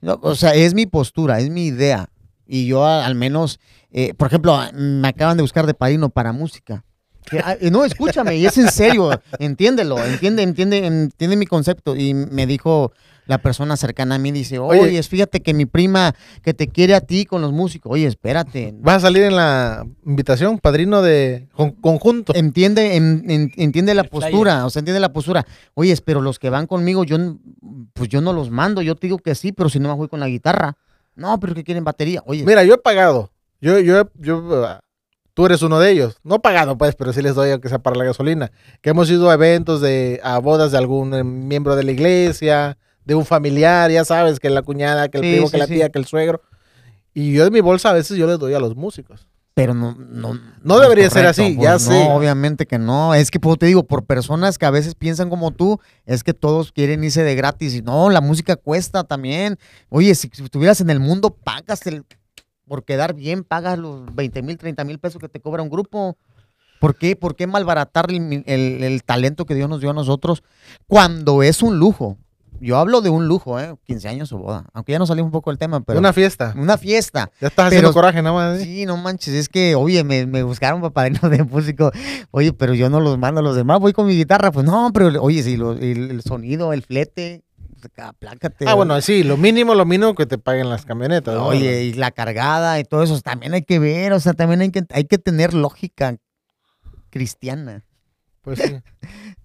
No, 0.00 0.18
o 0.22 0.34
sea, 0.34 0.54
es 0.54 0.74
mi 0.74 0.86
postura, 0.86 1.38
es 1.40 1.50
mi 1.50 1.66
idea. 1.66 2.08
Y 2.46 2.66
yo 2.66 2.84
al 2.84 3.14
menos, 3.14 3.60
eh, 3.92 4.14
por 4.14 4.28
ejemplo, 4.28 4.54
a- 4.54 4.70
me 4.72 5.08
acaban 5.08 5.36
de 5.36 5.42
buscar 5.42 5.66
de 5.66 5.74
padrino 5.74 6.08
para 6.10 6.32
música. 6.32 6.84
Que, 7.28 7.38
ah, 7.38 7.56
no, 7.70 7.84
escúchame, 7.84 8.36
y 8.36 8.46
es 8.46 8.56
en 8.58 8.68
serio, 8.70 9.10
entiéndelo, 9.38 10.02
entiende, 10.02 10.42
entiende, 10.42 10.78
entiende 10.86 11.36
mi 11.36 11.46
concepto. 11.46 11.94
Y 11.94 12.14
me 12.14 12.46
dijo 12.46 12.92
la 13.26 13.38
persona 13.38 13.76
cercana 13.76 14.16
a 14.16 14.18
mí, 14.18 14.32
dice, 14.32 14.58
Oye. 14.58 14.80
oye, 14.80 15.02
fíjate 15.02 15.40
que 15.40 15.52
mi 15.54 15.66
prima 15.66 16.14
que 16.42 16.54
te 16.54 16.66
quiere 16.66 16.94
a 16.94 17.00
ti 17.02 17.26
con 17.26 17.42
los 17.42 17.52
músicos, 17.52 17.92
oye, 17.92 18.06
espérate. 18.06 18.74
Vas 18.80 18.96
a 18.96 19.00
salir 19.00 19.22
en 19.24 19.36
la 19.36 19.86
invitación, 20.04 20.58
padrino 20.58 21.02
de 21.02 21.48
con- 21.52 21.72
conjunto. 21.72 22.34
Entiende, 22.34 22.96
en- 22.96 23.24
en- 23.30 23.52
entiende 23.56 23.94
la 23.94 24.02
El 24.02 24.08
postura, 24.08 24.64
o 24.66 24.70
sea, 24.70 24.80
entiende 24.80 24.98
la 24.98 25.12
postura. 25.12 25.46
Oye, 25.74 25.94
pero 26.04 26.22
los 26.22 26.38
que 26.40 26.50
van 26.50 26.66
conmigo, 26.66 27.04
yo, 27.04 27.18
pues 27.92 28.08
yo 28.08 28.20
no 28.22 28.32
los 28.32 28.50
mando, 28.50 28.82
yo 28.82 28.96
te 28.96 29.06
digo 29.06 29.18
que 29.18 29.34
sí, 29.36 29.52
pero 29.52 29.68
si 29.68 29.78
no 29.78 29.88
me 29.90 29.94
voy 29.94 30.08
con 30.08 30.18
la 30.20 30.26
guitarra. 30.26 30.76
No, 31.14 31.38
pero 31.38 31.54
que 31.54 31.62
quieren 31.64 31.84
batería. 31.84 32.22
Oye, 32.26 32.44
Mira, 32.44 32.64
yo 32.64 32.74
he 32.74 32.78
pagado. 32.78 33.30
Yo, 33.60 33.78
yo, 33.78 34.10
yo, 34.18 34.64
ah, 34.66 34.80
tú 35.34 35.46
eres 35.46 35.62
uno 35.62 35.78
de 35.78 35.90
ellos. 35.90 36.16
No 36.22 36.40
pagado, 36.40 36.76
pues, 36.78 36.94
pero 36.96 37.12
sí 37.12 37.22
les 37.22 37.34
doy 37.34 37.50
aunque 37.50 37.68
sea 37.68 37.78
para 37.78 37.96
la 37.96 38.04
gasolina. 38.04 38.50
Que 38.80 38.90
hemos 38.90 39.10
ido 39.10 39.30
a 39.30 39.34
eventos 39.34 39.80
de, 39.80 40.20
a 40.22 40.38
bodas 40.38 40.72
de 40.72 40.78
algún 40.78 41.12
eh, 41.14 41.24
miembro 41.24 41.76
de 41.76 41.84
la 41.84 41.92
iglesia, 41.92 42.78
de 43.04 43.14
un 43.14 43.24
familiar, 43.26 43.90
ya 43.90 44.04
sabes, 44.04 44.40
que 44.40 44.50
la 44.50 44.62
cuñada, 44.62 45.08
que 45.08 45.18
el 45.18 45.24
Sí, 45.24 45.30
primo, 45.32 45.46
sí, 45.46 45.52
que 45.52 45.58
la 45.58 45.66
sí. 45.66 45.74
tía, 45.74 45.88
que 45.90 45.98
el 45.98 46.06
suegro. 46.06 46.40
Y 47.12 47.32
yo 47.32 47.44
de 47.44 47.50
mi 47.50 47.60
bolsa 47.60 47.90
a 47.90 47.92
veces 47.92 48.16
yo 48.16 48.26
les 48.26 48.38
doy 48.38 48.54
a 48.54 48.60
los 48.60 48.76
músicos. 48.76 49.26
pero 49.52 49.74
no, 49.74 49.94
no, 49.98 50.38
No 50.62 50.78
debería 50.78 51.10
ser 51.10 51.26
así, 51.26 51.56
ya 51.60 51.72
no, 51.72 51.78
sé. 51.80 52.06
obviamente 52.10 52.66
que 52.66 52.78
no. 52.78 53.14
Es 53.14 53.30
que, 53.30 53.38
pues, 53.40 53.58
te 53.58 53.66
digo, 53.66 53.82
por 53.82 54.04
personas 54.06 54.56
que 54.56 54.64
a 54.64 54.70
veces 54.70 54.94
piensan 54.94 55.28
como 55.28 55.50
tú, 55.50 55.80
es 56.06 56.22
que 56.24 56.32
todos 56.32 56.72
quieren 56.72 57.02
irse 57.04 57.22
de 57.24 57.34
gratis. 57.34 57.74
Y 57.74 57.82
no, 57.82 58.08
la 58.08 58.20
música 58.22 58.56
cuesta 58.56 59.04
también. 59.04 59.58
Oye, 59.90 60.14
si, 60.14 60.30
si 60.32 60.44
estuvieras 60.44 60.80
en 60.80 60.88
el 60.88 61.00
mundo, 61.00 61.30
pagas 61.44 61.86
el, 61.86 62.04
por 62.70 62.84
quedar 62.84 63.14
bien, 63.14 63.42
pagas 63.42 63.76
los 63.80 64.14
20 64.14 64.42
mil, 64.42 64.56
30 64.56 64.84
mil 64.84 65.00
pesos 65.00 65.20
que 65.20 65.28
te 65.28 65.40
cobra 65.40 65.60
un 65.60 65.70
grupo. 65.70 66.16
¿Por 66.78 66.94
qué? 66.96 67.16
¿Por 67.16 67.34
qué 67.34 67.48
malbaratar 67.48 68.06
el, 68.12 68.44
el- 68.46 68.84
el 68.84 69.02
talento 69.02 69.44
que 69.44 69.56
Dios 69.56 69.68
nos 69.68 69.80
dio 69.80 69.90
a 69.90 69.92
nosotros 69.92 70.44
cuando 70.86 71.42
es 71.42 71.62
un 71.64 71.78
lujo? 71.80 72.16
Yo 72.60 72.76
hablo 72.78 73.00
de 73.00 73.10
un 73.10 73.26
lujo, 73.26 73.58
¿eh? 73.58 73.74
15 73.86 74.08
años 74.08 74.32
o 74.32 74.38
boda. 74.38 74.66
Aunque 74.72 74.92
ya 74.92 75.00
nos 75.00 75.08
salimos 75.08 75.26
un 75.28 75.32
poco 75.32 75.50
del 75.50 75.58
tema, 75.58 75.80
pero... 75.80 75.98
Una 75.98 76.12
fiesta. 76.12 76.54
una 76.56 76.78
fiesta. 76.78 77.28
Ya 77.40 77.48
estás 77.48 77.66
haciendo 77.66 77.92
coraje 77.92 78.22
nada 78.22 78.34
más. 78.36 78.60
¿eh? 78.60 78.64
Sí, 78.64 78.86
no 78.86 78.96
manches, 78.98 79.34
es 79.34 79.48
que, 79.48 79.74
oye, 79.74 80.04
me, 80.04 80.26
me 80.26 80.44
buscaron 80.44 80.80
para 80.80 80.92
padrino 80.92 81.28
de 81.28 81.42
músico. 81.42 81.90
Oye, 82.30 82.52
pero 82.52 82.74
yo 82.74 82.88
no 82.88 83.00
los 83.00 83.18
mando 83.18 83.40
a 83.40 83.42
los 83.42 83.56
demás, 83.56 83.80
voy 83.80 83.92
con 83.92 84.06
mi 84.06 84.14
guitarra. 84.14 84.52
Pues 84.52 84.64
no, 84.64 84.90
pero, 84.94 85.20
oye, 85.20 85.42
sí, 85.42 85.56
lo- 85.56 85.72
el, 85.72 86.10
el 86.12 86.22
sonido, 86.22 86.72
el 86.72 86.82
flete, 86.82 87.42
pues, 87.80 87.92
acá, 87.92 88.12
plácate. 88.18 88.66
Ah, 88.68 88.74
bueno, 88.74 89.00
sí, 89.00 89.22
lo 89.22 89.36
mínimo, 89.36 89.74
lo 89.74 89.84
mínimo 89.84 90.14
que 90.14 90.26
te 90.26 90.38
paguen 90.38 90.68
las 90.68 90.84
camionetas. 90.84 91.34
¿no? 91.34 91.46
Oye, 91.46 91.84
y 91.84 91.92
la 91.94 92.10
cargada 92.10 92.78
y 92.78 92.84
todo 92.84 93.02
eso, 93.02 93.20
también 93.20 93.54
hay 93.54 93.62
que 93.62 93.78
ver, 93.78 94.12
o 94.12 94.20
sea, 94.20 94.32
también 94.32 94.60
hay 94.60 94.70
que, 94.70 94.84
hay 94.90 95.04
que 95.04 95.18
tener 95.18 95.54
lógica 95.54 96.16
cristiana. 97.10 97.84
Pues 98.42 98.58
sí. 98.58 98.80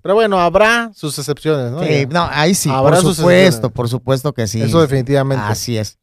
Pero 0.01 0.15
bueno, 0.15 0.39
habrá 0.39 0.91
sus 0.93 1.17
excepciones, 1.17 1.71
¿no? 1.71 1.83
Sí, 1.83 2.05
no, 2.09 2.27
ahí 2.31 2.53
sí, 2.53 2.69
Habrá 2.69 3.01
por 3.01 3.13
supuesto, 3.13 3.69
por 3.71 3.89
supuesto 3.89 4.33
que 4.33 4.47
sí. 4.47 4.61
Eso 4.61 4.79
definitivamente. 4.79 5.43
Así 5.45 5.77
es. 5.77 5.97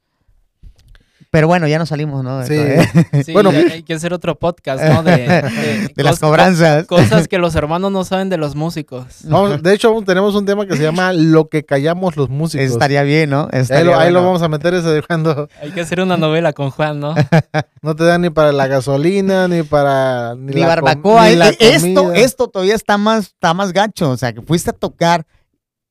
Pero 1.32 1.46
bueno, 1.48 1.66
ya 1.66 1.78
nos 1.78 1.88
salimos, 1.88 2.22
¿no? 2.22 2.40
De 2.40 2.46
Sí. 2.46 2.54
¿eh? 2.54 3.24
Sí, 3.24 3.32
Bueno, 3.32 3.48
hay 3.48 3.82
que 3.84 3.94
hacer 3.94 4.12
otro 4.12 4.38
podcast, 4.38 4.84
¿no? 4.84 5.02
De, 5.02 5.16
de 5.16 5.90
De 5.96 6.02
las 6.04 6.18
cobranzas. 6.20 6.84
Cosas 6.86 7.26
que 7.26 7.38
los 7.38 7.54
hermanos 7.54 7.90
no 7.90 8.04
saben 8.04 8.28
de 8.28 8.36
los 8.36 8.54
músicos. 8.54 9.06
Vamos- 9.24 9.62
de 9.62 9.72
hecho, 9.72 9.90
tenemos 10.04 10.34
un 10.34 10.44
tema 10.44 10.66
que 10.66 10.76
se 10.76 10.82
llama 10.82 11.14
Lo 11.14 11.48
que 11.48 11.64
callamos 11.64 12.18
los 12.18 12.28
músicos. 12.28 12.66
Estaría 12.66 13.02
bien, 13.02 13.30
¿no? 13.30 13.48
ahí 13.50 13.82
lo, 13.82 13.98
ahí 13.98 14.12
lo 14.12 14.20
bueno. 14.20 14.26
vamos 14.26 14.42
a 14.42 14.48
meter 14.48 14.74
ese 14.74 15.02
cuando 15.08 15.48
Hay 15.62 15.70
que 15.70 15.80
hacer 15.80 16.02
una 16.02 16.18
novela 16.18 16.52
con 16.52 16.68
Juan, 16.70 17.00
¿no? 17.00 17.14
no 17.82 17.96
te 17.96 18.04
dan 18.04 18.20
ni 18.20 18.28
para 18.28 18.52
la 18.52 18.66
gasolina, 18.66 19.48
ni 19.48 19.62
para... 19.62 20.34
Ni 20.36 20.52
la 20.52 20.66
barbacoa. 20.66 21.30
ni 21.30 21.36
la 21.36 21.48
eh, 21.48 21.56
esto, 21.60 22.12
esto 22.12 22.48
todavía 22.48 22.74
está 22.74 22.98
más, 22.98 23.28
está 23.28 23.54
más 23.54 23.72
gacho. 23.72 24.10
O 24.10 24.18
sea, 24.18 24.34
que 24.34 24.42
fuiste 24.42 24.68
a 24.68 24.74
tocar. 24.74 25.24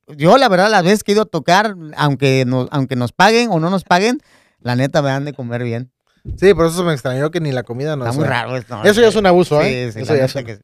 Yo, 0.08 0.38
la 0.38 0.50
verdad, 0.50 0.70
las 0.70 0.84
veces 0.84 1.04
que 1.04 1.14
he 1.14 1.16
ido 1.16 1.24
a 1.24 1.26
tocar, 1.26 1.74
aunque 1.98 2.44
nos, 2.46 2.68
aunque 2.70 2.96
nos 2.96 3.12
paguen 3.12 3.50
o 3.50 3.60
no 3.60 3.72
nos 3.72 3.84
paguen, 3.84 4.20
la 4.62 4.76
neta 4.76 5.02
me 5.02 5.10
dan 5.10 5.26
de 5.26 5.34
comer 5.34 5.64
bien. 5.64 5.92
Sí, 6.38 6.54
por 6.54 6.68
eso 6.68 6.84
me 6.84 6.94
extrañó 6.94 7.32
que 7.32 7.40
ni 7.40 7.52
la 7.52 7.64
comida 7.64 7.96
no 7.96 8.04
está 8.04 8.14
sea. 8.14 8.20
muy 8.20 8.30
raro 8.30 8.56
esto. 8.56 8.84
Eso 8.84 9.02
ya 9.02 9.08
es 9.08 9.16
un 9.16 9.26
abuso, 9.26 9.60
¿eh? 9.62 9.88
Sí, 9.88 9.94
sí, 9.94 10.00
Eso 10.04 10.16
ya 10.16 10.44
que 10.46 10.56
sí. 10.58 10.62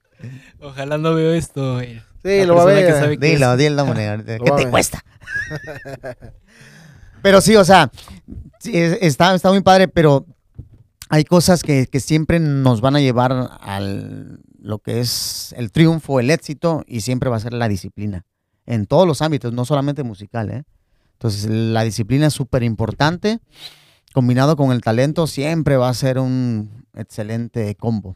Ojalá 0.62 0.98
no 0.98 1.14
veo 1.16 1.34
esto. 1.34 1.74
güey. 1.76 2.00
Sí, 2.24 2.40
La 2.40 2.46
lo 2.46 2.56
va 2.56 2.62
a 2.64 2.66
ver. 2.66 3.20
Dilo, 3.20 3.54
es- 3.54 3.58
dilo, 3.58 3.86
moneda. 3.86 4.18
¿Qué 4.24 4.38
te 4.40 4.52
ver. 4.52 4.70
cuesta? 4.70 5.04
pero 7.22 7.42
sí, 7.42 7.56
o 7.56 7.66
sea, 7.66 7.92
sí, 8.60 8.78
es- 8.78 8.98
está, 9.02 9.34
está 9.36 9.50
muy 9.50 9.62
padre, 9.62 9.88
pero 9.88 10.26
hay 11.10 11.24
cosas 11.24 11.64
que, 11.64 11.88
que 11.88 12.00
siempre 12.00 12.40
nos 12.40 12.82
van 12.82 12.96
a 12.96 13.00
llevar 13.00 13.32
al 13.62 14.40
lo 14.60 14.80
que 14.80 15.00
es 15.00 15.54
el 15.58 15.72
triunfo, 15.72 16.20
el 16.20 16.30
éxito, 16.30 16.84
y 16.88 17.02
siempre 17.02 17.30
va 17.30 17.38
a 17.38 17.42
ser 17.42 17.54
la 17.54 17.68
disciplina. 17.70 18.26
En 18.66 18.86
todos 18.86 19.08
los 19.08 19.22
ámbitos, 19.22 19.54
no 19.54 19.64
solamente 19.64 20.04
musical, 20.04 20.50
¿eh? 20.52 20.64
Entonces, 21.14 21.46
la 21.50 21.84
disciplina 21.84 22.28
es 22.28 22.34
súper 22.34 22.64
importante. 22.64 23.40
Combinado 24.18 24.56
con 24.56 24.72
el 24.72 24.82
talento, 24.82 25.28
siempre 25.28 25.78
va 25.78 25.90
a 25.90 25.94
ser 25.94 26.18
un 26.18 26.84
excelente 26.96 27.76
combo. 27.76 28.16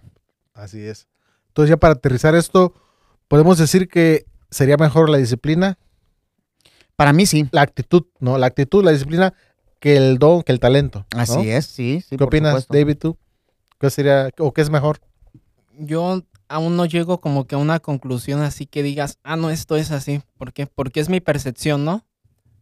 Así 0.52 0.82
es. 0.82 1.08
Entonces, 1.50 1.70
ya 1.70 1.78
para 1.78 1.94
aterrizar 1.94 2.34
esto, 2.34 2.74
podemos 3.28 3.60
decir 3.60 3.88
que 3.88 4.26
sería 4.50 4.78
mejor 4.78 5.12
la 5.12 5.20
disciplina, 5.20 5.78
Para 6.96 7.14
mí 7.14 7.28
sí. 7.28 7.48
la 7.52 7.62
actitud, 7.62 8.06
¿no? 8.20 8.40
La 8.40 8.48
actitud, 8.48 8.84
la 8.84 8.90
disciplina, 8.90 9.36
que 9.80 9.96
el 9.96 10.18
don, 10.18 10.42
que 10.42 10.52
el 10.52 10.60
talento. 10.60 11.06
¿no? 11.14 11.22
Así 11.22 11.52
es, 11.52 11.68
sí. 11.68 12.02
sí 12.02 12.10
¿Qué 12.10 12.18
por 12.18 12.30
opinas, 12.30 12.50
supuesto. 12.64 12.74
David, 12.74 12.98
tú? 12.98 13.18
¿Qué 13.80 13.92
sería, 13.92 14.32
o 14.40 14.54
qué 14.54 14.62
es 14.62 14.72
mejor? 14.72 15.02
Yo 15.78 16.24
aún 16.48 16.78
no 16.78 16.88
llego 16.88 17.22
como 17.22 17.46
que 17.46 17.54
a 17.54 17.60
una 17.60 17.80
conclusión 17.80 18.42
así 18.42 18.66
que 18.66 18.82
digas, 18.82 19.20
ah, 19.22 19.36
no, 19.36 19.52
esto 19.52 19.76
es 19.76 19.92
así. 19.92 20.24
¿Por 20.40 20.52
qué? 20.52 20.66
Porque 20.66 21.00
es 21.00 21.10
mi 21.10 21.20
percepción, 21.20 21.86
¿no? 21.86 22.04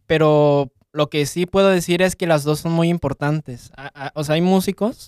Pero 0.06 0.70
lo 0.92 1.08
que 1.08 1.24
sí 1.26 1.46
puedo 1.46 1.68
decir 1.68 2.02
es 2.02 2.16
que 2.16 2.26
las 2.26 2.44
dos 2.44 2.60
son 2.60 2.72
muy 2.72 2.88
importantes. 2.88 3.70
O 4.14 4.24
sea, 4.24 4.34
hay 4.34 4.40
músicos, 4.40 5.06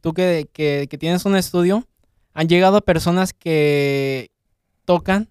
tú 0.00 0.12
que, 0.14 0.48
que- 0.52 0.86
que 0.88 0.98
tienes 0.98 1.24
un 1.24 1.36
estudio, 1.36 1.86
han 2.34 2.48
llegado 2.48 2.80
personas 2.82 3.32
que 3.32 4.30
tocan, 4.84 5.28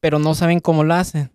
pero 0.00 0.18
no 0.18 0.34
saben 0.34 0.60
cómo 0.60 0.84
lo 0.84 0.94
hacen. 0.94 1.30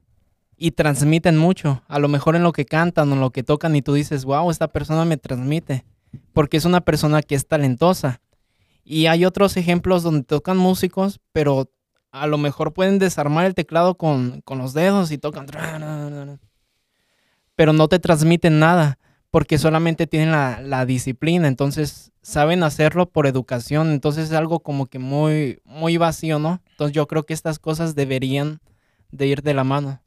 Y 0.61 0.71
transmiten 0.71 1.37
mucho. 1.37 1.83
A 1.87 1.99
lo 1.99 2.09
mejor 2.09 2.35
en 2.35 2.43
lo 2.43 2.51
que 2.51 2.65
cantan 2.65 3.09
o 3.09 3.13
en 3.13 3.21
lo 3.21 3.29
que 3.31 3.43
tocan 3.43 3.75
y 3.77 3.81
tú 3.81 3.93
dices, 3.93 4.25
wow, 4.25 4.51
esta 4.51 4.67
persona 4.67 5.05
me 5.05 5.15
transmite. 5.15 5.85
Porque 6.33 6.57
es 6.57 6.65
una 6.65 6.81
persona 6.81 7.21
que 7.21 7.35
es 7.35 7.47
talentosa. 7.47 8.19
Y 8.83 9.05
hay 9.05 9.23
otros 9.23 9.55
ejemplos 9.55 10.03
donde 10.03 10.23
tocan 10.23 10.57
músicos, 10.57 11.21
pero 11.31 11.71
a 12.11 12.27
lo 12.27 12.37
mejor 12.37 12.73
pueden 12.73 12.99
desarmar 12.99 13.45
el 13.45 13.55
teclado 13.55 13.95
con, 13.95 14.41
con 14.41 14.57
los 14.57 14.73
dedos 14.73 15.11
y 15.11 15.17
tocan. 15.17 15.45
Pero 17.59 17.73
no 17.73 17.89
te 17.89 17.99
transmiten 17.99 18.57
nada, 18.57 18.99
porque 19.31 19.57
solamente 19.57 20.07
tienen 20.07 20.31
la, 20.31 20.61
la 20.61 20.85
disciplina. 20.85 21.49
Entonces 21.49 22.13
saben 22.21 22.63
hacerlo 22.63 23.09
por 23.09 23.27
educación. 23.27 23.91
Entonces 23.91 24.29
es 24.29 24.33
algo 24.33 24.61
como 24.61 24.85
que 24.85 24.97
muy, 24.97 25.59
muy 25.65 25.97
vacío, 25.97 26.39
¿no? 26.39 26.61
Entonces 26.69 26.95
yo 26.95 27.05
creo 27.05 27.25
que 27.25 27.33
estas 27.33 27.59
cosas 27.59 27.95
deberían 27.95 28.61
de 29.11 29.27
ir 29.27 29.41
de 29.41 29.53
la 29.53 29.65
mano. 29.65 30.01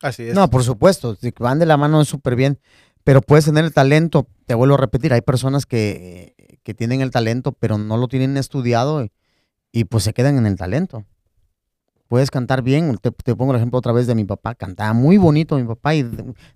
Así 0.00 0.22
es. 0.28 0.34
No, 0.36 0.48
por 0.48 0.62
supuesto, 0.62 1.16
si 1.16 1.32
van 1.36 1.58
de 1.58 1.66
la 1.66 1.76
mano 1.76 2.00
es 2.00 2.06
súper 2.06 2.36
bien, 2.36 2.60
pero 3.02 3.20
puedes 3.20 3.46
tener 3.46 3.64
el 3.64 3.72
talento, 3.72 4.28
te 4.46 4.54
vuelvo 4.54 4.76
a 4.76 4.78
repetir, 4.78 5.12
hay 5.12 5.22
personas 5.22 5.66
que, 5.66 6.60
que 6.62 6.72
tienen 6.72 7.00
el 7.00 7.10
talento, 7.10 7.50
pero 7.50 7.78
no 7.78 7.96
lo 7.96 8.06
tienen 8.06 8.36
estudiado 8.36 9.02
y, 9.02 9.10
y, 9.72 9.86
pues 9.86 10.04
se 10.04 10.14
quedan 10.14 10.38
en 10.38 10.46
el 10.46 10.54
talento. 10.54 11.04
Puedes 12.08 12.30
cantar 12.30 12.62
bien, 12.62 12.96
te, 12.98 13.10
te 13.10 13.34
pongo 13.34 13.52
el 13.52 13.56
ejemplo 13.56 13.78
otra 13.78 13.92
vez 13.92 14.06
de 14.06 14.14
mi 14.14 14.24
papá, 14.24 14.54
cantaba 14.54 14.92
muy 14.92 15.16
bonito 15.18 15.56
mi 15.56 15.64
papá 15.64 15.94
y 15.94 16.06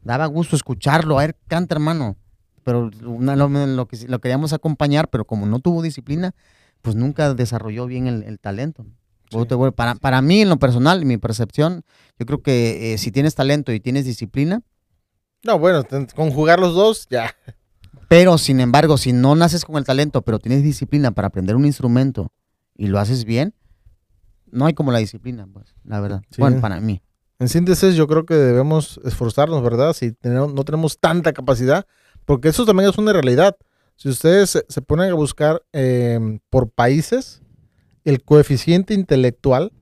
daba 0.02 0.26
gusto 0.26 0.54
escucharlo, 0.54 1.18
a 1.18 1.22
ver, 1.22 1.36
canta 1.48 1.74
hermano, 1.74 2.16
pero 2.62 2.88
una- 3.04 3.34
lo, 3.34 3.48
lo 3.48 3.86
que, 3.88 3.96
lo 4.06 4.20
queríamos 4.20 4.52
acompañar, 4.52 5.08
pero 5.08 5.24
como 5.24 5.46
no 5.46 5.58
tuvo 5.58 5.82
disciplina, 5.82 6.34
pues 6.82 6.94
nunca 6.94 7.34
desarrolló 7.34 7.86
bien 7.86 8.06
el, 8.06 8.22
el 8.22 8.38
talento. 8.38 8.86
Sí. 9.30 9.36
para, 9.76 9.94
para 9.96 10.22
mí, 10.22 10.40
en 10.42 10.48
lo 10.48 10.58
personal, 10.58 11.04
mi 11.04 11.16
percepción, 11.16 11.82
yo 12.18 12.26
creo 12.26 12.42
que 12.42 12.94
eh, 12.94 12.98
si 12.98 13.12
tienes 13.12 13.34
talento 13.34 13.72
y 13.72 13.78
tienes 13.80 14.04
disciplina, 14.04 14.62
No, 15.44 15.58
bueno, 15.58 15.84
conjugar 16.16 16.58
los 16.60 16.74
dos, 16.74 17.06
ya. 17.10 17.34
pero 18.08 18.38
sin 18.38 18.60
embargo, 18.60 18.98
si 18.98 19.12
no 19.12 19.34
naces 19.36 19.64
con 19.64 19.76
el 19.76 19.84
talento, 19.84 20.22
pero 20.22 20.38
tienes 20.38 20.62
disciplina 20.62 21.10
para 21.12 21.28
aprender 21.28 21.54
un 21.56 21.64
instrumento 21.64 22.32
y 22.76 22.86
lo 22.88 22.98
haces 22.98 23.24
bien, 23.24 23.54
no 24.52 24.66
hay 24.66 24.74
como 24.74 24.92
la 24.92 24.98
disciplina, 24.98 25.46
pues, 25.52 25.74
la 25.84 26.00
verdad. 26.00 26.22
Sí. 26.30 26.40
Bueno, 26.40 26.60
para 26.60 26.80
mí. 26.80 27.02
En 27.38 27.48
síntesis, 27.48 27.94
yo 27.94 28.06
creo 28.06 28.26
que 28.26 28.34
debemos 28.34 29.00
esforzarnos, 29.04 29.62
¿verdad? 29.62 29.92
Si 29.94 30.12
tenemos- 30.12 30.52
no 30.52 30.64
tenemos 30.64 30.98
tanta 30.98 31.32
capacidad, 31.32 31.86
porque 32.26 32.48
eso 32.48 32.66
también 32.66 32.90
es 32.90 32.98
una 32.98 33.12
realidad. 33.12 33.56
Si 33.96 34.08
ustedes 34.08 34.50
se, 34.50 34.64
se 34.68 34.82
ponen 34.82 35.10
a 35.10 35.14
buscar 35.14 35.62
eh, 35.72 36.38
por 36.50 36.70
países, 36.70 37.42
el 38.04 38.22
coeficiente 38.22 38.94
intelectual 38.94 39.72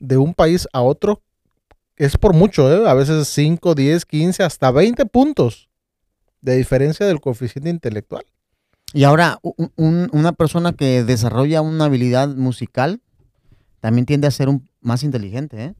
de 0.00 0.16
un 0.16 0.34
país 0.34 0.66
a 0.72 0.80
otro 0.82 1.22
es 1.96 2.16
por 2.16 2.34
mucho, 2.34 2.72
¿eh? 2.72 2.88
A 2.88 2.94
veces 2.94 3.28
5, 3.28 3.74
10, 3.74 4.04
15, 4.06 4.42
hasta 4.42 4.70
20 4.72 5.06
puntos 5.06 5.68
de 6.40 6.56
diferencia 6.56 7.06
del 7.06 7.20
coeficiente 7.20 7.70
intelectual. 7.70 8.24
Y 8.92 9.04
ahora, 9.04 9.38
un- 9.42 10.08
una 10.12 10.32
persona 10.32 10.72
que 10.72 11.02
desarrolla 11.04 11.62
una 11.62 11.86
habilidad 11.86 12.28
musical 12.28 13.00
también 13.84 14.06
tiende 14.06 14.26
a 14.26 14.30
ser 14.30 14.48
un, 14.48 14.66
más 14.80 15.02
inteligente, 15.02 15.62
¿eh? 15.62 15.74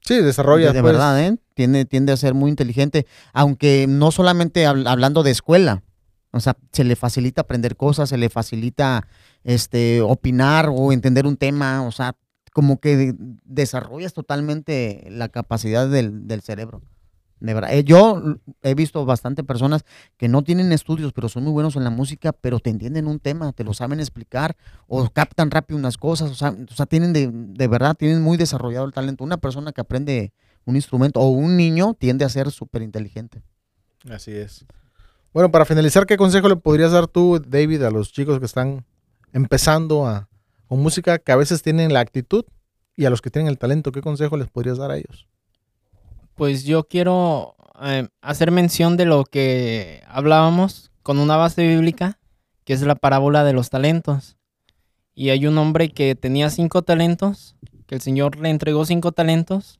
Sí, 0.00 0.16
desarrolla. 0.20 0.66
de, 0.66 0.72
de 0.72 0.80
pues, 0.80 0.92
verdad, 0.92 1.22
¿eh? 1.24 1.38
Tiende, 1.54 1.84
tiende 1.84 2.12
a 2.12 2.16
ser 2.16 2.34
muy 2.34 2.50
inteligente, 2.50 3.06
aunque 3.32 3.86
no 3.88 4.10
solamente 4.10 4.66
habl- 4.66 4.88
hablando 4.88 5.22
de 5.22 5.30
escuela, 5.30 5.84
o 6.32 6.40
sea, 6.40 6.56
se 6.72 6.82
le 6.82 6.96
facilita 6.96 7.42
aprender 7.42 7.76
cosas, 7.76 8.08
se 8.08 8.18
le 8.18 8.28
facilita 8.28 9.06
este, 9.44 10.00
opinar 10.00 10.68
o 10.68 10.90
entender 10.90 11.28
un 11.28 11.36
tema, 11.36 11.86
o 11.86 11.92
sea, 11.92 12.16
como 12.52 12.80
que 12.80 12.96
de- 12.96 13.14
desarrollas 13.44 14.14
totalmente 14.14 15.06
la 15.10 15.28
capacidad 15.28 15.88
del, 15.88 16.26
del 16.26 16.42
cerebro. 16.42 16.82
De 17.40 17.52
verdad. 17.52 17.74
Eh, 17.74 17.84
Yo 17.84 18.22
he 18.62 18.74
visto 18.74 19.04
bastante 19.04 19.44
personas 19.44 19.84
que 20.16 20.28
no 20.28 20.42
tienen 20.42 20.72
estudios, 20.72 21.12
pero 21.12 21.28
son 21.28 21.44
muy 21.44 21.52
buenos 21.52 21.76
en 21.76 21.84
la 21.84 21.90
música, 21.90 22.32
pero 22.32 22.58
te 22.58 22.70
entienden 22.70 23.06
un 23.06 23.18
tema, 23.18 23.52
te 23.52 23.64
lo 23.64 23.74
saben 23.74 24.00
explicar 24.00 24.56
o 24.86 25.08
captan 25.10 25.50
rápido 25.50 25.78
unas 25.78 25.98
cosas, 25.98 26.30
o 26.30 26.34
sea, 26.34 26.50
o 26.50 26.74
sea 26.74 26.86
tienen 26.86 27.12
de, 27.12 27.30
de 27.32 27.68
verdad, 27.68 27.94
tienen 27.94 28.22
muy 28.22 28.36
desarrollado 28.36 28.86
el 28.86 28.92
talento. 28.92 29.24
Una 29.24 29.36
persona 29.36 29.72
que 29.72 29.80
aprende 29.80 30.32
un 30.64 30.76
instrumento 30.76 31.20
o 31.20 31.28
un 31.28 31.56
niño 31.56 31.94
tiende 31.94 32.24
a 32.24 32.28
ser 32.28 32.50
súper 32.50 32.82
inteligente. 32.82 33.42
Así 34.08 34.32
es. 34.32 34.64
Bueno, 35.32 35.50
para 35.50 35.64
finalizar, 35.64 36.06
¿qué 36.06 36.16
consejo 36.16 36.48
le 36.48 36.56
podrías 36.56 36.92
dar 36.92 37.08
tú, 37.08 37.42
David, 37.44 37.82
a 37.82 37.90
los 37.90 38.12
chicos 38.12 38.38
que 38.38 38.46
están 38.46 38.84
empezando 39.32 40.06
a, 40.06 40.28
con 40.68 40.80
música, 40.80 41.18
que 41.18 41.32
a 41.32 41.36
veces 41.36 41.62
tienen 41.62 41.92
la 41.92 42.00
actitud 42.00 42.44
y 42.96 43.04
a 43.04 43.10
los 43.10 43.20
que 43.20 43.30
tienen 43.30 43.48
el 43.48 43.58
talento? 43.58 43.90
¿Qué 43.90 44.00
consejo 44.00 44.36
les 44.36 44.48
podrías 44.48 44.78
dar 44.78 44.92
a 44.92 44.96
ellos? 44.96 45.26
Pues 46.34 46.64
yo 46.64 46.88
quiero 46.88 47.54
eh, 47.82 48.08
hacer 48.20 48.50
mención 48.50 48.96
de 48.96 49.04
lo 49.04 49.24
que 49.24 50.02
hablábamos 50.08 50.90
con 51.02 51.18
una 51.18 51.36
base 51.36 51.66
bíblica, 51.66 52.18
que 52.64 52.72
es 52.72 52.82
la 52.82 52.94
parábola 52.94 53.44
de 53.44 53.52
los 53.52 53.70
talentos. 53.70 54.36
Y 55.14 55.30
hay 55.30 55.46
un 55.46 55.56
hombre 55.58 55.90
que 55.90 56.14
tenía 56.14 56.50
cinco 56.50 56.82
talentos, 56.82 57.56
que 57.86 57.94
el 57.94 58.00
Señor 58.00 58.40
le 58.40 58.50
entregó 58.50 58.84
cinco 58.84 59.12
talentos. 59.12 59.78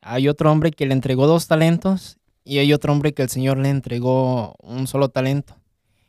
Hay 0.00 0.28
otro 0.28 0.50
hombre 0.50 0.70
que 0.70 0.86
le 0.86 0.94
entregó 0.94 1.26
dos 1.26 1.48
talentos 1.48 2.18
y 2.44 2.58
hay 2.58 2.72
otro 2.72 2.92
hombre 2.92 3.12
que 3.12 3.22
el 3.22 3.28
Señor 3.28 3.58
le 3.58 3.68
entregó 3.68 4.54
un 4.60 4.86
solo 4.86 5.10
talento. 5.10 5.56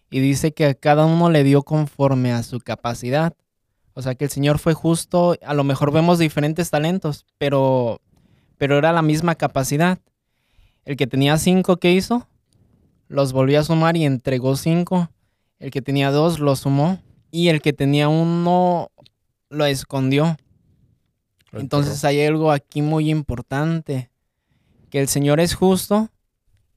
Y 0.09 0.19
dice 0.19 0.53
que 0.53 0.65
a 0.65 0.73
cada 0.73 1.05
uno 1.05 1.29
le 1.29 1.43
dio 1.43 1.63
conforme 1.63 2.31
a 2.31 2.43
su 2.43 2.59
capacidad. 2.59 3.35
O 3.93 4.01
sea 4.01 4.15
que 4.15 4.25
el 4.25 4.31
Señor 4.31 4.59
fue 4.59 4.73
justo. 4.73 5.35
A 5.43 5.53
lo 5.53 5.63
mejor 5.63 5.91
vemos 5.91 6.19
diferentes 6.19 6.69
talentos, 6.69 7.25
pero, 7.37 7.99
pero 8.64 8.78
era 8.78 8.93
la 8.93 9.01
misma 9.01 9.36
capacidad. 9.36 9.99
El 10.86 10.95
que 10.95 11.05
tenía 11.05 11.38
cinco, 11.38 11.76
¿qué 11.76 11.91
hizo? 11.91 12.30
Los 13.09 13.34
volvió 13.34 13.59
a 13.59 13.64
sumar 13.66 13.97
y 13.97 14.05
entregó 14.05 14.55
cinco. 14.55 15.09
El 15.59 15.70
que 15.70 15.82
tenía 15.82 16.11
dos 16.11 16.39
lo 16.39 16.55
sumó. 16.55 17.01
Y 17.30 17.49
el 17.49 17.61
que 17.61 17.74
tenía 17.74 18.07
uno 18.07 18.89
lo 19.49 19.66
escondió. 19.66 20.38
Entonces 21.51 22.05
hay 22.05 22.26
algo 22.26 22.53
aquí 22.53 22.82
muy 22.82 23.09
importante, 23.09 24.09
que 24.89 25.01
el 25.01 25.09
Señor 25.09 25.41
es 25.41 25.55
justo 25.55 26.09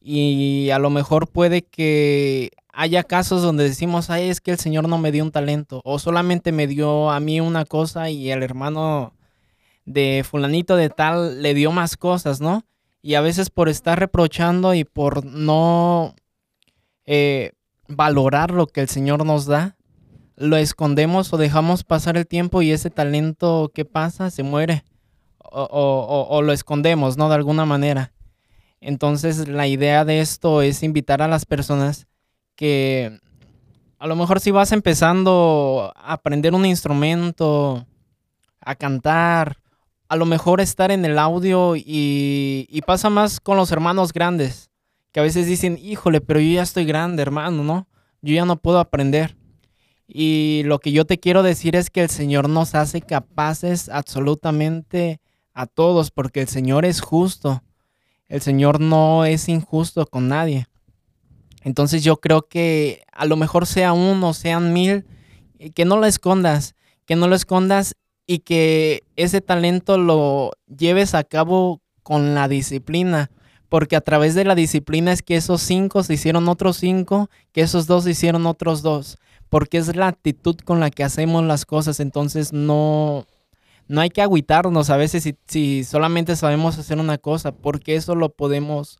y 0.01 0.71
a 0.71 0.81
lo 0.81 0.91
mejor 0.91 1.29
puede 1.29 1.63
que 1.63 2.51
haya 2.73 3.05
casos 3.05 3.43
donde 3.43 3.63
decimos, 3.63 4.11
ay, 4.11 4.29
es 4.29 4.41
que 4.41 4.51
el 4.51 4.59
Señor 4.59 4.89
no 4.89 4.99
me 4.99 5.13
dio 5.13 5.23
un 5.23 5.31
talento 5.31 5.83
o 5.85 6.01
solamente 6.01 6.51
me 6.51 6.67
dio 6.67 7.13
a 7.13 7.21
mí 7.21 7.39
una 7.39 7.65
cosa 7.65 8.11
y 8.11 8.33
el 8.33 8.43
hermano 8.43 9.16
de 9.87 10.25
fulanito 10.29 10.77
de 10.77 10.91
tal 10.91 11.41
le 11.43 11.55
dio 11.55 11.73
más 11.73 11.97
cosas, 11.97 12.41
¿no? 12.41 12.65
Y 13.03 13.15
a 13.15 13.21
veces 13.21 13.51
por 13.51 13.69
estar 13.69 13.99
reprochando 13.99 14.75
y 14.75 14.85
por 14.85 15.25
no 15.25 16.15
eh, 17.07 17.53
valorar 17.89 18.51
lo 18.51 18.67
que 18.67 18.81
el 18.81 18.89
Señor 18.89 19.25
nos 19.25 19.47
da, 19.47 19.77
lo 20.37 20.57
escondemos 20.57 21.33
o 21.33 21.37
dejamos 21.39 21.85
pasar 21.85 22.17
el 22.17 22.27
tiempo 22.27 22.61
y 22.63 22.73
ese 22.73 22.91
talento 22.91 23.71
que 23.73 23.85
pasa 23.85 24.31
se 24.31 24.43
muere. 24.43 24.85
O, 25.39 25.63
o- 25.63 26.05
o- 26.05 26.37
o 26.37 26.43
lo 26.43 26.53
escondemos, 26.53 27.17
¿no? 27.17 27.29
De 27.29 27.37
alguna 27.37 27.65
manera. 27.65 28.13
Entonces 28.81 29.49
la 29.49 29.67
idea 29.69 30.05
de 30.05 30.21
esto 30.21 30.61
es 30.63 30.83
invitar 30.83 31.23
a 31.23 31.29
las 31.29 31.47
personas 31.47 32.07
que 32.57 33.21
a 33.99 34.07
lo 34.07 34.17
mejor 34.17 34.41
si 34.41 34.51
vas 34.51 34.73
empezando 34.73 35.93
a 35.97 36.13
aprender 36.13 36.55
un 36.55 36.67
instrumento, 36.67 37.87
a 38.61 38.75
cantar 38.75 39.59
a 40.09 40.17
lo 40.17 40.27
mejor 40.27 40.61
estar 40.61 40.91
en 40.91 41.05
el 41.05 41.19
audio 41.19 41.77
y, 41.77 42.67
y 42.69 42.83
pasa 42.83 43.11
más 43.11 43.41
con 43.41 43.57
los 43.57 43.73
hermanos 43.73 44.13
grandes, 44.13 44.71
que 45.13 45.21
a 45.21 45.23
veces 45.23 45.47
dicen, 45.47 45.79
híjole, 45.83 46.21
pero 46.21 46.41
yo 46.41 46.51
ya 46.53 46.63
estoy 46.63 46.85
grande, 46.85 47.23
hermano, 47.23 47.65
¿no? 47.65 47.89
Yo 48.23 48.35
ya 48.35 48.45
no 48.45 48.57
puedo 48.57 48.79
aprender. 48.79 49.37
Y 50.07 50.63
lo 50.65 50.79
que 50.79 50.93
yo 50.93 51.05
te 51.05 51.19
quiero 51.19 51.43
decir 51.43 51.75
es 51.75 51.91
que 51.91 52.03
el 52.03 52.11
Señor 52.11 52.49
nos 52.49 52.75
hace 52.75 53.01
capaces 53.01 53.89
absolutamente 53.89 55.21
a 55.53 55.67
todos, 55.67 56.11
porque 56.11 56.43
el 56.43 56.49
Señor 56.49 56.85
es 56.85 57.01
justo. 57.01 57.63
El 58.29 58.41
Señor 58.41 58.81
no 58.81 59.25
es 59.25 59.49
injusto 59.49 60.07
con 60.07 60.29
nadie. 60.29 60.67
Entonces 61.63 62.05
yo 62.05 62.19
creo 62.19 62.43
que 62.43 63.03
a 63.13 63.25
lo 63.25 63.37
mejor 63.37 63.67
sea 63.67 63.93
uno, 63.93 64.35
sean 64.35 64.73
mil, 64.73 65.07
que 65.75 65.85
no 65.85 65.97
lo 65.97 66.07
escondas, 66.07 66.77
que 67.07 67.17
no 67.17 67.27
lo 67.27 67.35
escondas 67.35 67.97
y 68.27 68.41
que 68.41 69.03
ese 69.17 69.41
talento 69.41 69.99
lo 69.99 70.53
lleves 70.67 71.15
a 71.15 71.25
cabo 71.25 71.81
con 72.03 72.35
la 72.35 72.49
disciplina. 72.49 73.31
Porque 73.69 73.97
a 73.97 74.01
través 74.01 74.37
de 74.37 74.45
la 74.45 74.55
disciplina 74.55 75.13
es 75.13 75.23
que 75.23 75.35
esos 75.35 75.61
cinco 75.61 76.05
se 76.05 76.15
hicieron 76.15 76.49
otros 76.49 76.77
cinco, 76.77 77.29
que 77.53 77.63
esos 77.63 77.89
dos 77.89 78.05
se 78.05 78.13
hicieron 78.13 78.47
otros 78.47 78.83
dos 78.83 79.19
porque 79.49 79.79
es 79.79 79.95
la 79.95 80.09
actitud 80.09 80.57
con 80.57 80.81
la 80.81 80.91
que 80.91 81.05
hacemos 81.05 81.45
las 81.45 81.65
cosas, 81.65 82.01
entonces 82.01 82.53
no, 82.53 83.27
no 83.89 84.01
hay 84.01 84.11
que 84.11 84.23
agüitarnos 84.23 84.91
a 84.91 84.97
veces 84.97 85.23
si, 85.23 85.37
si 85.47 85.85
solamente 85.85 86.37
sabemos 86.37 86.79
hacer 86.79 86.99
una 86.99 87.19
cosa, 87.19 87.53
porque 87.53 87.97
eso 87.97 88.15
lo 88.15 88.31
podemos 88.31 88.99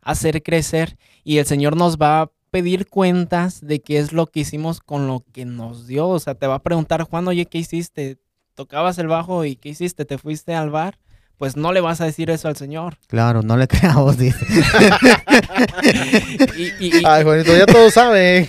hacer 0.00 0.42
crecer 0.42 0.96
y 1.24 1.38
el 1.38 1.46
Señor 1.46 1.76
nos 1.76 1.98
va 1.98 2.22
a 2.22 2.30
pedir 2.50 2.88
cuentas 2.88 3.60
de 3.60 3.80
qué 3.80 3.98
es 3.98 4.12
lo 4.12 4.26
que 4.26 4.40
hicimos 4.40 4.80
con 4.80 5.06
lo 5.06 5.24
que 5.32 5.44
nos 5.44 5.86
dio. 5.86 6.08
O 6.08 6.18
sea, 6.18 6.34
te 6.34 6.46
va 6.46 6.56
a 6.56 6.62
preguntar, 6.62 7.02
Juan, 7.02 7.28
oye, 7.28 7.46
¿qué 7.46 7.58
hiciste? 7.58 8.18
¿Tocabas 8.58 8.98
el 8.98 9.06
bajo 9.06 9.44
y 9.44 9.54
qué 9.54 9.68
hiciste? 9.68 10.04
¿Te 10.04 10.18
fuiste 10.18 10.52
al 10.52 10.70
bar? 10.70 10.98
Pues 11.36 11.56
no 11.56 11.72
le 11.72 11.80
vas 11.80 12.00
a 12.00 12.06
decir 12.06 12.28
eso 12.28 12.48
al 12.48 12.56
Señor. 12.56 12.98
Claro, 13.06 13.42
no 13.42 13.56
le 13.56 13.68
creamos, 13.68 14.18
dice. 14.18 14.44
Ay, 17.04 17.22
Juanito, 17.22 17.56
ya 17.56 17.66
todos 17.66 17.94
saben. 17.94 18.48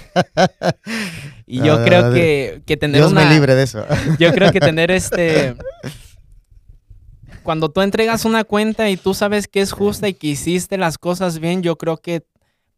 Y 1.45 1.61
yo 1.61 1.85
creo 1.85 2.11
que, 2.11 2.63
que 2.65 2.75
tener 2.75 3.01
Dios 3.01 3.13
me 3.13 3.29
libre 3.29 3.53
de 3.53 3.61
eso. 3.61 3.85
Yo 4.17 4.33
creo 4.33 4.51
que 4.51 4.59
tener 4.59 4.89
este... 4.91 5.55
Cuando 7.43 7.69
tú 7.69 7.81
entregas 7.81 8.25
una 8.25 8.43
cuenta 8.43 8.89
y 8.89 8.97
tú 8.97 9.13
sabes 9.13 9.47
que 9.47 9.61
es 9.61 9.71
justa 9.71 10.07
y 10.07 10.15
que 10.15 10.25
hiciste 10.25 10.79
las 10.79 10.97
cosas 10.97 11.37
bien, 11.37 11.61
yo 11.61 11.77
creo 11.77 11.97
que 11.97 12.25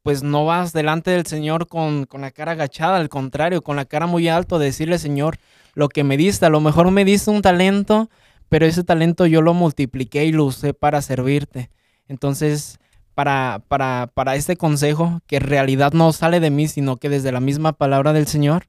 pues 0.04 0.24
no 0.24 0.45
vas 0.45 0.74
delante 0.74 1.12
del 1.12 1.26
Señor 1.26 1.68
con, 1.68 2.06
con 2.06 2.22
la 2.22 2.32
cara 2.32 2.54
agachada, 2.54 2.97
al 2.97 3.10
contrario, 3.10 3.62
con 3.62 3.76
la 3.76 3.86
cara 3.86 4.08
muy 4.08 4.28
alto, 4.28 4.60
decirle, 4.60 4.97
Señor, 4.97 5.38
lo 5.74 5.89
que 5.89 6.04
me 6.04 6.18
diste, 6.18 6.45
a 6.45 6.49
lo 6.49 6.60
mejor 6.60 6.91
me 6.91 7.06
diste 7.06 7.30
un 7.30 7.41
talento, 7.41 8.10
pero 8.49 8.66
ese 8.66 8.84
talento 8.84 9.26
yo 9.26 9.41
lo 9.41 9.54
multipliqué 9.54 10.26
y 10.26 10.32
lo 10.32 10.45
usé 10.45 10.74
para 10.74 11.02
servirte. 11.02 11.70
Entonces, 12.08 12.80
para, 13.14 13.62
para, 13.68 14.12
para 14.14 14.36
este 14.36 14.58
consejo, 14.58 15.22
que 15.28 15.38
en 15.38 15.43
realidad 15.43 15.93
no 15.93 16.12
sale 16.12 16.39
de 16.39 16.49
mí, 16.49 16.68
sino 16.68 16.97
que 16.97 17.10
desde 17.10 17.32
la 17.32 17.39
misma 17.39 17.74
palabra 17.74 18.14
del 18.14 18.28
Señor, 18.28 18.66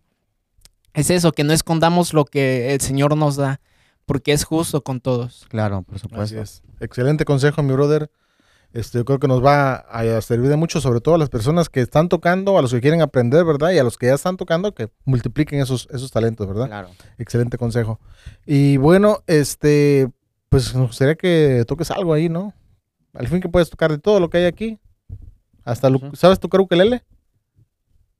es 0.94 1.10
eso, 1.10 1.32
que 1.32 1.44
no 1.44 1.52
escondamos 1.52 2.12
lo 2.12 2.24
que 2.24 2.74
el 2.74 2.80
Señor 2.80 3.16
nos 3.16 3.36
da, 3.36 3.60
porque 4.04 4.32
es 4.32 4.44
justo 4.44 4.82
con 4.82 5.00
todos. 5.00 5.46
Claro, 5.48 5.82
por 5.82 5.98
supuesto. 5.98 6.40
Es. 6.40 6.62
Excelente 6.80 7.24
consejo, 7.24 7.62
mi 7.62 7.72
brother. 7.72 8.10
Este, 8.72 8.98
yo 8.98 9.04
creo 9.04 9.18
que 9.18 9.28
nos 9.28 9.44
va 9.44 9.74
a 9.74 10.20
servir 10.22 10.48
de 10.48 10.56
mucho, 10.56 10.80
sobre 10.80 11.00
todo 11.00 11.16
a 11.16 11.18
las 11.18 11.28
personas 11.28 11.68
que 11.68 11.80
están 11.80 12.08
tocando, 12.08 12.58
a 12.58 12.62
los 12.62 12.72
que 12.72 12.80
quieren 12.80 13.02
aprender, 13.02 13.44
¿verdad? 13.44 13.72
Y 13.72 13.78
a 13.78 13.84
los 13.84 13.98
que 13.98 14.06
ya 14.06 14.14
están 14.14 14.36
tocando, 14.38 14.74
que 14.74 14.88
multipliquen 15.04 15.60
esos, 15.60 15.88
esos 15.90 16.10
talentos, 16.10 16.46
¿verdad? 16.46 16.66
Claro. 16.66 16.88
Excelente 17.18 17.58
consejo. 17.58 18.00
Y 18.46 18.78
bueno, 18.78 19.22
este, 19.26 20.10
pues 20.48 20.74
nos 20.74 20.88
gustaría 20.88 21.16
que 21.16 21.64
toques 21.68 21.90
algo 21.90 22.14
ahí, 22.14 22.30
¿no? 22.30 22.54
Al 23.12 23.28
fin 23.28 23.40
que 23.42 23.48
puedes 23.48 23.68
tocar 23.68 23.90
de 23.90 23.98
todo 23.98 24.20
lo 24.20 24.30
que 24.30 24.38
hay 24.38 24.44
aquí. 24.46 24.78
Hasta, 25.64 25.90
¿sabes 26.14 26.40
tocar 26.40 26.60
ukelele? 26.62 27.04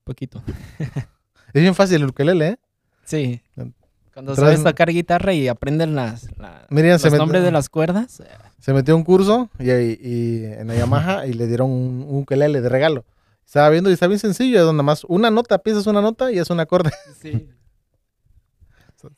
Poquito. 0.04 0.42
es 1.54 1.62
bien 1.62 1.74
fácil 1.74 2.02
el 2.02 2.08
ukelele, 2.10 2.48
¿eh? 2.48 2.58
Sí. 3.04 3.42
Cuando 4.12 4.36
sabes 4.36 4.62
tocar 4.62 4.90
guitarra 4.90 5.32
y 5.32 5.48
aprenden 5.48 5.94
las, 5.94 6.28
los 6.38 7.12
nombres 7.14 7.42
de 7.42 7.50
las 7.50 7.68
cuerdas. 7.68 8.22
Se 8.58 8.72
metió 8.72 8.94
un 8.94 9.04
curso 9.04 9.48
y, 9.58 10.44
en 10.44 10.68
la 10.68 10.74
Yamaha 10.74 11.26
y 11.26 11.32
le 11.32 11.46
dieron 11.46 11.70
un, 11.70 12.06
ukelele 12.08 12.60
de 12.60 12.68
regalo. 12.68 13.04
Estaba 13.44 13.70
viendo 13.70 13.90
y 13.90 13.94
está 13.94 14.06
bien 14.06 14.18
sencillo, 14.18 14.58
es 14.60 14.64
donde 14.64 14.82
más 14.82 15.04
una 15.04 15.30
nota, 15.30 15.58
piensas 15.58 15.86
una 15.86 16.00
nota 16.00 16.30
y 16.30 16.38
es 16.38 16.48
un 16.50 16.60
acorde. 16.60 16.90
Sí. 17.20 17.48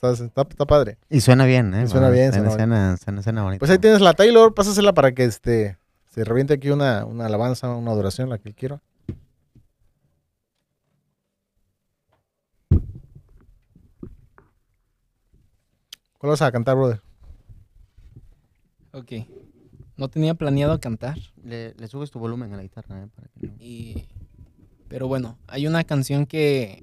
Está, 0.03 0.47
padre. 0.47 0.97
Y 1.11 1.21
suena 1.21 1.45
bien, 1.45 1.75
¿eh? 1.75 1.87
suena 1.87 2.09
bien. 2.09 2.33
Suena, 2.33 2.97
suena, 2.97 3.43
bonito. 3.43 3.59
Pues 3.59 3.71
ahí 3.71 3.77
tienes 3.77 4.01
la 4.01 4.15
Taylor, 4.15 4.55
pásasela 4.55 4.95
para 4.95 5.13
que 5.13 5.25
este, 5.25 5.77
se 6.09 6.25
reviente 6.25 6.55
aquí 6.55 6.71
una, 6.71 7.05
una 7.05 7.27
alabanza, 7.27 7.69
una 7.69 7.91
adoración, 7.91 8.31
la 8.31 8.39
que 8.39 8.49
él 8.49 8.55
¿Cuál 16.25 16.31
vas 16.31 16.41
a 16.41 16.53
cantar, 16.53 16.75
brother? 16.75 17.03
Ok. 18.93 19.13
No 19.99 20.09
tenía 20.09 20.33
planeado 20.33 20.81
cantar. 20.81 21.19
Le, 21.43 21.75
subes 21.87 22.11
tu 22.11 22.19
volumen 22.19 22.51
a 22.55 22.57
la 22.57 22.63
guitarra, 22.63 23.03
¿eh? 23.03 23.09
Para 23.15 23.29
que 23.29 23.63
y... 23.63 24.09
Pero 24.89 25.07
bueno, 25.07 25.37
hay 25.49 25.67
una 25.67 25.85
canción 25.85 26.25
que 26.25 26.83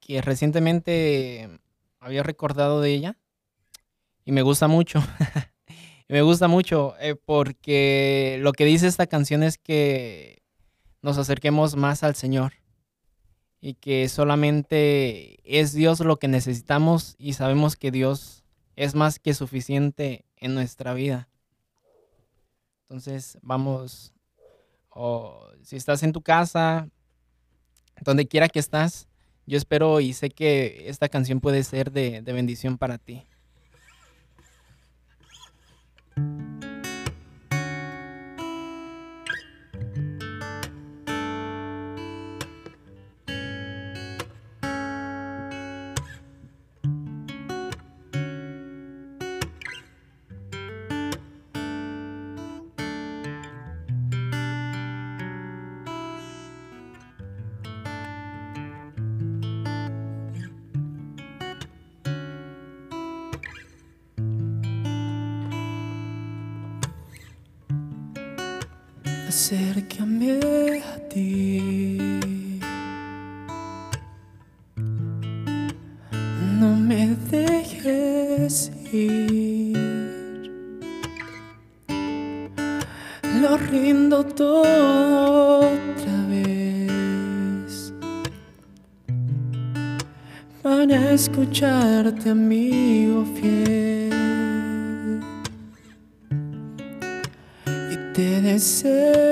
que 0.00 0.20
recientemente 0.20 1.48
había 1.98 2.22
recordado 2.22 2.82
de 2.82 2.92
ella 2.92 3.16
y 4.26 4.32
me 4.32 4.42
gusta 4.42 4.68
mucho. 4.68 5.00
me 6.10 6.20
gusta 6.20 6.46
mucho 6.46 6.94
eh, 7.00 7.14
porque 7.14 8.38
lo 8.42 8.52
que 8.52 8.66
dice 8.66 8.86
esta 8.86 9.06
canción 9.06 9.42
es 9.42 9.56
que 9.56 10.42
nos 11.00 11.16
acerquemos 11.16 11.74
más 11.74 12.02
al 12.02 12.16
Señor 12.16 12.52
y 13.60 13.74
que 13.74 14.08
solamente 14.08 15.38
es 15.44 15.72
Dios 15.72 16.00
lo 16.00 16.18
que 16.18 16.28
necesitamos 16.28 17.16
y 17.18 17.32
sabemos 17.32 17.76
que 17.76 17.90
Dios 17.90 18.44
es 18.76 18.94
más 18.94 19.18
que 19.18 19.34
suficiente 19.34 20.24
en 20.36 20.54
nuestra 20.54 20.94
vida. 20.94 21.28
Entonces 22.82 23.38
vamos, 23.42 24.12
o 24.90 25.48
si 25.62 25.76
estás 25.76 26.02
en 26.02 26.12
tu 26.12 26.22
casa, 26.22 26.88
donde 28.02 28.26
quiera 28.26 28.48
que 28.48 28.60
estás, 28.60 29.08
yo 29.46 29.56
espero 29.56 30.00
y 30.00 30.12
sé 30.12 30.30
que 30.30 30.88
esta 30.88 31.08
canción 31.08 31.40
puede 31.40 31.64
ser 31.64 31.90
de, 31.90 32.20
bendición 32.20 32.78
para 32.78 32.98
ti. 32.98 33.26
Acércame 70.18 70.82
a 70.82 70.98
ti. 71.08 72.20
No 76.58 76.76
me 76.76 77.16
dejes 77.30 78.72
ir. 78.92 79.78
Lo 83.40 83.56
rindo 83.56 84.24
todo 84.24 85.60
otra 85.60 86.26
vez 86.28 87.92
para 90.62 91.12
escucharte, 91.12 92.30
amigo 92.30 93.24
fiel. 93.36 94.10
Y 97.92 97.96
te 98.12 98.40
deseo. 98.40 99.27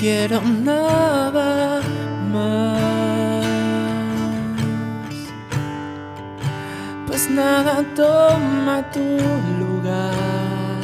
Quiero 0.00 0.40
nada 0.40 1.82
más, 2.32 3.52
pues 7.06 7.28
nada 7.28 7.84
toma 7.94 8.90
tu 8.90 9.18
lugar. 9.60 10.80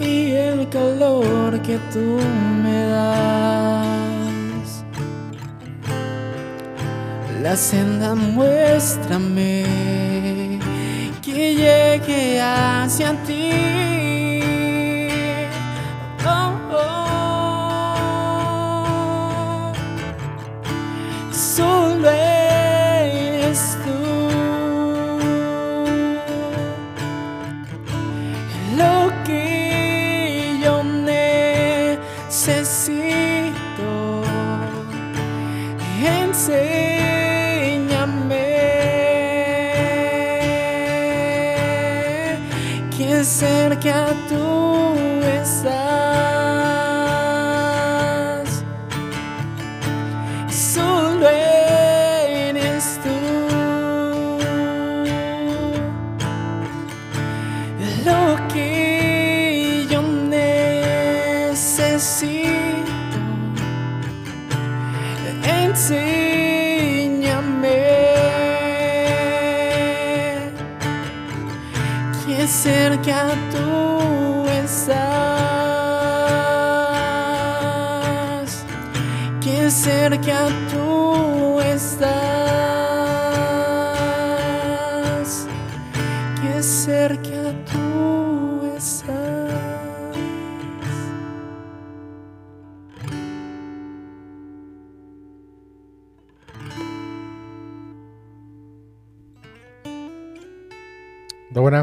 Y 0.00 0.30
el 0.30 0.68
calor 0.70 1.60
que 1.60 1.78
tú 1.92 2.18
me 2.64 2.86
das, 2.86 4.84
la 7.42 7.54
senda 7.56 8.14
muéstrame 8.14 9.66
que 11.20 11.54
llegue 11.54 12.40
hacia 12.40 13.12
ti. 13.26 13.41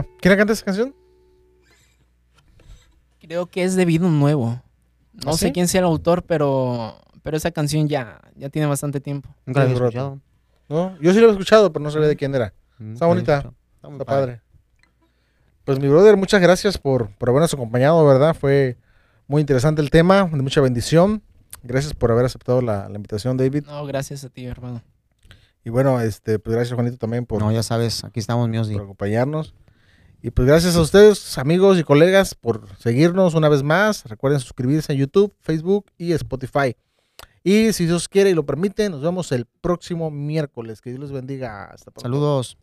Está. 0.02 0.14
¿Quién 0.22 0.32
la 0.32 0.38
canta 0.38 0.54
esa 0.54 0.66
canción? 0.66 0.96
Creo 3.20 3.46
que 3.48 3.64
es 3.64 3.76
de 3.76 3.86
Vida 3.86 4.08
Nuevo. 4.08 4.62
No 5.14 5.32
¿Ah, 5.32 5.34
sé 5.34 5.48
sí? 5.48 5.52
quién 5.54 5.68
sea 5.68 5.80
el 5.80 5.86
autor, 5.86 6.24
pero, 6.24 6.96
pero 7.24 7.38
esa 7.38 7.52
canción 7.52 7.88
ya, 7.88 8.20
ya 8.36 8.50
tiene 8.50 8.68
bastante 8.68 9.00
tiempo. 9.02 9.30
Nunca 9.46 9.60
la 9.60 9.66
había 9.66 9.76
escuchado. 9.76 10.20
No, 10.70 10.98
yo 11.02 11.14
sí 11.14 11.20
lo 11.20 11.28
he 11.28 11.32
escuchado, 11.32 11.72
pero 11.74 11.84
no 11.84 11.92
sabía 11.92 12.08
de 12.08 12.16
quién 12.16 12.34
era. 12.36 12.54
Nunca 12.78 13.00
la 13.00 13.06
había 13.06 13.16
bonita. 13.16 13.38
Está 13.76 13.90
muy 13.90 14.00
Está 14.00 14.06
padre. 14.06 14.42
Pues 15.66 15.80
mi 15.80 15.88
brother, 15.88 16.18
muchas 16.18 16.42
gracias 16.42 16.78
por, 16.78 17.10
por 17.18 17.30
habernos 17.30 17.54
acompañado, 17.54 18.04
¿verdad? 18.06 18.36
Fue 18.36 18.78
muy 19.28 19.42
interesante 19.42 19.82
el 19.82 19.90
tema, 19.90 20.24
de 20.26 20.42
mucha 20.42 20.62
bendición. 20.62 21.22
Gracias 21.62 21.94
por 21.94 22.12
haber 22.12 22.26
aceptado 22.26 22.62
la, 22.62 22.88
la 22.88 22.96
invitación, 22.96 23.36
David. 23.38 23.66
No, 23.68 23.86
gracias 23.86 24.24
a 24.24 24.30
ti, 24.30 24.46
hermano. 24.46 24.82
Y 25.64 25.70
bueno, 25.70 26.00
este, 26.00 26.40
pues 26.40 26.56
gracias, 26.56 26.74
Juanito, 26.74 26.98
también 26.98 27.26
por, 27.26 27.42
No, 27.42 27.52
ya 27.52 27.62
sabes, 27.64 28.04
aquí 28.06 28.20
estamos, 28.20 28.48
míos. 28.48 28.70
por 28.70 28.82
acompañarnos. 28.82 29.54
Y 30.22 30.32
pues 30.32 30.48
gracias 30.48 30.76
a 30.76 30.82
ustedes, 30.82 31.38
amigos 31.38 31.80
y 31.80 31.84
colegas, 31.84 32.36
por 32.36 32.68
seguirnos 32.78 33.36
una 33.36 33.48
vez 33.48 33.64
más. 33.64 34.04
Recuerden 34.06 34.40
suscribirse 34.42 34.92
en 34.92 35.00
YouTube, 35.00 35.34
Facebook 35.40 35.86
y 35.98 36.12
Spotify. 36.12 36.76
Y 37.44 37.72
si 37.72 37.86
Dios 37.86 38.10
quiere 38.10 38.30
y 38.30 38.34
lo 38.34 38.46
permite, 38.46 38.90
nos 38.90 39.02
vemos 39.02 39.32
el 39.32 39.46
próximo 39.46 40.12
miércoles. 40.12 40.82
Que 40.82 40.90
Dios 40.90 41.00
los 41.00 41.12
bendiga. 41.14 41.66
Hasta 41.66 41.92
pronto. 41.92 42.02
Saludos. 42.02 42.58